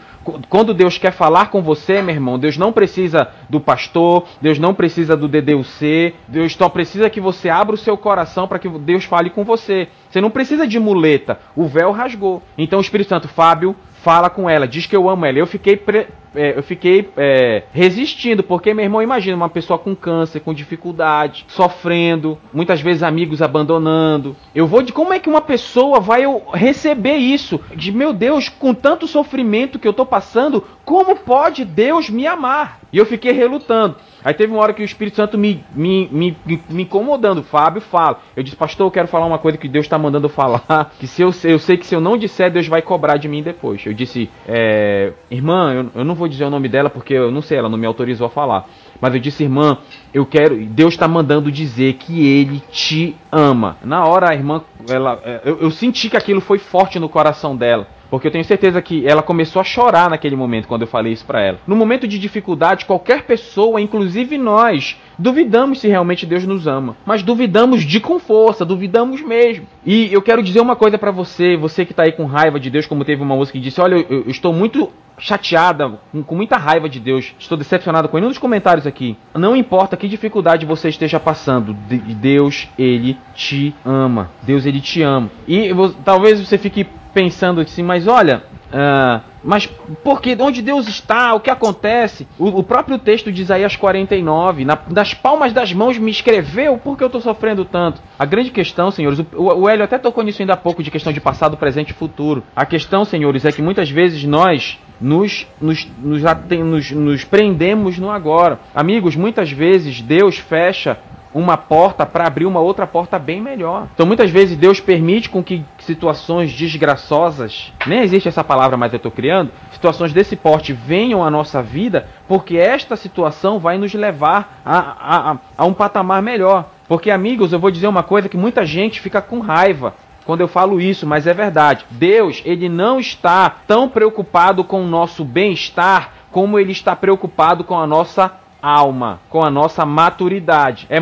quando 0.48 0.74
Deus 0.74 0.98
quer 0.98 1.12
falar 1.12 1.46
com 1.50 1.62
você, 1.62 2.02
meu 2.02 2.14
irmão, 2.14 2.38
Deus 2.38 2.56
não 2.56 2.72
precisa 2.72 3.28
do 3.48 3.60
pastor, 3.60 4.26
Deus 4.40 4.58
não 4.58 4.74
precisa 4.74 5.16
do 5.16 5.26
DDUC, 5.26 6.14
Deus 6.28 6.54
só 6.54 6.68
precisa 6.68 7.08
que 7.08 7.20
você 7.20 7.48
abra 7.48 7.74
o 7.74 7.78
seu 7.78 7.96
coração 7.96 8.46
para 8.46 8.58
que 8.58 8.68
Deus 8.68 9.04
fale 9.04 9.30
com 9.30 9.44
você. 9.44 9.88
Você 10.10 10.20
não 10.20 10.30
precisa 10.30 10.66
de 10.66 10.78
muleta, 10.78 11.40
o 11.56 11.66
véu 11.66 11.90
rasgou. 11.90 12.42
Então 12.58 12.78
o 12.78 12.82
Espírito 12.82 13.08
Santo, 13.08 13.28
Fábio, 13.28 13.74
fala 14.02 14.30
com 14.30 14.48
ela, 14.48 14.66
diz 14.66 14.86
que 14.86 14.96
eu 14.96 15.08
amo 15.08 15.24
ela. 15.26 15.38
Eu 15.38 15.46
fiquei 15.46 15.76
pre 15.76 16.06
é, 16.34 16.56
eu 16.56 16.62
fiquei 16.62 17.10
é, 17.16 17.64
resistindo, 17.72 18.42
porque 18.42 18.72
meu 18.72 18.84
irmão, 18.84 19.02
imagina 19.02 19.36
uma 19.36 19.48
pessoa 19.48 19.78
com 19.78 19.96
câncer, 19.96 20.40
com 20.40 20.54
dificuldade, 20.54 21.44
sofrendo, 21.48 22.38
muitas 22.52 22.80
vezes 22.80 23.02
amigos 23.02 23.42
abandonando. 23.42 24.36
Eu 24.54 24.66
vou 24.66 24.82
de 24.82 24.92
como 24.92 25.12
é 25.12 25.18
que 25.18 25.28
uma 25.28 25.40
pessoa 25.40 25.98
vai 25.98 26.22
receber 26.54 27.16
isso? 27.16 27.60
De 27.74 27.90
meu 27.90 28.12
Deus, 28.12 28.48
com 28.48 28.72
tanto 28.72 29.08
sofrimento 29.08 29.78
que 29.78 29.88
eu 29.88 29.92
tô 29.92 30.06
passando, 30.06 30.64
como 30.90 31.14
pode 31.14 31.64
Deus 31.64 32.10
me 32.10 32.26
amar? 32.26 32.80
E 32.92 32.98
eu 32.98 33.06
fiquei 33.06 33.30
relutando. 33.30 33.94
Aí 34.24 34.34
teve 34.34 34.52
uma 34.52 34.60
hora 34.60 34.72
que 34.72 34.82
o 34.82 34.84
Espírito 34.84 35.18
Santo 35.18 35.38
me, 35.38 35.64
me, 35.72 36.08
me, 36.10 36.36
me 36.68 36.82
incomodando. 36.82 37.44
Fábio 37.44 37.80
fala. 37.80 38.18
Eu 38.34 38.42
disse, 38.42 38.56
pastor, 38.56 38.88
eu 38.88 38.90
quero 38.90 39.06
falar 39.06 39.24
uma 39.24 39.38
coisa 39.38 39.56
que 39.56 39.68
Deus 39.68 39.86
está 39.86 39.96
mandando 39.96 40.28
falar. 40.28 40.64
Que 40.98 41.06
se 41.06 41.22
eu, 41.22 41.32
eu 41.44 41.60
sei 41.60 41.76
que 41.76 41.86
se 41.86 41.94
eu 41.94 42.00
não 42.00 42.18
disser, 42.18 42.50
Deus 42.50 42.66
vai 42.66 42.82
cobrar 42.82 43.18
de 43.18 43.28
mim 43.28 43.40
depois. 43.40 43.86
Eu 43.86 43.94
disse, 43.94 44.28
é, 44.48 45.12
irmã, 45.30 45.72
eu, 45.72 46.00
eu 46.00 46.04
não 46.04 46.16
vou 46.16 46.26
dizer 46.26 46.44
o 46.44 46.50
nome 46.50 46.68
dela 46.68 46.90
porque 46.90 47.14
eu 47.14 47.30
não 47.30 47.40
sei, 47.40 47.58
ela 47.58 47.68
não 47.68 47.78
me 47.78 47.86
autorizou 47.86 48.26
a 48.26 48.30
falar. 48.30 48.68
Mas 49.00 49.14
eu 49.14 49.20
disse, 49.20 49.44
irmã, 49.44 49.78
eu 50.12 50.26
quero. 50.26 50.56
Deus 50.66 50.94
está 50.94 51.06
mandando 51.06 51.52
dizer 51.52 51.94
que 51.94 52.26
Ele 52.26 52.60
te 52.72 53.14
ama. 53.30 53.76
Na 53.84 54.04
hora 54.06 54.30
a 54.30 54.34
irmã, 54.34 54.62
ela, 54.88 55.20
é, 55.24 55.42
eu, 55.44 55.60
eu 55.60 55.70
senti 55.70 56.10
que 56.10 56.16
aquilo 56.16 56.40
foi 56.40 56.58
forte 56.58 56.98
no 56.98 57.08
coração 57.08 57.56
dela. 57.56 57.86
Porque 58.10 58.26
eu 58.26 58.30
tenho 58.30 58.44
certeza 58.44 58.82
que 58.82 59.06
ela 59.06 59.22
começou 59.22 59.60
a 59.60 59.64
chorar 59.64 60.10
naquele 60.10 60.36
momento 60.36 60.66
quando 60.66 60.82
eu 60.82 60.88
falei 60.88 61.12
isso 61.12 61.24
para 61.24 61.40
ela. 61.40 61.58
No 61.66 61.76
momento 61.76 62.08
de 62.08 62.18
dificuldade, 62.18 62.84
qualquer 62.84 63.22
pessoa, 63.22 63.80
inclusive 63.80 64.36
nós, 64.36 65.00
duvidamos 65.18 65.80
se 65.80 65.88
realmente 65.88 66.26
Deus 66.26 66.44
nos 66.44 66.66
ama, 66.66 66.96
mas 67.06 67.22
duvidamos 67.22 67.82
de 67.82 68.00
com 68.00 68.18
força, 68.18 68.64
duvidamos 68.64 69.22
mesmo. 69.22 69.66
E 69.86 70.12
eu 70.12 70.20
quero 70.20 70.42
dizer 70.42 70.60
uma 70.60 70.76
coisa 70.76 70.98
para 70.98 71.10
você, 71.10 71.56
você 71.56 71.84
que 71.84 71.94
tá 71.94 72.02
aí 72.02 72.12
com 72.12 72.24
raiva 72.24 72.58
de 72.58 72.70
Deus, 72.70 72.86
como 72.86 73.04
teve 73.04 73.22
uma 73.22 73.36
moça 73.36 73.52
que 73.52 73.60
disse: 73.60 73.80
"Olha, 73.80 73.94
eu, 73.94 74.06
eu 74.24 74.30
estou 74.30 74.52
muito 74.52 74.90
chateada, 75.20 75.98
com, 76.10 76.22
com, 76.22 76.34
muita 76.34 76.56
raiva 76.56 76.88
de 76.88 76.98
Deus, 76.98 77.34
estou 77.38 77.56
decepcionado 77.56 78.08
com 78.08 78.16
ele. 78.16 78.26
Um 78.26 78.30
dos 78.30 78.38
comentários 78.38 78.86
aqui. 78.86 79.16
Não 79.34 79.54
importa 79.54 79.96
que 79.96 80.08
dificuldade 80.08 80.66
você 80.66 80.88
esteja 80.88 81.20
passando, 81.20 81.74
Deus, 81.74 82.68
ele 82.78 83.16
te 83.34 83.74
ama. 83.84 84.30
Deus, 84.42 84.66
ele 84.66 84.80
te 84.80 85.02
ama. 85.02 85.30
E 85.46 85.70
talvez 86.04 86.40
você 86.40 86.56
fique 86.56 86.86
pensando 87.12 87.60
assim, 87.60 87.82
mas 87.82 88.06
olha, 88.06 88.42
uh, 88.72 89.20
mas 89.42 89.66
porque 90.04 90.36
onde 90.38 90.62
Deus 90.62 90.88
está, 90.88 91.34
o 91.34 91.40
que 91.40 91.50
acontece? 91.50 92.26
O, 92.38 92.48
o 92.48 92.62
próprio 92.62 92.98
texto 92.98 93.32
de 93.32 93.42
Isaías 93.42 93.76
49, 93.76 94.64
na, 94.64 94.74
das 94.74 95.14
palmas 95.14 95.52
das 95.52 95.72
mãos 95.72 95.98
me 95.98 96.10
escreveu, 96.10 96.78
por 96.78 96.96
que 96.96 97.02
eu 97.02 97.06
estou 97.06 97.20
sofrendo 97.20 97.64
tanto? 97.64 98.00
A 98.18 98.24
grande 98.24 98.50
questão, 98.50 98.90
senhores, 98.90 99.18
o, 99.18 99.26
o, 99.34 99.62
o 99.62 99.68
Hélio 99.68 99.84
até 99.84 99.98
tocou 99.98 100.22
nisso 100.22 100.42
ainda 100.42 100.54
há 100.54 100.56
pouco, 100.56 100.82
de 100.82 100.90
questão 100.90 101.12
de 101.12 101.20
passado, 101.20 101.56
presente 101.56 101.90
e 101.90 101.94
futuro. 101.94 102.42
A 102.54 102.66
questão, 102.66 103.04
senhores, 103.04 103.44
é 103.44 103.52
que 103.52 103.62
muitas 103.62 103.90
vezes 103.90 104.24
nós 104.24 104.78
nos, 105.00 105.46
nos, 105.60 105.88
nos, 106.02 106.22
nos, 106.22 106.90
nos 106.90 107.24
prendemos 107.24 107.98
no 107.98 108.10
agora. 108.10 108.60
Amigos, 108.74 109.16
muitas 109.16 109.50
vezes 109.50 110.00
Deus 110.02 110.36
fecha 110.36 110.98
uma 111.32 111.56
porta 111.56 112.04
para 112.04 112.26
abrir 112.26 112.46
uma 112.46 112.60
outra 112.60 112.86
porta 112.86 113.18
bem 113.18 113.40
melhor. 113.40 113.88
Então 113.94 114.06
muitas 114.06 114.30
vezes 114.30 114.56
Deus 114.56 114.80
permite 114.80 115.28
com 115.28 115.42
que 115.42 115.64
situações 115.78 116.52
desgraçosas, 116.52 117.72
nem 117.86 118.00
existe 118.00 118.28
essa 118.28 118.42
palavra, 118.42 118.76
mas 118.76 118.92
eu 118.92 118.96
estou 118.96 119.12
criando, 119.12 119.50
situações 119.72 120.12
desse 120.12 120.36
porte 120.36 120.72
venham 120.72 121.24
à 121.24 121.30
nossa 121.30 121.62
vida, 121.62 122.08
porque 122.26 122.56
esta 122.56 122.96
situação 122.96 123.58
vai 123.58 123.78
nos 123.78 123.94
levar 123.94 124.60
a, 124.64 124.78
a, 124.78 125.36
a, 125.56 125.64
um 125.64 125.72
patamar 125.72 126.22
melhor. 126.22 126.68
Porque 126.88 127.10
amigos, 127.10 127.52
eu 127.52 127.60
vou 127.60 127.70
dizer 127.70 127.86
uma 127.86 128.02
coisa 128.02 128.28
que 128.28 128.36
muita 128.36 128.66
gente 128.66 129.00
fica 129.00 129.22
com 129.22 129.38
raiva 129.38 129.94
quando 130.24 130.42
eu 130.42 130.48
falo 130.48 130.80
isso, 130.80 131.06
mas 131.06 131.26
é 131.26 131.34
verdade. 131.34 131.84
Deus, 131.90 132.42
ele 132.44 132.68
não 132.68 133.00
está 133.00 133.50
tão 133.66 133.88
preocupado 133.88 134.62
com 134.62 134.82
o 134.82 134.86
nosso 134.86 135.24
bem-estar 135.24 136.12
como 136.30 136.58
ele 136.58 136.72
está 136.72 136.94
preocupado 136.94 137.64
com 137.64 137.78
a 137.78 137.86
nossa 137.86 138.32
alma, 138.62 139.20
com 139.28 139.44
a 139.44 139.50
nossa 139.50 139.84
maturidade. 139.84 140.86
É 140.88 141.00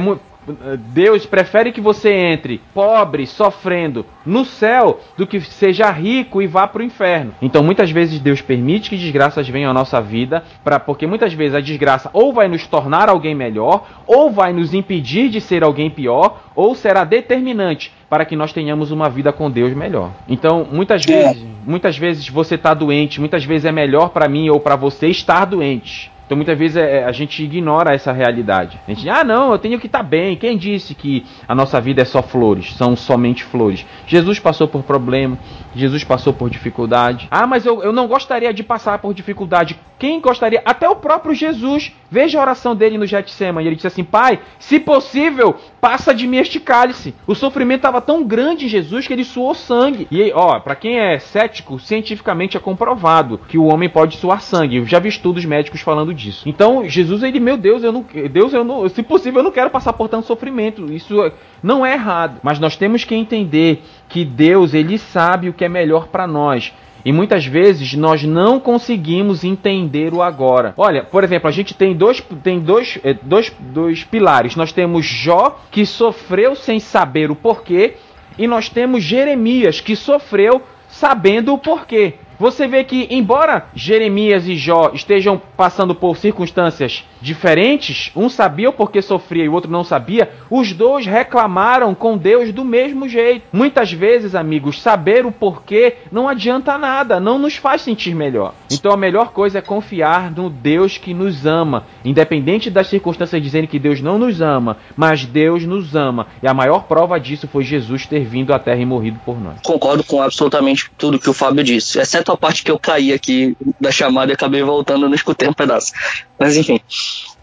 Deus 0.92 1.26
prefere 1.26 1.72
que 1.72 1.80
você 1.80 2.11
entre 2.11 2.61
pobre, 2.72 3.26
sofrendo 3.26 4.06
no 4.24 4.44
céu, 4.44 5.00
do 5.16 5.26
que 5.26 5.40
seja 5.40 5.90
rico 5.90 6.40
e 6.40 6.46
vá 6.46 6.66
para 6.66 6.80
o 6.80 6.84
inferno. 6.84 7.34
Então, 7.40 7.62
muitas 7.62 7.90
vezes 7.90 8.20
Deus 8.20 8.40
permite 8.40 8.90
que 8.90 8.96
desgraças 8.96 9.48
venham 9.48 9.70
à 9.70 9.74
nossa 9.74 10.00
vida, 10.00 10.42
para 10.64 10.78
porque 10.78 11.06
muitas 11.06 11.32
vezes 11.32 11.54
a 11.54 11.61
desgraça 11.61 12.11
ou 12.12 12.32
vai 12.32 12.48
nos 12.48 12.66
tornar 12.66 13.09
alguém 13.09 13.34
melhor, 13.34 13.86
ou 14.06 14.30
vai 14.30 14.52
nos 14.52 14.74
impedir 14.74 15.28
de 15.28 15.40
ser 15.40 15.62
alguém 15.62 15.90
pior, 15.90 16.40
ou 16.54 16.74
será 16.74 17.04
determinante 17.04 17.92
para 18.09 18.24
que 18.24 18.36
nós 18.36 18.52
tenhamos 18.52 18.90
uma 18.90 19.11
vida 19.11 19.32
com 19.32 19.50
Deus 19.50 19.72
melhor. 19.74 20.11
Então, 20.28 20.66
muitas 20.70 21.04
vezes, 21.04 21.44
muitas 21.66 21.98
vezes 21.98 22.28
você 22.28 22.54
está 22.54 22.72
doente, 22.72 23.20
muitas 23.20 23.44
vezes 23.44 23.66
é 23.66 23.72
melhor 23.72 24.11
para 24.11 24.28
mim 24.28 24.48
ou 24.48 24.61
para 24.61 24.76
você 24.76 25.09
estar 25.09 25.44
doente. 25.44 26.11
Então 26.29 26.37
muitas 26.37 26.59
vezes 26.59 26.76
é, 26.76 27.05
a 27.05 27.11
gente 27.11 27.43
ignora 27.43 27.95
essa 27.95 28.12
realidade. 28.12 28.79
A 28.87 28.93
gente, 28.93 29.09
ah, 29.09 29.24
não, 29.24 29.51
eu 29.51 29.59
tenho 29.59 29.81
que 29.81 29.87
estar 29.87 30.01
tá 30.01 30.05
bem. 30.05 30.37
Quem 30.37 30.59
disse 30.59 30.95
que 30.95 31.24
a 31.49 31.55
nossa 31.55 31.81
vida 31.81 32.03
é 32.03 32.05
só 32.05 32.22
flores? 32.22 32.74
São 32.74 32.95
somente 32.95 33.43
flores. 33.43 33.87
Jesus 34.07 34.39
passou 34.39 34.68
por 34.68 34.83
problema, 34.83 35.39
Jesus 35.74 36.05
passou 36.05 36.35
por 36.35 36.51
dificuldade. 36.51 37.26
Ah, 37.31 37.47
mas 37.47 37.64
eu, 37.64 37.83
eu 37.83 37.95
não 37.95 38.07
gostaria 38.07 38.53
de 38.53 38.62
passar 38.62 38.99
por 38.99 39.14
dificuldade. 39.14 39.79
Quem 39.99 40.20
gostaria? 40.20 40.62
Até 40.64 40.88
o 40.88 40.96
próprio 40.96 41.34
Jesus. 41.34 41.92
Veja 42.11 42.38
a 42.38 42.42
oração 42.42 42.74
dele 42.74 42.96
no 42.96 43.07
Getsemane. 43.07 43.66
Ele 43.66 43.76
disse 43.76 43.86
assim: 43.86 44.05
Pai, 44.05 44.40
se 44.59 44.78
possível, 44.78 45.57
passa 45.80 46.14
de 46.14 46.26
mim 46.26 46.38
este 46.38 46.59
cálice. 46.61 47.14
O 47.26 47.34
sofrimento 47.34 47.80
estava 47.80 48.01
tão 48.01 48.24
grande 48.24 48.64
em 48.64 48.68
Jesus 48.68 49.07
que 49.07 49.12
ele 49.12 49.24
suou 49.24 49.55
sangue. 49.55 50.07
E 50.11 50.32
ó, 50.32 50.61
para 50.61 50.74
quem 50.74 50.99
é 50.99 51.18
cético, 51.18 51.78
cientificamente 51.78 52.57
é 52.57 52.61
comprovado 52.61 53.40
que 53.49 53.59
o 53.59 53.64
homem 53.64 53.88
pode 53.88 54.16
suar 54.16 54.40
sangue. 54.40 54.76
Eu 54.76 54.86
já 54.86 54.99
vi 54.99 55.09
estudos 55.09 55.44
médicos 55.44 55.80
falando 55.80 56.14
disso. 56.14 56.49
Então, 56.49 56.88
Jesus, 56.88 57.22
ele, 57.22 57.40
meu 57.40 57.57
Deus, 57.57 57.82
eu 57.82 57.92
não, 57.92 58.05
Deus, 58.30 58.53
eu 58.53 58.64
não, 58.64 58.88
se 58.88 59.03
possível, 59.03 59.40
eu 59.40 59.44
não 59.44 59.53
quero 59.53 59.70
passar 59.70 59.92
por 59.92 60.09
tanto 60.09 60.26
sofrimento. 60.26 60.92
Isso 60.92 61.30
não 61.62 61.84
é 61.84 61.94
errado, 61.94 62.40
mas 62.42 62.59
nós 62.59 62.76
temos 62.76 63.05
que 63.05 63.14
entender 63.14 63.82
que 64.09 64.24
Deus, 64.24 64.72
ele 64.72 64.96
sabe 64.96 65.49
o 65.49 65.53
que 65.53 65.64
é 65.64 65.68
melhor 65.68 66.09
para 66.09 66.26
nós. 66.26 66.72
E 67.09 67.12
muitas 67.12 67.46
vezes 67.46 67.94
nós 67.94 68.22
não 68.22 68.61
conseguimos 68.61 69.42
entender 69.42 70.12
o 70.12 70.20
agora. 70.20 70.74
Olha, 70.76 71.02
por 71.02 71.24
exemplo, 71.24 71.48
a 71.48 71.50
gente 71.50 71.72
tem 71.72 71.96
dois, 71.96 72.22
tem 72.42 72.61
dois, 72.61 72.98
eh, 73.02 73.16
dois, 73.22 73.50
dois 73.59 74.04
pilares. 74.04 74.54
Nós 74.54 74.72
temos 74.72 75.06
Jó, 75.06 75.59
que 75.70 75.86
sofreu 75.86 76.54
sem 76.54 76.78
saber 76.78 77.30
o 77.30 77.34
porquê, 77.34 77.94
e 78.38 78.46
nós 78.46 78.68
temos 78.68 79.02
Jeremias, 79.02 79.80
que 79.80 79.96
sofreu 79.96 80.61
sabendo 80.86 81.54
o 81.54 81.56
porquê. 81.56 82.16
Você 82.39 82.68
vê 82.68 82.84
que, 82.84 83.09
embora 83.11 83.66
Jeremias 83.74 84.47
e 84.47 84.57
Jó 84.57 84.93
estejam 84.95 85.41
passando 85.57 85.95
por 85.95 86.16
circunstâncias 86.16 87.05
diferentes, 87.20 88.12
um 88.14 88.28
sabia 88.28 88.70
o 88.70 88.72
porquê 88.72 89.03
sofria 89.03 89.45
e 89.45 89.49
o 89.49 89.53
outro 89.53 89.70
não 89.70 89.82
sabia, 89.82 90.30
os 90.49 90.72
dois 90.72 91.05
reclamaram 91.05 91.95
com 91.95 92.16
Deus 92.16 92.53
do 92.53 92.64
mesmo 92.64 93.09
jeito. 93.09 93.47
Muitas 93.53 93.93
vezes, 93.93 94.36
amigos, 94.36 94.80
saber 94.80 95.26
o 95.26 95.32
porquê 95.32 95.97
não 96.12 96.28
adianta 96.28 96.78
nada, 96.78 97.18
não 97.18 97.39
nos 97.39 97.57
faz 97.57 97.82
sentir 97.82 98.14
melhor. 98.14 98.55
Então 98.70 98.93
a 98.93 98.97
melhor 98.97 99.32
coisa 99.32 99.59
é 99.59 99.62
confiar 99.62 100.30
no 100.30 100.49
Deus 100.49 100.97
que 100.97 101.12
nos 101.12 101.45
ama, 101.45 101.84
independente 102.05 102.70
das 102.70 102.86
circunstâncias 102.86 103.43
dizendo 103.43 103.66
que 103.66 103.78
Deus 103.78 104.01
não 104.01 104.18
nos 104.18 104.41
ama, 104.41 104.76
mas 104.97 105.24
Deus 105.24 105.64
nos 105.64 105.97
ama. 105.97 106.28
E 106.43 106.47
a 106.47 106.55
maior 106.55 106.84
prova 106.84 107.18
disso 107.18 107.49
foi 107.49 107.64
Jesus 107.64 108.07
ter 108.07 108.24
vindo 108.24 108.53
à 108.53 108.59
Terra 108.59 108.80
e 108.80 108.86
morrido 108.86 109.18
por 109.24 109.41
nós. 109.41 109.61
Concordo 109.64 110.05
com 110.05 110.22
absolutamente 110.22 110.91
tudo 110.97 111.18
que 111.18 111.28
o 111.28 111.34
Fábio 111.34 111.64
disse, 111.64 111.99
exceto 111.99 112.28
a 112.33 112.37
parte 112.37 112.62
que 112.62 112.70
eu 112.70 112.79
caí 112.79 113.12
aqui 113.12 113.57
da 113.81 113.91
chamada 113.91 114.33
e 114.33 114.35
acabei 114.35 114.62
voltando, 114.62 115.09
não 115.09 115.14
escutei 115.14 115.49
um 115.49 115.53
pedaço. 115.53 115.93
Mas 116.39 116.57
enfim. 116.57 116.81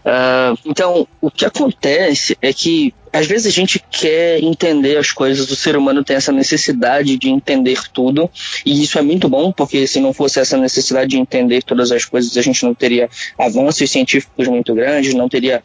Uh, 0.06 0.56
então, 0.64 1.08
o 1.20 1.30
que 1.30 1.44
acontece 1.44 2.38
é 2.40 2.52
que 2.52 2.94
às 3.12 3.26
vezes 3.26 3.46
a 3.46 3.50
gente 3.50 3.82
quer 3.90 4.42
entender 4.42 4.96
as 4.96 5.10
coisas, 5.10 5.50
o 5.50 5.56
ser 5.56 5.76
humano 5.76 6.04
tem 6.04 6.16
essa 6.16 6.30
necessidade 6.30 7.16
de 7.16 7.30
entender 7.30 7.80
tudo, 7.92 8.30
e 8.64 8.82
isso 8.82 8.98
é 8.98 9.02
muito 9.02 9.28
bom, 9.28 9.50
porque 9.50 9.86
se 9.86 10.00
não 10.00 10.12
fosse 10.12 10.38
essa 10.38 10.56
necessidade 10.56 11.10
de 11.10 11.18
entender 11.18 11.62
todas 11.62 11.90
as 11.90 12.04
coisas, 12.04 12.36
a 12.36 12.42
gente 12.42 12.62
não 12.64 12.74
teria 12.74 13.08
avanços 13.38 13.90
científicos 13.90 14.46
muito 14.46 14.74
grandes, 14.74 15.14
não 15.14 15.28
teria 15.28 15.62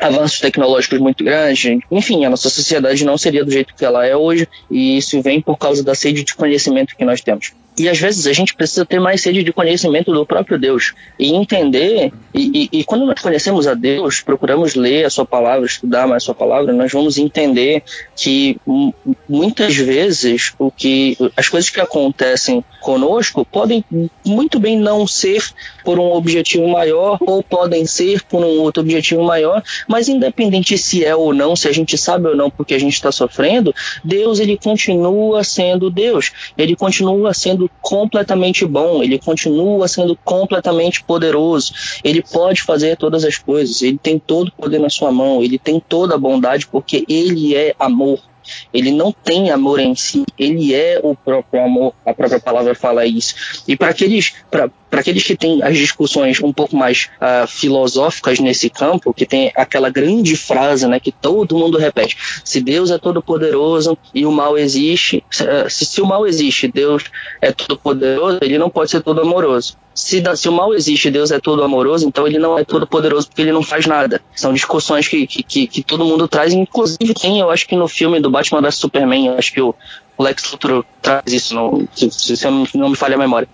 avanços 0.00 0.40
tecnológicos 0.40 0.98
muito 0.98 1.22
grandes. 1.22 1.78
Enfim, 1.90 2.24
a 2.24 2.30
nossa 2.30 2.48
sociedade 2.48 3.04
não 3.04 3.16
seria 3.18 3.44
do 3.44 3.50
jeito 3.50 3.74
que 3.74 3.84
ela 3.84 4.04
é 4.06 4.16
hoje, 4.16 4.48
e 4.70 4.96
isso 4.96 5.20
vem 5.22 5.40
por 5.40 5.56
causa 5.56 5.84
da 5.84 5.94
sede 5.94 6.24
de 6.24 6.34
conhecimento 6.34 6.96
que 6.96 7.04
nós 7.04 7.20
temos. 7.20 7.52
E 7.76 7.88
às 7.88 7.98
vezes 7.98 8.26
a 8.26 8.32
gente 8.32 8.54
precisa 8.54 8.86
ter 8.86 9.00
mais 9.00 9.20
sede 9.20 9.42
de 9.42 9.52
conhecimento 9.52 10.12
do 10.12 10.24
próprio 10.24 10.58
Deus 10.58 10.94
e 11.18 11.34
entender. 11.34 12.12
E, 12.32 12.68
e, 12.72 12.80
e, 12.80 12.84
quando 12.84 13.04
nós 13.04 13.20
conhecemos 13.20 13.66
a 13.66 13.74
Deus, 13.74 14.20
procuramos 14.20 14.74
ler 14.74 15.04
a 15.04 15.10
Sua 15.10 15.26
palavra, 15.26 15.66
estudar 15.66 16.06
mais 16.06 16.22
a 16.22 16.26
Sua 16.26 16.34
palavra, 16.34 16.72
nós 16.72 16.92
vamos 16.92 17.18
entender 17.18 17.82
que 18.16 18.58
muitas 19.28 19.74
vezes 19.76 20.52
o 20.58 20.70
que 20.70 21.16
as 21.36 21.48
coisas 21.48 21.70
que 21.70 21.80
acontecem 21.80 22.64
conosco 22.80 23.44
podem 23.44 23.84
muito 24.24 24.60
bem 24.60 24.78
não 24.78 25.06
ser 25.06 25.42
por 25.84 25.98
um 25.98 26.12
objetivo 26.12 26.68
maior 26.68 27.18
ou 27.20 27.42
podem 27.42 27.86
ser 27.86 28.22
por 28.24 28.44
um 28.44 28.60
outro 28.60 28.82
objetivo 28.82 29.22
maior, 29.22 29.62
mas 29.88 30.08
independente 30.08 30.78
se 30.78 31.04
é 31.04 31.14
ou 31.14 31.34
não, 31.34 31.56
se 31.56 31.68
a 31.68 31.72
gente 31.72 31.96
sabe 31.98 32.28
ou 32.28 32.36
não 32.36 32.50
porque 32.50 32.74
a 32.74 32.78
gente 32.78 32.94
está 32.94 33.10
sofrendo, 33.10 33.74
Deus 34.04 34.38
ele 34.38 34.56
continua 34.56 35.42
sendo 35.42 35.90
Deus. 35.90 36.30
Ele 36.56 36.76
continua 36.76 37.34
sendo 37.34 37.63
sendo 37.64 37.70
completamente 37.80 38.64
bom, 38.64 39.02
ele 39.02 39.18
continua 39.18 39.88
sendo 39.88 40.16
completamente 40.24 41.02
poderoso. 41.02 41.72
Ele 42.02 42.22
pode 42.22 42.62
fazer 42.62 42.96
todas 42.96 43.24
as 43.24 43.38
coisas, 43.38 43.82
ele 43.82 43.98
tem 43.98 44.18
todo 44.18 44.48
o 44.48 44.52
poder 44.52 44.78
na 44.78 44.90
sua 44.90 45.10
mão, 45.10 45.42
ele 45.42 45.58
tem 45.58 45.80
toda 45.80 46.14
a 46.14 46.18
bondade 46.18 46.66
porque 46.66 47.04
ele 47.08 47.54
é 47.54 47.74
amor. 47.78 48.20
Ele 48.74 48.90
não 48.90 49.10
tem 49.10 49.50
amor 49.50 49.80
em 49.80 49.94
si, 49.94 50.22
ele 50.38 50.74
é 50.74 51.00
o 51.02 51.16
próprio 51.16 51.64
amor. 51.64 51.94
A 52.04 52.12
própria 52.12 52.38
palavra 52.38 52.74
fala 52.74 53.06
isso. 53.06 53.62
E 53.66 53.74
para 53.74 53.88
aqueles, 53.88 54.34
para 54.94 55.00
aqueles 55.00 55.24
que 55.24 55.36
têm 55.36 55.60
as 55.60 55.76
discussões 55.76 56.40
um 56.40 56.52
pouco 56.52 56.76
mais 56.76 57.08
uh, 57.16 57.48
filosóficas 57.48 58.38
nesse 58.38 58.70
campo, 58.70 59.12
que 59.12 59.26
tem 59.26 59.50
aquela 59.56 59.90
grande 59.90 60.36
frase 60.36 60.86
né, 60.86 61.00
que 61.00 61.10
todo 61.10 61.58
mundo 61.58 61.76
repete: 61.76 62.16
se 62.44 62.60
Deus 62.60 62.92
é 62.92 62.98
todo 62.98 63.20
poderoso 63.20 63.98
e 64.14 64.24
o 64.24 64.30
mal 64.30 64.56
existe, 64.56 65.24
se, 65.28 65.84
se 65.84 66.00
o 66.00 66.06
mal 66.06 66.24
existe, 66.24 66.68
Deus 66.68 67.02
é 67.42 67.50
todo 67.50 67.76
poderoso, 67.76 68.38
ele 68.40 68.56
não 68.56 68.70
pode 68.70 68.92
ser 68.92 69.02
todo 69.02 69.20
amoroso 69.20 69.76
se, 69.94 70.22
se, 70.36 70.48
o 70.48 70.52
mal 70.52 70.74
existe 70.74 71.08
Deus 71.08 71.30
é 71.30 71.38
todo 71.38 71.62
amoroso, 71.62 72.06
então 72.06 72.26
ele 72.26 72.38
não 72.38 72.58
é 72.58 72.64
todo 72.64 72.86
poderoso 72.86 73.28
porque 73.28 73.42
ele 73.42 73.52
não 73.52 73.62
faz 73.62 73.86
nada. 73.86 74.20
São 74.34 74.52
discussões 74.52 75.06
que, 75.06 75.24
que, 75.26 75.42
que, 75.42 75.66
que 75.68 75.82
todo 75.82 76.04
mundo 76.04 76.26
traz, 76.26 76.52
inclusive 76.52 77.14
tem, 77.14 77.38
eu 77.38 77.48
acho 77.48 77.66
que 77.66 77.76
no 77.76 77.86
filme 77.86 78.18
do 78.20 78.28
Batman 78.28 78.60
vs 78.60 78.74
Superman, 78.74 79.28
eu 79.28 79.38
acho 79.38 79.52
que 79.52 79.60
o, 79.60 79.74
O 80.16 80.22
Lex 80.22 80.52
Luthor 80.52 80.84
traz 81.02 81.24
isso, 81.26 81.54
no, 81.54 81.88
se, 81.94 82.10
se, 82.10 82.36
se 82.36 82.48
não 82.48 82.88
me 82.88 82.96
falha 82.96 83.16
a 83.16 83.18
memória. 83.18 83.48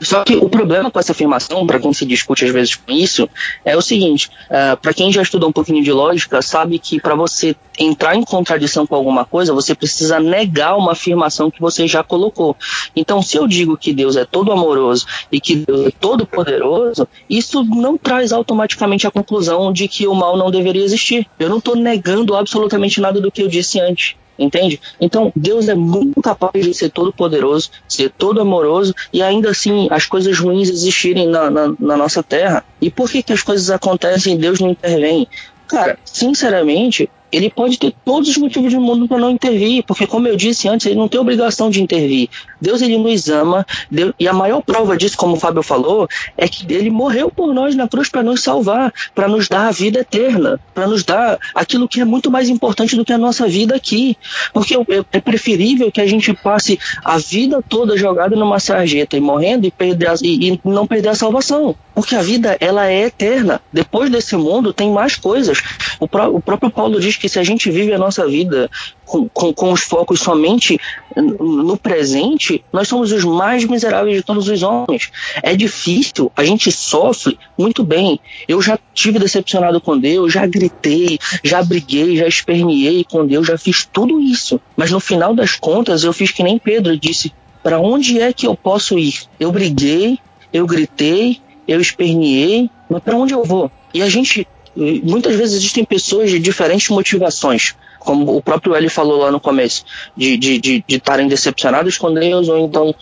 Só 0.00 0.24
que 0.24 0.34
o 0.34 0.48
problema 0.48 0.90
com 0.90 0.98
essa 0.98 1.12
afirmação, 1.12 1.66
para 1.66 1.78
quem 1.78 1.92
se 1.92 2.04
discute 2.04 2.44
às 2.44 2.50
vezes 2.50 2.74
com 2.74 2.92
isso, 2.92 3.28
é 3.64 3.76
o 3.76 3.80
seguinte: 3.80 4.28
uh, 4.50 4.76
para 4.76 4.92
quem 4.92 5.12
já 5.12 5.22
estudou 5.22 5.48
um 5.48 5.52
pouquinho 5.52 5.82
de 5.82 5.92
lógica, 5.92 6.42
sabe 6.42 6.78
que 6.78 7.00
para 7.00 7.14
você 7.14 7.56
entrar 7.78 8.14
em 8.14 8.22
contradição 8.22 8.86
com 8.86 8.94
alguma 8.94 9.24
coisa, 9.24 9.54
você 9.54 9.74
precisa 9.74 10.20
negar 10.20 10.76
uma 10.76 10.92
afirmação 10.92 11.50
que 11.50 11.60
você 11.60 11.86
já 11.86 12.02
colocou. 12.02 12.56
Então, 12.94 13.22
se 13.22 13.36
eu 13.36 13.46
digo 13.46 13.76
que 13.76 13.92
Deus 13.92 14.16
é 14.16 14.24
todo 14.24 14.52
amoroso 14.52 15.06
e 15.30 15.40
que 15.40 15.56
Deus 15.56 15.86
é 15.86 15.90
todo 15.90 16.26
poderoso, 16.26 17.08
isso 17.30 17.64
não 17.64 17.96
traz 17.96 18.32
automaticamente 18.32 19.06
a 19.06 19.10
conclusão 19.10 19.72
de 19.72 19.88
que 19.88 20.06
o 20.06 20.14
mal 20.14 20.36
não 20.36 20.50
deveria 20.50 20.84
existir. 20.84 21.26
Eu 21.38 21.48
não 21.48 21.58
estou 21.58 21.76
negando 21.76 22.36
absolutamente 22.36 23.00
nada 23.00 23.20
do 23.20 23.30
que 23.30 23.42
eu 23.42 23.48
disse 23.48 23.80
antes. 23.80 24.16
Entende? 24.38 24.80
Então, 25.00 25.32
Deus 25.34 25.68
é 25.68 25.74
muito 25.74 26.20
capaz 26.20 26.64
de 26.64 26.74
ser 26.74 26.90
todo 26.90 27.12
poderoso, 27.12 27.70
ser 27.88 28.10
todo 28.10 28.40
amoroso 28.40 28.94
e 29.12 29.22
ainda 29.22 29.50
assim 29.50 29.86
as 29.90 30.06
coisas 30.06 30.38
ruins 30.38 30.68
existirem 30.68 31.28
na, 31.28 31.50
na, 31.50 31.74
na 31.78 31.96
nossa 31.96 32.22
terra. 32.22 32.64
E 32.80 32.90
por 32.90 33.10
que, 33.10 33.22
que 33.22 33.32
as 33.32 33.42
coisas 33.42 33.70
acontecem 33.70 34.34
e 34.34 34.38
Deus 34.38 34.60
não 34.60 34.70
intervém? 34.70 35.28
Cara, 35.68 35.98
sinceramente, 36.04 37.08
ele 37.34 37.50
pode 37.50 37.78
ter 37.78 37.94
todos 38.04 38.28
os 38.28 38.36
motivos 38.36 38.72
do 38.72 38.80
mundo 38.80 39.08
para 39.08 39.18
não 39.18 39.30
intervir, 39.30 39.84
porque 39.84 40.06
como 40.06 40.28
eu 40.28 40.36
disse 40.36 40.68
antes, 40.68 40.86
ele 40.86 40.96
não 40.96 41.08
tem 41.08 41.20
obrigação 41.20 41.70
de 41.70 41.82
intervir. 41.82 42.28
Deus 42.60 42.80
ele 42.82 42.96
nos 42.96 43.28
ama, 43.28 43.66
Deus, 43.90 44.12
e 44.18 44.28
a 44.28 44.32
maior 44.32 44.62
prova 44.62 44.96
disso, 44.96 45.16
como 45.16 45.34
o 45.34 45.40
Fábio 45.40 45.62
falou, 45.62 46.08
é 46.36 46.48
que 46.48 46.72
ele 46.72 46.90
morreu 46.90 47.30
por 47.30 47.52
nós 47.52 47.74
na 47.74 47.88
cruz 47.88 48.08
para 48.08 48.22
nos 48.22 48.42
salvar, 48.42 48.92
para 49.14 49.28
nos 49.28 49.48
dar 49.48 49.68
a 49.68 49.70
vida 49.70 50.00
eterna, 50.00 50.58
para 50.74 50.86
nos 50.86 51.04
dar 51.04 51.38
aquilo 51.54 51.88
que 51.88 52.00
é 52.00 52.04
muito 52.04 52.30
mais 52.30 52.48
importante 52.48 52.96
do 52.96 53.04
que 53.04 53.12
a 53.12 53.18
nossa 53.18 53.46
vida 53.46 53.74
aqui. 53.74 54.16
Porque 54.52 54.76
é 55.12 55.20
preferível 55.20 55.90
que 55.90 56.00
a 56.00 56.06
gente 56.06 56.32
passe 56.34 56.78
a 57.04 57.18
vida 57.18 57.62
toda 57.68 57.96
jogada 57.96 58.36
numa 58.36 58.58
sarjeta 58.58 59.16
e 59.16 59.20
morrendo 59.20 59.66
e, 59.66 59.70
perder 59.70 60.08
a, 60.08 60.14
e, 60.22 60.52
e 60.52 60.60
não 60.64 60.86
perder 60.86 61.10
a 61.10 61.14
salvação. 61.14 61.74
Porque 61.94 62.14
a 62.14 62.22
vida 62.22 62.56
ela 62.60 62.86
é 62.86 63.06
eterna. 63.06 63.60
Depois 63.72 64.10
desse 64.10 64.36
mundo 64.36 64.72
tem 64.72 64.90
mais 64.90 65.16
coisas. 65.16 65.62
O, 66.00 66.08
pró 66.08 66.28
o 66.28 66.40
próprio 66.40 66.70
Paulo 66.70 67.00
diz 67.00 67.16
que 67.16 67.23
se 67.28 67.38
a 67.38 67.44
gente 67.44 67.70
vive 67.70 67.92
a 67.92 67.98
nossa 67.98 68.26
vida 68.26 68.70
com, 69.04 69.28
com, 69.28 69.52
com, 69.52 69.72
os 69.72 69.82
focos 69.82 70.20
somente 70.20 70.78
no 71.16 71.76
presente, 71.76 72.64
nós 72.72 72.88
somos 72.88 73.12
os 73.12 73.24
mais 73.24 73.64
miseráveis 73.64 74.16
de 74.16 74.22
todos 74.22 74.48
os 74.48 74.62
homens. 74.62 75.10
É 75.42 75.54
difícil, 75.54 76.30
a 76.36 76.44
gente 76.44 76.70
sofre 76.72 77.38
muito 77.58 77.84
bem. 77.84 78.18
Eu 78.48 78.60
já 78.60 78.78
tive 78.92 79.18
decepcionado 79.18 79.80
com 79.80 79.98
Deus, 79.98 80.32
já 80.32 80.46
gritei, 80.46 81.18
já 81.42 81.62
briguei, 81.62 82.16
já 82.16 82.26
esperneei 82.26 83.04
com 83.04 83.26
Deus, 83.26 83.46
já 83.46 83.58
fiz 83.58 83.88
tudo 83.90 84.20
isso. 84.20 84.60
Mas 84.76 84.90
no 84.90 85.00
final 85.00 85.34
das 85.34 85.54
contas, 85.54 86.04
eu 86.04 86.12
fiz 86.12 86.30
que 86.30 86.42
nem 86.42 86.58
Pedro 86.58 86.98
disse: 86.98 87.32
para 87.62 87.80
onde 87.80 88.20
é 88.20 88.32
que 88.32 88.46
eu 88.46 88.54
posso 88.54 88.98
ir? 88.98 89.22
Eu 89.40 89.50
briguei, 89.50 90.18
eu 90.52 90.66
gritei, 90.66 91.40
eu 91.66 91.80
esperneei, 91.80 92.70
mas 92.88 93.02
para 93.02 93.16
onde 93.16 93.32
eu 93.32 93.42
vou? 93.42 93.70
E 93.92 94.02
a 94.02 94.08
gente 94.08 94.46
muitas 94.76 95.36
vezes 95.36 95.56
existem 95.56 95.84
pessoas 95.84 96.30
de 96.30 96.38
diferentes 96.38 96.88
motivações 96.88 97.74
como 98.04 98.36
o 98.36 98.42
próprio 98.42 98.76
Eli 98.76 98.88
falou 98.88 99.18
lá 99.18 99.30
no 99.30 99.40
começo, 99.40 99.84
de 100.16 100.34
estarem 100.34 100.60
de, 100.60 100.60
de, 100.60 100.84
de 100.86 101.28
decepcionados 101.28 101.98
com 101.98 102.12
Deus, 102.12 102.48
ou 102.48 102.58
então 102.58 102.94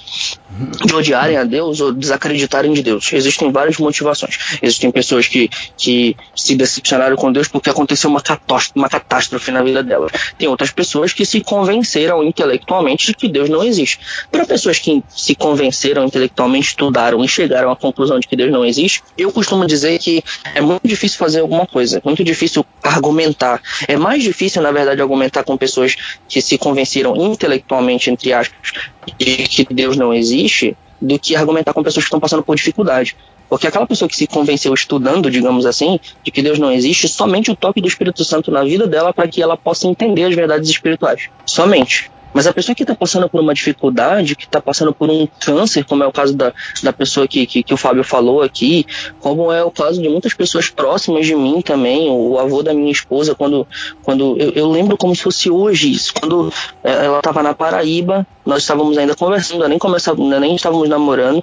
de 0.84 0.94
odiarem 0.94 1.36
a 1.36 1.44
Deus, 1.44 1.80
ou 1.80 1.92
desacreditarem 1.92 2.72
de 2.72 2.82
Deus. 2.82 3.12
Existem 3.12 3.50
várias 3.50 3.78
motivações. 3.78 4.58
Existem 4.62 4.90
pessoas 4.90 5.26
que, 5.26 5.50
que 5.76 6.16
se 6.34 6.54
decepcionaram 6.54 7.16
com 7.16 7.32
Deus 7.32 7.48
porque 7.48 7.70
aconteceu 7.70 8.10
uma 8.10 8.20
catástrofe, 8.20 8.72
uma 8.74 8.88
catástrofe 8.88 9.50
na 9.50 9.62
vida 9.62 9.82
delas. 9.82 10.12
Tem 10.38 10.48
outras 10.48 10.70
pessoas 10.70 11.12
que 11.12 11.24
se 11.24 11.40
convenceram 11.40 12.22
intelectualmente 12.22 13.06
de 13.06 13.14
que 13.14 13.28
Deus 13.28 13.48
não 13.48 13.64
existe. 13.64 13.98
Para 14.30 14.46
pessoas 14.46 14.78
que 14.78 15.02
se 15.08 15.34
convenceram 15.34 16.04
intelectualmente, 16.04 16.68
estudaram 16.68 17.24
e 17.24 17.28
chegaram 17.28 17.70
à 17.70 17.76
conclusão 17.76 18.20
de 18.20 18.28
que 18.28 18.36
Deus 18.36 18.50
não 18.50 18.64
existe, 18.64 19.02
eu 19.16 19.32
costumo 19.32 19.66
dizer 19.66 19.98
que 19.98 20.22
é 20.54 20.60
muito 20.60 20.86
difícil 20.86 21.18
fazer 21.18 21.40
alguma 21.40 21.66
coisa, 21.66 22.00
muito 22.04 22.22
difícil 22.22 22.64
argumentar. 22.82 23.60
É 23.88 23.96
mais 23.96 24.22
difícil, 24.22 24.62
na 24.62 24.70
verdade, 24.70 24.91
de 24.94 25.02
argumentar 25.02 25.44
com 25.44 25.56
pessoas 25.56 25.96
que 26.28 26.40
se 26.40 26.58
convenceram 26.58 27.16
intelectualmente, 27.16 28.10
entre 28.10 28.32
aspas, 28.32 28.72
de 29.18 29.46
que 29.46 29.72
Deus 29.72 29.96
não 29.96 30.12
existe, 30.12 30.76
do 31.00 31.18
que 31.18 31.34
argumentar 31.34 31.72
com 31.72 31.82
pessoas 31.82 32.04
que 32.04 32.08
estão 32.08 32.20
passando 32.20 32.42
por 32.42 32.54
dificuldade. 32.54 33.16
Porque 33.48 33.66
aquela 33.66 33.86
pessoa 33.86 34.08
que 34.08 34.16
se 34.16 34.26
convenceu 34.26 34.72
estudando, 34.72 35.30
digamos 35.30 35.66
assim, 35.66 36.00
de 36.24 36.30
que 36.30 36.40
Deus 36.40 36.58
não 36.58 36.72
existe, 36.72 37.06
somente 37.06 37.50
o 37.50 37.56
toque 37.56 37.82
do 37.82 37.88
Espírito 37.88 38.24
Santo 38.24 38.50
na 38.50 38.64
vida 38.64 38.86
dela 38.86 39.12
para 39.12 39.28
que 39.28 39.42
ela 39.42 39.56
possa 39.56 39.86
entender 39.86 40.24
as 40.24 40.34
verdades 40.34 40.70
espirituais. 40.70 41.28
Somente. 41.44 42.10
Mas 42.32 42.46
a 42.46 42.52
pessoa 42.52 42.74
que 42.74 42.82
está 42.82 42.94
passando 42.94 43.28
por 43.28 43.40
uma 43.40 43.54
dificuldade, 43.54 44.36
que 44.36 44.44
está 44.44 44.60
passando 44.60 44.92
por 44.92 45.10
um 45.10 45.28
câncer, 45.40 45.84
como 45.84 46.02
é 46.02 46.06
o 46.06 46.12
caso 46.12 46.34
da, 46.34 46.52
da 46.82 46.92
pessoa 46.92 47.28
que, 47.28 47.46
que, 47.46 47.62
que, 47.62 47.74
o 47.74 47.76
Fábio 47.76 48.02
falou 48.02 48.42
aqui, 48.42 48.86
como 49.20 49.52
é 49.52 49.62
o 49.62 49.70
caso 49.70 50.00
de 50.00 50.08
muitas 50.08 50.34
pessoas 50.34 50.68
próximas 50.68 51.26
de 51.26 51.34
mim 51.34 51.60
também, 51.60 52.08
o 52.10 52.38
avô 52.38 52.62
da 52.62 52.72
minha 52.72 52.90
esposa, 52.90 53.34
quando, 53.34 53.66
quando 54.02 54.36
eu, 54.38 54.50
eu 54.52 54.70
lembro 54.70 54.96
como 54.96 55.14
se 55.14 55.22
fosse 55.22 55.50
hoje 55.50 55.92
isso, 55.92 56.12
quando 56.18 56.52
é, 56.82 57.04
ela 57.04 57.18
estava 57.18 57.42
na 57.42 57.54
Paraíba, 57.54 58.26
nós 58.44 58.62
estávamos 58.62 58.96
ainda 58.98 59.14
conversando, 59.14 59.68
nem, 59.68 59.78
começava, 59.78 60.22
nem 60.38 60.54
estávamos 60.54 60.88
namorando, 60.88 61.42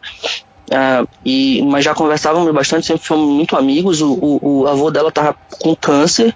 Uh, 0.70 1.08
e, 1.26 1.64
mas 1.64 1.84
já 1.84 1.96
conversávamos 1.96 2.54
bastante, 2.54 2.86
sempre 2.86 3.06
fomos 3.06 3.28
muito 3.34 3.56
amigos. 3.58 4.02
O, 4.02 4.14
o, 4.14 4.40
o 4.62 4.68
avô 4.68 4.92
dela 4.92 5.10
estava 5.10 5.36
com 5.60 5.76
câncer 5.76 6.34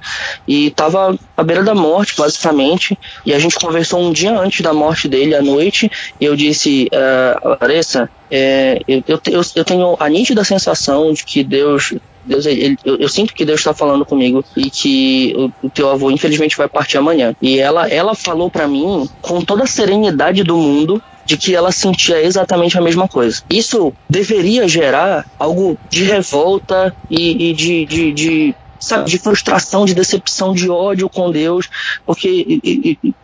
e 0.47 0.67
estava 0.67 1.17
à 1.37 1.43
beira 1.43 1.63
da 1.63 1.75
morte, 1.75 2.15
basicamente. 2.17 2.97
E 3.25 3.33
a 3.33 3.39
gente 3.39 3.55
conversou 3.55 3.99
um 3.99 4.11
dia 4.11 4.37
antes 4.37 4.61
da 4.61 4.73
morte 4.73 5.07
dele, 5.07 5.35
à 5.35 5.41
noite. 5.41 5.91
E 6.19 6.25
eu 6.25 6.35
disse, 6.35 6.89
uh, 6.91 7.57
Larissa, 7.61 8.09
é, 8.31 8.79
eu, 8.87 9.03
eu, 9.07 9.41
eu, 9.55 9.63
tenho 9.63 9.95
a 9.99 10.09
nítida 10.09 10.43
sensação 10.43 11.13
de 11.13 11.23
que 11.23 11.43
Deus 11.43 11.93
Deus, 12.25 12.45
ele, 12.45 12.77
eu, 12.85 12.95
eu, 12.95 13.09
sinto 13.09 13.33
que 13.33 13.43
Deus 13.45 13.59
está 13.59 13.73
falando 13.73 14.05
comigo 14.05 14.43
e 14.55 14.69
que 14.69 15.33
o, 15.35 15.67
o, 15.67 15.69
teu 15.69 15.89
avô 15.89 16.09
infelizmente 16.09 16.55
vai 16.55 16.69
partir 16.69 16.97
amanhã. 16.97 17.35
E 17.41 17.59
ela, 17.59 17.87
ela 17.89 18.15
falou 18.15 18.49
para 18.49 18.67
mim 18.67 19.07
com 19.21 19.41
toda 19.41 19.63
a 19.63 19.67
serenidade 19.67 20.41
do 20.41 20.55
mundo 20.55 21.03
de 21.25 21.37
que 21.37 21.55
ela 21.55 21.71
sentia 21.71 22.21
exatamente 22.21 22.77
a 22.77 22.81
mesma 22.81 23.07
coisa. 23.07 23.41
Isso 23.49 23.93
deveria 24.09 24.67
gerar 24.67 25.25
algo 25.39 25.77
de 25.89 26.03
revolta 26.03 26.93
e, 27.09 27.49
e 27.49 27.53
de, 27.53 27.85
de, 27.85 28.11
de 28.11 28.55
sabe, 28.83 29.09
de 29.09 29.17
frustração, 29.17 29.85
de 29.85 29.93
decepção, 29.93 30.53
de 30.53 30.69
ódio 30.69 31.09
com 31.09 31.31
Deus, 31.31 31.69
porque 32.05 32.59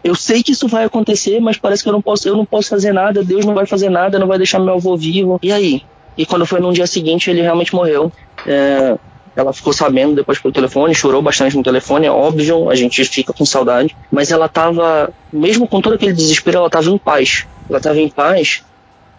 eu 0.03 0.15
sei 0.15 0.41
que 0.41 0.53
isso 0.53 0.67
vai 0.67 0.85
acontecer, 0.85 1.39
mas 1.39 1.57
parece 1.57 1.83
que 1.83 1.89
eu 1.89 1.93
não 1.93 2.01
posso, 2.01 2.27
eu 2.27 2.35
não 2.35 2.45
posso 2.45 2.69
fazer 2.69 2.93
nada, 2.93 3.23
Deus 3.23 3.45
não 3.45 3.53
vai 3.53 3.65
fazer 3.65 3.89
nada, 3.89 4.17
não 4.17 4.27
vai 4.27 4.37
deixar 4.37 4.59
meu 4.59 4.75
avô 4.75 4.95
vivo. 4.95 5.37
E 5.43 5.51
aí? 5.51 5.81
E 6.17 6.25
quando 6.25 6.45
foi 6.45 6.59
no 6.59 6.73
dia 6.73 6.87
seguinte, 6.87 7.29
ele 7.29 7.41
realmente 7.41 7.73
morreu. 7.73 8.11
É, 8.45 8.97
ela 9.35 9.53
ficou 9.53 9.71
sabendo 9.71 10.15
depois 10.15 10.39
pelo 10.39 10.53
telefone, 10.53 10.95
chorou 10.95 11.21
bastante 11.21 11.55
no 11.55 11.63
telefone, 11.63 12.07
é 12.07 12.11
óbvio, 12.11 12.69
a 12.69 12.75
gente 12.75 13.03
fica 13.05 13.33
com 13.33 13.45
saudade. 13.45 13.95
Mas 14.11 14.31
ela 14.31 14.47
tava, 14.47 15.13
mesmo 15.31 15.67
com 15.67 15.81
todo 15.81 15.93
aquele 15.93 16.13
desespero, 16.13 16.57
ela 16.57 16.69
tava 16.69 16.89
em 16.89 16.97
paz. 16.97 17.45
Ela 17.69 17.79
tava 17.79 17.99
em 17.99 18.09
paz 18.09 18.63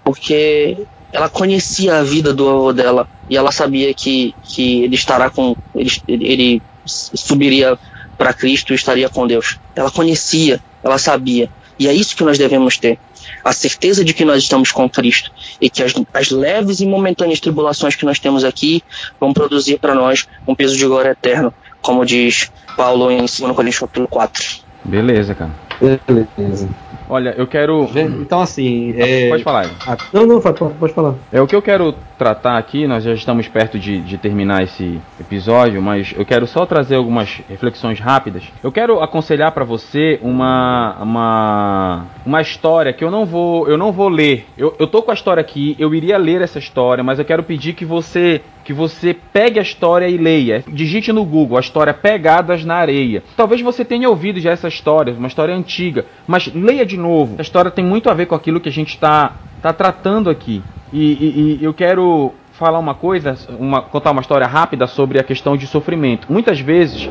porque 0.05 0.79
ela 1.13 1.29
conhecia 1.29 1.99
a 1.99 2.03
vida 2.03 2.33
do 2.33 2.49
avô 2.49 2.73
dela 2.73 3.09
e 3.29 3.37
ela 3.37 3.53
sabia 3.53 3.93
que, 3.95 4.35
que 4.43 4.85
ele 4.85 4.95
estará 4.95 5.31
com. 5.31 5.57
Ele, 5.75 5.91
ele 6.09 6.63
subiria 6.85 7.79
para 8.17 8.33
Cristo 8.33 8.73
e 8.73 8.77
estaria 8.77 9.09
com 9.09 9.27
Deus. 9.27 9.59
Ela 9.75 9.91
conhecia, 9.91 10.61
ela 10.83 10.99
sabia. 10.99 11.49
E 11.79 11.89
é 11.89 11.93
isso 11.93 12.17
que 12.17 12.25
nós 12.25 12.37
devemos 12.37 12.77
ter 12.77 12.99
a 13.45 13.53
certeza 13.53 14.05
de 14.05 14.13
que 14.13 14.25
nós 14.25 14.43
estamos 14.43 14.71
com 14.73 14.89
Cristo 14.89 15.31
e 15.61 15.71
que 15.71 15.83
as, 15.83 15.93
as 16.13 16.31
leves 16.31 16.81
e 16.81 16.87
momentâneas 16.87 17.41
tribulações 17.41 17.97
que 17.97 18.05
nós 18.05 18.19
temos 18.19 18.45
aqui 18.45 18.83
vão 19.19 19.33
produzir 19.33 19.79
para 19.79 19.95
nós 19.95 20.29
um 20.47 20.55
peso 20.55 20.77
de 20.77 20.87
glória 20.87 21.11
eterno, 21.11 21.53
como 21.81 22.05
diz 22.05 22.51
Paulo 22.77 23.11
em 23.11 23.19
2 23.19 23.39
Coríntios 23.39 23.79
capítulo 23.79 24.09
4. 24.09 24.45
Beleza, 24.85 25.35
cara. 25.35 25.51
Beleza. 25.81 26.69
Olha, 27.11 27.35
eu 27.37 27.47
quero. 27.47 27.89
Então, 28.21 28.41
assim. 28.41 28.95
É... 28.97 29.29
Pode 29.29 29.43
falar. 29.43 29.69
Ah, 29.87 29.97
não, 30.13 30.27
não, 30.27 30.41
pode 30.41 30.95
falar. 30.95 31.15
É 31.33 31.41
o 31.41 31.47
que 31.47 31.57
eu 31.57 31.61
quero 31.61 31.93
tratar 32.17 32.57
aqui. 32.57 32.87
Nós 32.87 33.03
já 33.03 33.13
estamos 33.13 33.49
perto 33.49 33.79
de, 33.79 34.01
de 34.01 34.17
terminar 34.17 34.63
esse 34.63 35.01
episódio, 35.19 35.83
mas 35.83 36.15
eu 36.17 36.25
quero 36.25 36.47
só 36.47 36.65
trazer 36.65 36.95
algumas 36.95 37.41
reflexões 37.49 37.99
rápidas. 37.99 38.45
Eu 38.63 38.71
quero 38.71 39.03
aconselhar 39.03 39.51
para 39.53 39.65
você 39.65 40.21
uma, 40.23 40.97
uma 41.03 42.07
uma 42.25 42.41
história 42.41 42.93
que 42.93 43.03
eu 43.03 43.11
não 43.11 43.27
vou 43.27 43.67
eu 43.69 43.77
não 43.77 43.91
vou 43.91 44.09
ler. 44.09 44.47
Eu, 44.57 44.75
eu 44.79 44.87
tô 44.87 45.03
com 45.03 45.11
a 45.11 45.15
história 45.15 45.41
aqui. 45.41 45.75
Eu 45.79 45.93
iria 45.95 46.17
ler 46.17 46.43
essa 46.43 46.59
história, 46.59 47.03
mas 47.03 47.19
eu 47.19 47.25
quero 47.25 47.43
pedir 47.43 47.75
que 47.75 47.85
você 47.85 48.41
que 48.65 48.73
você 48.73 49.15
pegue 49.15 49.59
a 49.59 49.63
história 49.63 50.09
e 50.09 50.17
leia. 50.17 50.65
Digite 50.69 51.13
no 51.13 51.25
Google 51.25 51.57
a 51.57 51.61
história 51.61 51.95
Pegadas 51.95 52.65
na 52.65 52.77
Areia. 52.77 53.23
Talvez 53.37 53.61
você 53.61 53.85
tenha 53.85 54.09
ouvido 54.09 54.41
já 54.41 54.51
essa 54.51 54.69
história, 54.69 55.13
uma 55.13 55.29
história 55.29 55.55
antiga, 55.55 56.07
mas 56.27 56.53
leia 56.55 56.85
de 56.85 56.97
novo. 56.97 57.37
A 57.39 57.43
história 57.43 57.71
tem 57.71 57.85
muito 57.85 58.11
a 58.11 58.15
ver 58.15 58.27
com 58.27 58.35
aquilo 58.35 58.61
que 58.61 58.69
a 58.69 58.73
gente 58.73 58.91
está 58.91 59.37
tá 59.63 59.73
tratando 59.73 60.31
aqui. 60.31 60.63
E, 60.93 61.13
e, 61.13 61.59
e 61.61 61.65
eu 61.65 61.73
quero 61.73 62.35
falar 62.61 62.79
uma 62.79 62.95
coisa, 62.95 63.35
uma, 63.59 63.81
contar 63.81 64.11
uma 64.11 64.21
história 64.21 64.47
rápida 64.47 64.87
sobre 64.87 65.19
a 65.19 65.25
questão 65.25 65.57
de 65.57 65.67
sofrimento. 65.67 66.31
Muitas 66.31 66.61
vezes, 66.61 67.09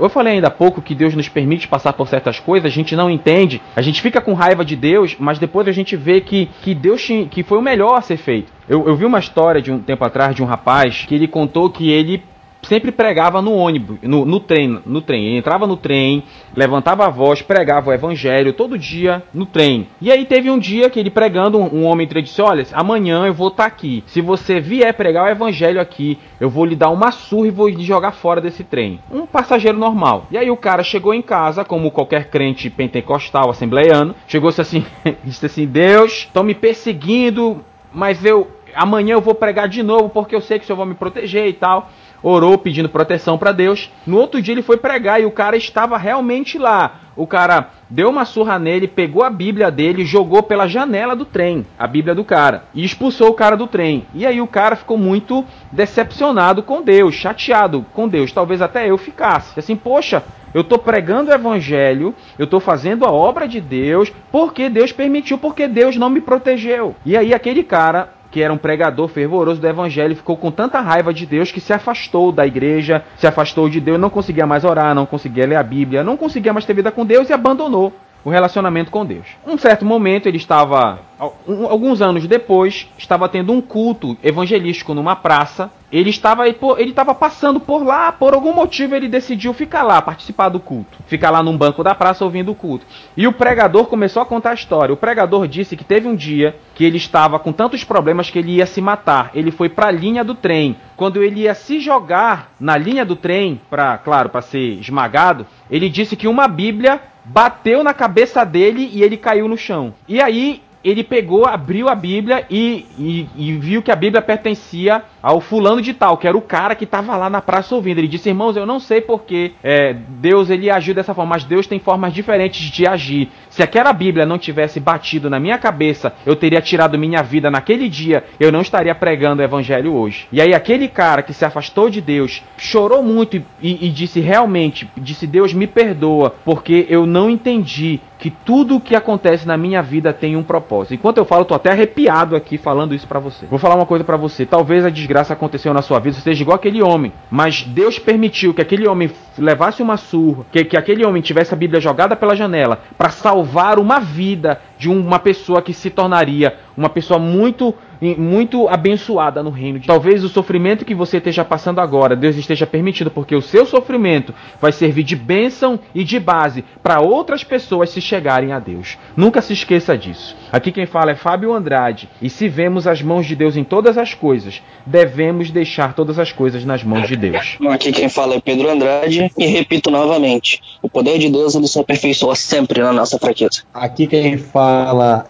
eu 0.00 0.08
falei 0.08 0.34
ainda 0.34 0.48
há 0.48 0.50
pouco 0.50 0.82
que 0.82 0.92
Deus 0.92 1.14
nos 1.14 1.28
permite 1.28 1.68
passar 1.68 1.92
por 1.92 2.08
certas 2.08 2.40
coisas, 2.40 2.66
a 2.66 2.74
gente 2.74 2.96
não 2.96 3.08
entende, 3.08 3.62
a 3.76 3.80
gente 3.80 4.02
fica 4.02 4.20
com 4.20 4.34
raiva 4.34 4.64
de 4.64 4.74
Deus, 4.74 5.14
mas 5.16 5.38
depois 5.38 5.68
a 5.68 5.72
gente 5.72 5.94
vê 5.94 6.20
que, 6.20 6.50
que 6.62 6.74
Deus 6.74 7.06
que 7.30 7.44
foi 7.44 7.58
o 7.58 7.62
melhor 7.62 7.94
a 7.94 8.00
ser 8.00 8.16
feito. 8.16 8.52
Eu, 8.68 8.88
eu 8.88 8.96
vi 8.96 9.04
uma 9.04 9.20
história 9.20 9.62
de 9.62 9.70
um 9.70 9.78
tempo 9.78 10.04
atrás 10.04 10.34
de 10.34 10.42
um 10.42 10.46
rapaz 10.46 11.04
que 11.06 11.14
ele 11.14 11.28
contou 11.28 11.70
que 11.70 11.90
ele 11.90 12.22
sempre 12.62 12.90
pregava 12.90 13.40
no 13.40 13.54
ônibus, 13.54 13.98
no, 14.02 14.24
no, 14.24 14.40
trem, 14.40 14.80
no 14.84 15.00
trem. 15.00 15.26
Ele 15.26 15.38
entrava 15.38 15.66
no 15.66 15.76
trem, 15.76 16.24
levantava 16.54 17.06
a 17.06 17.10
voz, 17.10 17.42
pregava 17.42 17.90
o 17.90 17.92
evangelho 17.92 18.52
todo 18.52 18.78
dia 18.78 19.22
no 19.32 19.46
trem. 19.46 19.88
E 20.00 20.10
aí 20.10 20.24
teve 20.24 20.50
um 20.50 20.58
dia 20.58 20.90
que 20.90 20.98
ele 20.98 21.10
pregando, 21.10 21.58
um, 21.58 21.80
um 21.80 21.84
homem 21.84 22.06
disse: 22.06 22.42
Olha, 22.42 22.66
amanhã 22.72 23.26
eu 23.26 23.34
vou 23.34 23.48
estar 23.48 23.64
tá 23.64 23.68
aqui. 23.68 24.02
Se 24.06 24.20
você 24.20 24.60
vier 24.60 24.92
pregar 24.94 25.24
o 25.24 25.28
evangelho 25.28 25.80
aqui, 25.80 26.18
eu 26.40 26.50
vou 26.50 26.64
lhe 26.64 26.76
dar 26.76 26.90
uma 26.90 27.10
surra 27.10 27.48
e 27.48 27.50
vou 27.50 27.68
lhe 27.68 27.84
jogar 27.84 28.12
fora 28.12 28.40
desse 28.40 28.64
trem. 28.64 29.00
Um 29.10 29.26
passageiro 29.26 29.78
normal. 29.78 30.26
E 30.30 30.38
aí 30.38 30.50
o 30.50 30.56
cara 30.56 30.82
chegou 30.82 31.14
em 31.14 31.22
casa, 31.22 31.64
como 31.64 31.90
qualquer 31.90 32.28
crente 32.30 32.70
pentecostal, 32.70 33.50
assembleiano, 33.50 34.14
chegou-se 34.26 34.60
assim, 34.60 34.84
disse 35.24 35.46
assim: 35.46 35.66
Deus, 35.66 36.12
estão 36.12 36.42
me 36.42 36.54
perseguindo, 36.54 37.64
mas 37.92 38.24
eu 38.24 38.48
amanhã 38.74 39.14
eu 39.14 39.20
vou 39.20 39.34
pregar 39.34 39.68
de 39.68 39.82
novo 39.82 40.08
porque 40.10 40.34
eu 40.34 40.40
sei 40.40 40.58
que 40.58 40.64
o 40.64 40.66
senhor 40.66 40.76
vai 40.76 40.86
me 40.86 40.94
proteger 40.94 41.46
e 41.46 41.52
tal 41.52 41.90
orou 42.22 42.58
pedindo 42.58 42.88
proteção 42.88 43.38
para 43.38 43.52
Deus. 43.52 43.90
No 44.06 44.18
outro 44.18 44.40
dia 44.40 44.54
ele 44.54 44.62
foi 44.62 44.76
pregar 44.76 45.20
e 45.20 45.26
o 45.26 45.30
cara 45.30 45.56
estava 45.56 45.96
realmente 45.96 46.58
lá. 46.58 47.00
O 47.16 47.26
cara 47.26 47.70
deu 47.90 48.08
uma 48.10 48.24
surra 48.24 48.60
nele, 48.60 48.86
pegou 48.86 49.24
a 49.24 49.30
Bíblia 49.30 49.72
dele, 49.72 50.04
jogou 50.04 50.40
pela 50.40 50.68
janela 50.68 51.16
do 51.16 51.24
trem, 51.24 51.66
a 51.76 51.84
Bíblia 51.84 52.14
do 52.14 52.24
cara, 52.24 52.64
e 52.72 52.84
expulsou 52.84 53.30
o 53.30 53.34
cara 53.34 53.56
do 53.56 53.66
trem. 53.66 54.06
E 54.14 54.24
aí 54.24 54.40
o 54.40 54.46
cara 54.46 54.76
ficou 54.76 54.96
muito 54.96 55.44
decepcionado 55.72 56.62
com 56.62 56.80
Deus, 56.80 57.16
chateado 57.16 57.84
com 57.92 58.06
Deus. 58.06 58.30
Talvez 58.30 58.62
até 58.62 58.88
eu 58.88 58.96
ficasse. 58.96 59.58
Assim, 59.58 59.74
poxa, 59.74 60.22
eu 60.54 60.60
estou 60.60 60.78
pregando 60.78 61.30
o 61.30 61.34
evangelho, 61.34 62.14
eu 62.38 62.44
estou 62.44 62.60
fazendo 62.60 63.04
a 63.04 63.10
obra 63.10 63.48
de 63.48 63.60
Deus, 63.60 64.12
porque 64.30 64.68
Deus 64.68 64.92
permitiu, 64.92 65.38
porque 65.38 65.66
Deus 65.66 65.96
não 65.96 66.08
me 66.08 66.20
protegeu. 66.20 66.94
E 67.04 67.16
aí 67.16 67.34
aquele 67.34 67.64
cara 67.64 68.14
que 68.30 68.42
era 68.42 68.52
um 68.52 68.58
pregador 68.58 69.08
fervoroso 69.08 69.60
do 69.60 69.66
evangelho, 69.66 70.16
ficou 70.16 70.36
com 70.36 70.50
tanta 70.50 70.80
raiva 70.80 71.12
de 71.12 71.24
Deus 71.24 71.50
que 71.50 71.60
se 71.60 71.72
afastou 71.72 72.30
da 72.30 72.46
igreja, 72.46 73.04
se 73.16 73.26
afastou 73.26 73.68
de 73.68 73.80
Deus, 73.80 73.98
não 73.98 74.10
conseguia 74.10 74.46
mais 74.46 74.64
orar, 74.64 74.94
não 74.94 75.06
conseguia 75.06 75.46
ler 75.46 75.56
a 75.56 75.62
Bíblia, 75.62 76.04
não 76.04 76.16
conseguia 76.16 76.52
mais 76.52 76.64
ter 76.64 76.74
vida 76.74 76.90
com 76.90 77.06
Deus 77.06 77.30
e 77.30 77.32
abandonou 77.32 77.92
o 78.24 78.30
relacionamento 78.30 78.90
com 78.90 79.06
Deus. 79.06 79.26
Um 79.46 79.56
certo 79.56 79.84
momento 79.84 80.26
ele 80.26 80.36
estava, 80.36 81.00
alguns 81.18 82.00
anos 82.00 82.26
depois, 82.26 82.88
estava 82.96 83.28
tendo 83.28 83.52
um 83.52 83.60
culto 83.60 84.16
evangelístico 84.22 84.94
numa 84.94 85.16
praça. 85.16 85.70
Ele 85.90 86.10
estava, 86.10 86.46
ele 86.46 86.90
estava 86.90 87.14
passando 87.14 87.58
por 87.58 87.82
lá, 87.82 88.12
por 88.12 88.34
algum 88.34 88.52
motivo 88.52 88.94
ele 88.94 89.08
decidiu 89.08 89.54
ficar 89.54 89.82
lá, 89.82 90.02
participar 90.02 90.50
do 90.50 90.60
culto, 90.60 90.98
ficar 91.06 91.30
lá 91.30 91.42
num 91.42 91.56
banco 91.56 91.82
da 91.82 91.94
praça 91.94 92.24
ouvindo 92.24 92.52
o 92.52 92.54
culto. 92.54 92.84
E 93.16 93.26
o 93.26 93.32
pregador 93.32 93.86
começou 93.86 94.20
a 94.20 94.26
contar 94.26 94.50
a 94.50 94.54
história. 94.54 94.92
O 94.92 94.98
pregador 94.98 95.48
disse 95.48 95.76
que 95.76 95.84
teve 95.84 96.06
um 96.06 96.14
dia 96.14 96.56
que 96.74 96.84
ele 96.84 96.98
estava 96.98 97.38
com 97.38 97.52
tantos 97.52 97.84
problemas 97.84 98.28
que 98.28 98.38
ele 98.38 98.56
ia 98.56 98.66
se 98.66 98.82
matar. 98.82 99.30
Ele 99.34 99.50
foi 99.50 99.70
para 99.70 99.88
a 99.88 99.90
linha 99.90 100.22
do 100.22 100.34
trem. 100.34 100.76
Quando 100.94 101.22
ele 101.22 101.40
ia 101.40 101.54
se 101.54 101.80
jogar 101.80 102.52
na 102.60 102.76
linha 102.76 103.04
do 103.04 103.16
trem, 103.16 103.58
para, 103.70 103.96
claro, 103.96 104.28
para 104.28 104.42
ser 104.42 104.78
esmagado, 104.80 105.46
ele 105.70 105.88
disse 105.88 106.16
que 106.16 106.28
uma 106.28 106.46
Bíblia 106.46 107.00
bateu 107.24 107.82
na 107.82 107.94
cabeça 107.94 108.44
dele 108.44 108.90
e 108.92 109.02
ele 109.02 109.16
caiu 109.16 109.48
no 109.48 109.56
chão. 109.56 109.94
E 110.06 110.20
aí 110.20 110.62
ele 110.84 111.02
pegou, 111.02 111.44
abriu 111.44 111.88
a 111.88 111.94
Bíblia 111.94 112.46
e, 112.48 112.86
e, 112.98 113.28
e, 113.36 113.52
viu 113.54 113.82
que 113.82 113.90
a 113.90 113.96
Bíblia 113.96 114.22
pertencia 114.22 115.02
ao 115.20 115.40
fulano 115.40 115.82
de 115.82 115.92
tal, 115.92 116.16
que 116.16 116.26
era 116.26 116.36
o 116.36 116.42
cara 116.42 116.74
que 116.74 116.84
estava 116.84 117.16
lá 117.16 117.28
na 117.28 117.40
praça 117.40 117.74
ouvindo. 117.74 117.98
Ele 117.98 118.08
disse, 118.08 118.28
irmãos, 118.28 118.56
eu 118.56 118.64
não 118.64 118.78
sei 118.78 119.00
porque 119.00 119.52
é, 119.62 119.92
Deus 119.92 120.50
ele 120.50 120.70
agiu 120.70 120.94
dessa 120.94 121.14
forma, 121.14 121.34
mas 121.34 121.44
Deus 121.44 121.66
tem 121.66 121.78
formas 121.78 122.12
diferentes 122.12 122.70
de 122.70 122.86
agir. 122.86 123.28
Se 123.58 123.62
aquela 123.64 123.92
Bíblia 123.92 124.24
não 124.24 124.38
tivesse 124.38 124.78
batido 124.78 125.28
na 125.28 125.40
minha 125.40 125.58
cabeça, 125.58 126.12
eu 126.24 126.36
teria 126.36 126.62
tirado 126.62 126.96
minha 126.96 127.24
vida 127.24 127.50
naquele 127.50 127.88
dia, 127.88 128.22
eu 128.38 128.52
não 128.52 128.60
estaria 128.60 128.94
pregando 128.94 129.42
o 129.42 129.44
evangelho 129.44 129.94
hoje. 129.94 130.28
E 130.30 130.40
aí 130.40 130.54
aquele 130.54 130.86
cara 130.86 131.22
que 131.22 131.34
se 131.34 131.44
afastou 131.44 131.90
de 131.90 132.00
Deus, 132.00 132.40
chorou 132.56 133.02
muito 133.02 133.34
e, 133.36 133.44
e 133.60 133.90
disse 133.90 134.20
realmente, 134.20 134.88
disse 134.96 135.26
Deus 135.26 135.52
me 135.52 135.66
perdoa, 135.66 136.36
porque 136.44 136.86
eu 136.88 137.04
não 137.04 137.28
entendi 137.28 137.98
que 138.18 138.30
tudo 138.30 138.76
o 138.76 138.80
que 138.80 138.96
acontece 138.96 139.46
na 139.46 139.56
minha 139.56 139.80
vida 139.80 140.12
tem 140.12 140.36
um 140.36 140.42
propósito. 140.42 140.94
Enquanto 140.94 141.18
eu 141.18 141.24
falo, 141.24 141.42
eu 141.42 141.46
tô 141.46 141.54
até 141.54 141.70
arrepiado 141.70 142.34
aqui 142.34 142.58
falando 142.58 142.94
isso 142.94 143.06
para 143.06 143.20
você. 143.20 143.46
Vou 143.46 143.58
falar 143.58 143.76
uma 143.76 143.86
coisa 143.86 144.04
para 144.04 144.16
você. 144.16 144.44
Talvez 144.44 144.84
a 144.84 144.90
desgraça 144.90 145.32
aconteceu 145.32 145.72
na 145.72 145.82
sua 145.82 146.00
vida, 146.00 146.16
você 146.16 146.22
seja 146.22 146.42
igual 146.42 146.56
aquele 146.56 146.82
homem, 146.82 147.12
mas 147.30 147.62
Deus 147.62 147.98
permitiu 147.98 148.52
que 148.52 148.60
aquele 148.60 148.88
homem 148.88 149.10
levasse 149.38 149.82
uma 149.82 149.96
surra, 149.96 150.44
que, 150.50 150.64
que 150.64 150.76
aquele 150.76 151.04
homem 151.06 151.22
tivesse 151.22 151.54
a 151.54 151.56
Bíblia 151.56 151.80
jogada 151.80 152.16
pela 152.16 152.34
janela 152.34 152.80
para 152.96 153.10
salvar 153.10 153.47
uma 153.78 153.98
vida 153.98 154.60
de 154.78 154.88
uma 154.88 155.18
pessoa 155.18 155.60
que 155.60 155.74
se 155.74 155.90
tornaria 155.90 156.56
uma 156.76 156.88
pessoa 156.88 157.18
muito 157.18 157.74
muito 158.16 158.68
abençoada 158.68 159.42
no 159.42 159.50
reino 159.50 159.80
de 159.80 159.88
Talvez 159.88 160.22
o 160.22 160.28
sofrimento 160.28 160.84
que 160.84 160.94
você 160.94 161.16
esteja 161.16 161.44
passando 161.44 161.80
agora, 161.80 162.14
Deus 162.14 162.36
esteja 162.36 162.64
permitindo, 162.64 163.10
porque 163.10 163.34
o 163.34 163.42
seu 163.42 163.66
sofrimento 163.66 164.32
vai 164.60 164.70
servir 164.70 165.02
de 165.02 165.16
bênção 165.16 165.80
e 165.92 166.04
de 166.04 166.20
base 166.20 166.64
para 166.80 167.00
outras 167.00 167.42
pessoas 167.42 167.90
se 167.90 168.00
chegarem 168.00 168.52
a 168.52 168.60
Deus. 168.60 168.96
Nunca 169.16 169.42
se 169.42 169.52
esqueça 169.52 169.98
disso. 169.98 170.36
Aqui 170.52 170.70
quem 170.70 170.86
fala 170.86 171.10
é 171.10 171.16
Fábio 171.16 171.52
Andrade, 171.52 172.08
e 172.22 172.30
se 172.30 172.48
vemos 172.48 172.86
as 172.86 173.02
mãos 173.02 173.26
de 173.26 173.34
Deus 173.34 173.56
em 173.56 173.64
todas 173.64 173.98
as 173.98 174.14
coisas, 174.14 174.62
devemos 174.86 175.50
deixar 175.50 175.92
todas 175.92 176.20
as 176.20 176.30
coisas 176.30 176.64
nas 176.64 176.84
mãos 176.84 177.08
de 177.08 177.16
Deus. 177.16 177.58
Aqui 177.68 177.90
quem 177.90 178.08
fala 178.08 178.36
é 178.36 178.40
Pedro 178.40 178.70
Andrade, 178.70 179.28
e 179.36 179.46
repito 179.46 179.90
novamente: 179.90 180.60
o 180.80 180.88
poder 180.88 181.18
de 181.18 181.28
Deus 181.28 181.56
ele 181.56 181.66
se 181.66 181.80
aperfeiçoa 181.80 182.36
sempre 182.36 182.80
na 182.80 182.92
nossa 182.92 183.18
fraqueza. 183.18 183.62
Aqui 183.74 184.06
quem 184.06 184.38
fala 184.38 184.67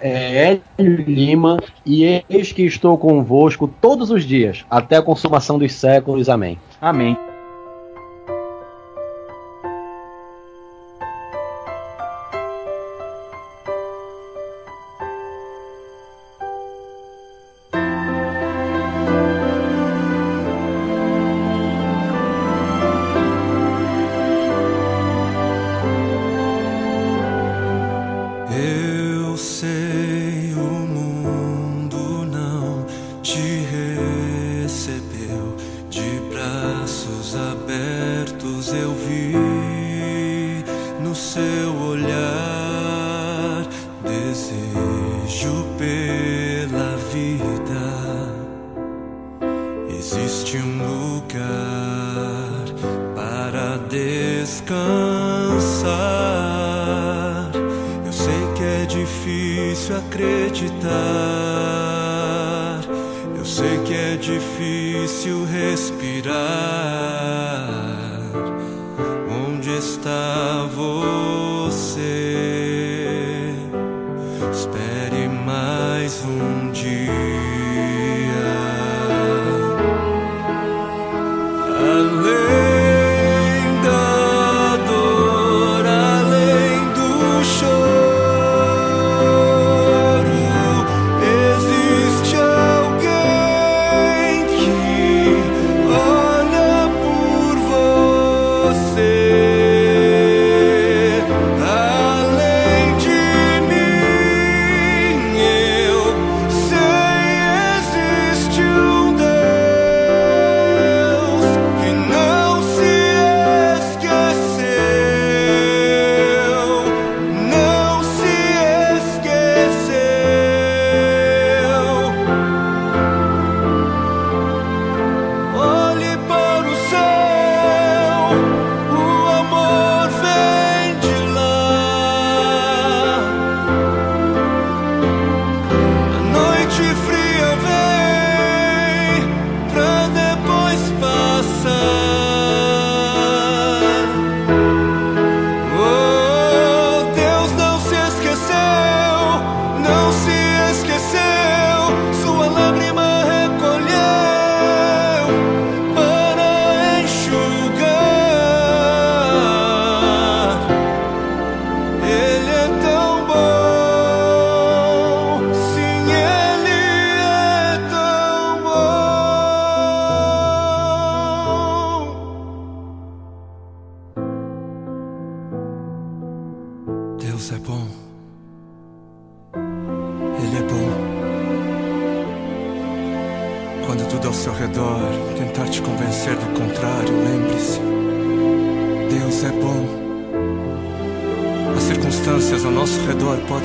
é 0.01 0.61
Hélio 0.79 1.03
Lima, 1.03 1.59
e 1.85 2.23
eis 2.29 2.53
que 2.53 2.63
estou 2.63 2.97
convosco 2.97 3.69
todos 3.81 4.11
os 4.11 4.25
dias, 4.25 4.65
até 4.71 4.97
a 4.97 5.03
consumação 5.03 5.59
dos 5.59 5.73
séculos. 5.73 6.29
Amém. 6.29 6.59
Amém. 6.81 7.28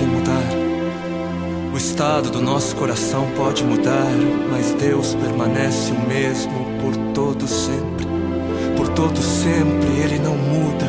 Podem 0.03 0.07
mudar. 0.07 0.43
O 1.73 1.77
estado 1.77 2.29
do 2.29 2.41
nosso 2.41 2.75
coração 2.75 3.27
pode 3.35 3.63
mudar, 3.63 4.11
mas 4.51 4.73
Deus 4.73 5.15
permanece 5.15 5.91
o 5.91 5.99
mesmo 6.07 6.65
por 6.81 6.95
todo 7.13 7.47
sempre. 7.47 8.05
Por 8.77 8.89
todo 8.89 9.17
sempre 9.17 9.87
Ele 10.03 10.19
não 10.19 10.35
muda, 10.35 10.85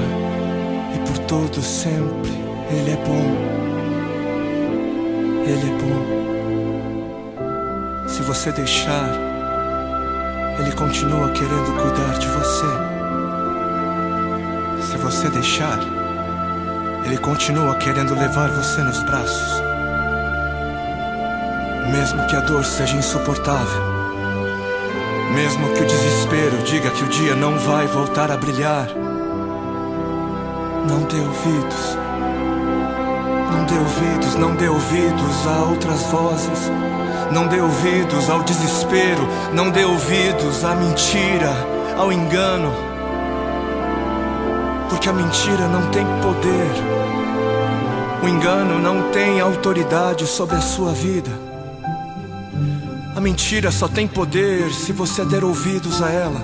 e 0.94 0.98
por 1.06 1.18
todo 1.26 1.62
sempre 1.62 2.32
Ele 2.70 2.90
é 2.90 2.96
bom. 2.96 3.36
Ele 5.46 5.70
é 5.70 5.74
bom. 5.80 6.04
Se 8.08 8.22
você 8.22 8.52
deixar, 8.52 9.08
Ele 10.58 10.72
continua 10.72 11.30
querendo 11.30 11.72
cuidar 11.80 12.18
de 12.18 12.28
você. 12.28 12.66
Se 14.90 14.96
você 14.98 15.28
deixar, 15.30 15.78
Ele 17.04 17.18
continua 17.18 17.74
querendo 17.76 18.14
levar 18.14 18.48
você 18.50 18.82
nos 18.82 19.02
braços. 19.02 19.62
Mesmo 21.92 22.26
que 22.26 22.34
a 22.34 22.40
dor 22.40 22.64
seja 22.64 22.96
insuportável, 22.96 23.82
mesmo 25.34 25.72
que 25.74 25.82
o 25.82 25.86
desespero 25.86 26.62
diga 26.64 26.90
que 26.90 27.04
o 27.04 27.08
dia 27.08 27.34
não 27.34 27.58
vai 27.58 27.86
voltar 27.86 28.30
a 28.30 28.36
brilhar, 28.36 28.88
não 30.88 31.02
dê 31.02 31.20
ouvidos. 31.20 31.98
Não 33.52 33.64
dê 33.66 33.78
ouvidos, 33.78 34.34
não 34.36 34.54
dê 34.56 34.68
ouvidos 34.68 35.46
a 35.46 35.62
outras 35.64 36.02
vozes. 36.04 36.70
Não 37.32 37.46
dê 37.46 37.60
ouvidos 37.60 38.30
ao 38.30 38.42
desespero, 38.42 39.28
não 39.52 39.70
dê 39.70 39.84
ouvidos 39.84 40.64
à 40.64 40.74
mentira, 40.74 41.52
ao 41.96 42.12
engano. 42.12 42.93
Porque 45.04 45.20
a 45.20 45.22
mentira 45.22 45.68
não 45.68 45.90
tem 45.90 46.06
poder, 46.22 46.70
o 48.22 48.26
engano 48.26 48.78
não 48.78 49.10
tem 49.10 49.38
autoridade 49.38 50.26
sobre 50.26 50.56
a 50.56 50.62
sua 50.62 50.94
vida. 50.94 51.30
A 53.14 53.20
mentira 53.20 53.70
só 53.70 53.86
tem 53.86 54.08
poder 54.08 54.72
se 54.72 54.92
você 54.92 55.22
der 55.26 55.44
ouvidos 55.44 56.00
a 56.00 56.10
ela. 56.10 56.42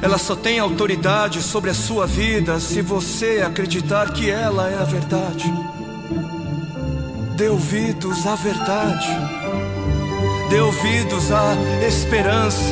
Ela 0.00 0.16
só 0.16 0.36
tem 0.36 0.60
autoridade 0.60 1.42
sobre 1.42 1.70
a 1.70 1.74
sua 1.74 2.06
vida 2.06 2.60
se 2.60 2.80
você 2.80 3.42
acreditar 3.44 4.12
que 4.12 4.30
ela 4.30 4.70
é 4.70 4.78
a 4.78 4.84
verdade. 4.84 5.52
Dê 7.34 7.48
ouvidos 7.48 8.24
à 8.28 8.36
verdade. 8.36 9.08
Dê 10.50 10.60
ouvidos 10.60 11.32
à 11.32 11.56
esperança. 11.84 12.62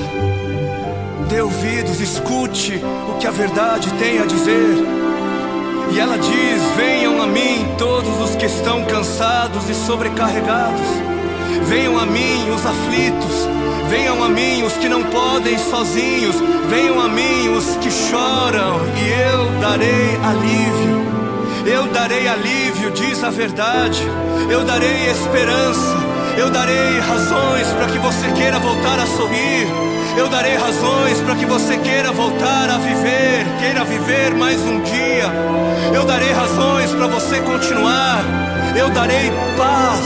Dê 1.29 1.43
ouvidos, 1.43 2.01
escute 2.01 2.81
o 3.09 3.19
que 3.19 3.27
a 3.27 3.33
verdade 3.33 3.91
tem 3.95 4.21
a 4.21 4.25
dizer. 4.25 5.00
E 5.93 5.99
ela 5.99 6.17
diz: 6.17 6.63
Venham 6.77 7.21
a 7.23 7.27
mim 7.27 7.67
todos 7.77 8.21
os 8.21 8.37
que 8.37 8.47
estão 8.47 8.85
cansados 8.85 9.69
e 9.69 9.75
sobrecarregados. 9.75 10.81
Venham 11.67 11.99
a 11.99 12.07
mim 12.07 12.51
os 12.51 12.65
aflitos. 12.65 13.49
Venham 13.89 14.23
a 14.23 14.29
mim 14.29 14.63
os 14.63 14.75
que 14.75 14.89
não 14.89 15.03
podem 15.05 15.59
sozinhos. 15.59 16.37
Venham 16.69 17.01
a 17.01 17.09
mim 17.09 17.49
os 17.49 17.77
que 17.77 17.91
choram, 17.91 18.81
e 18.97 19.31
eu 19.33 19.61
darei 19.61 20.17
alívio. 20.23 21.11
Eu 21.67 21.87
darei 21.89 22.27
alívio, 22.29 22.91
diz 22.93 23.23
a 23.25 23.31
verdade. 23.31 24.03
Eu 24.49 24.65
darei 24.65 25.11
esperança. 25.11 25.97
Eu 26.37 26.51
darei 26.51 26.99
razões 27.01 27.67
para 27.75 27.87
que 27.87 27.99
você 27.99 28.31
queira 28.37 28.59
voltar 28.59 28.99
a 28.99 29.07
sorrir. 29.07 29.67
Eu 30.17 30.29
darei 30.29 30.57
razões 30.57 31.21
para 31.21 31.35
que 31.37 31.47
você 31.47 31.77
queira 31.79 32.13
voltar 32.13 32.69
a 32.71 32.79
viver, 32.79 33.47
queira 33.59 33.85
viver 33.85 34.35
mais 34.35 34.61
um 34.63 34.81
dia. 34.83 35.25
Eu 35.95 36.05
darei 36.05 36.33
razões 36.33 36.91
para 36.91 37.07
você 37.07 37.41
continuar. 37.41 38.23
Eu 38.77 38.91
darei 38.91 39.31
paz, 39.57 40.05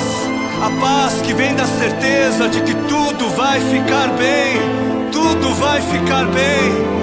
a 0.62 0.80
paz 0.80 1.20
que 1.22 1.32
vem 1.34 1.54
da 1.54 1.66
certeza 1.66 2.48
de 2.48 2.60
que 2.62 2.74
tudo 2.88 3.28
vai 3.30 3.60
ficar 3.60 4.08
bem, 4.18 5.10
tudo 5.12 5.54
vai 5.54 5.80
ficar 5.80 6.26
bem. 6.26 6.94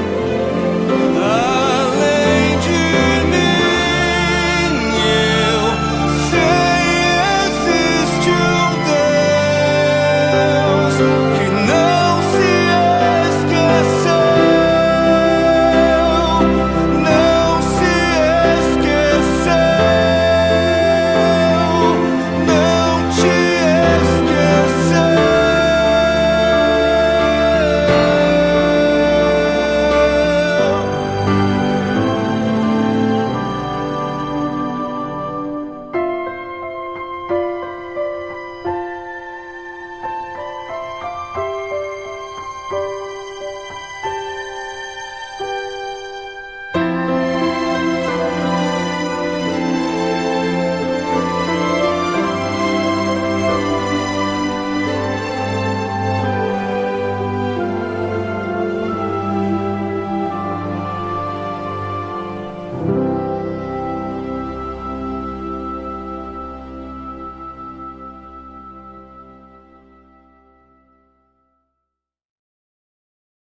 Ah. 1.24 1.61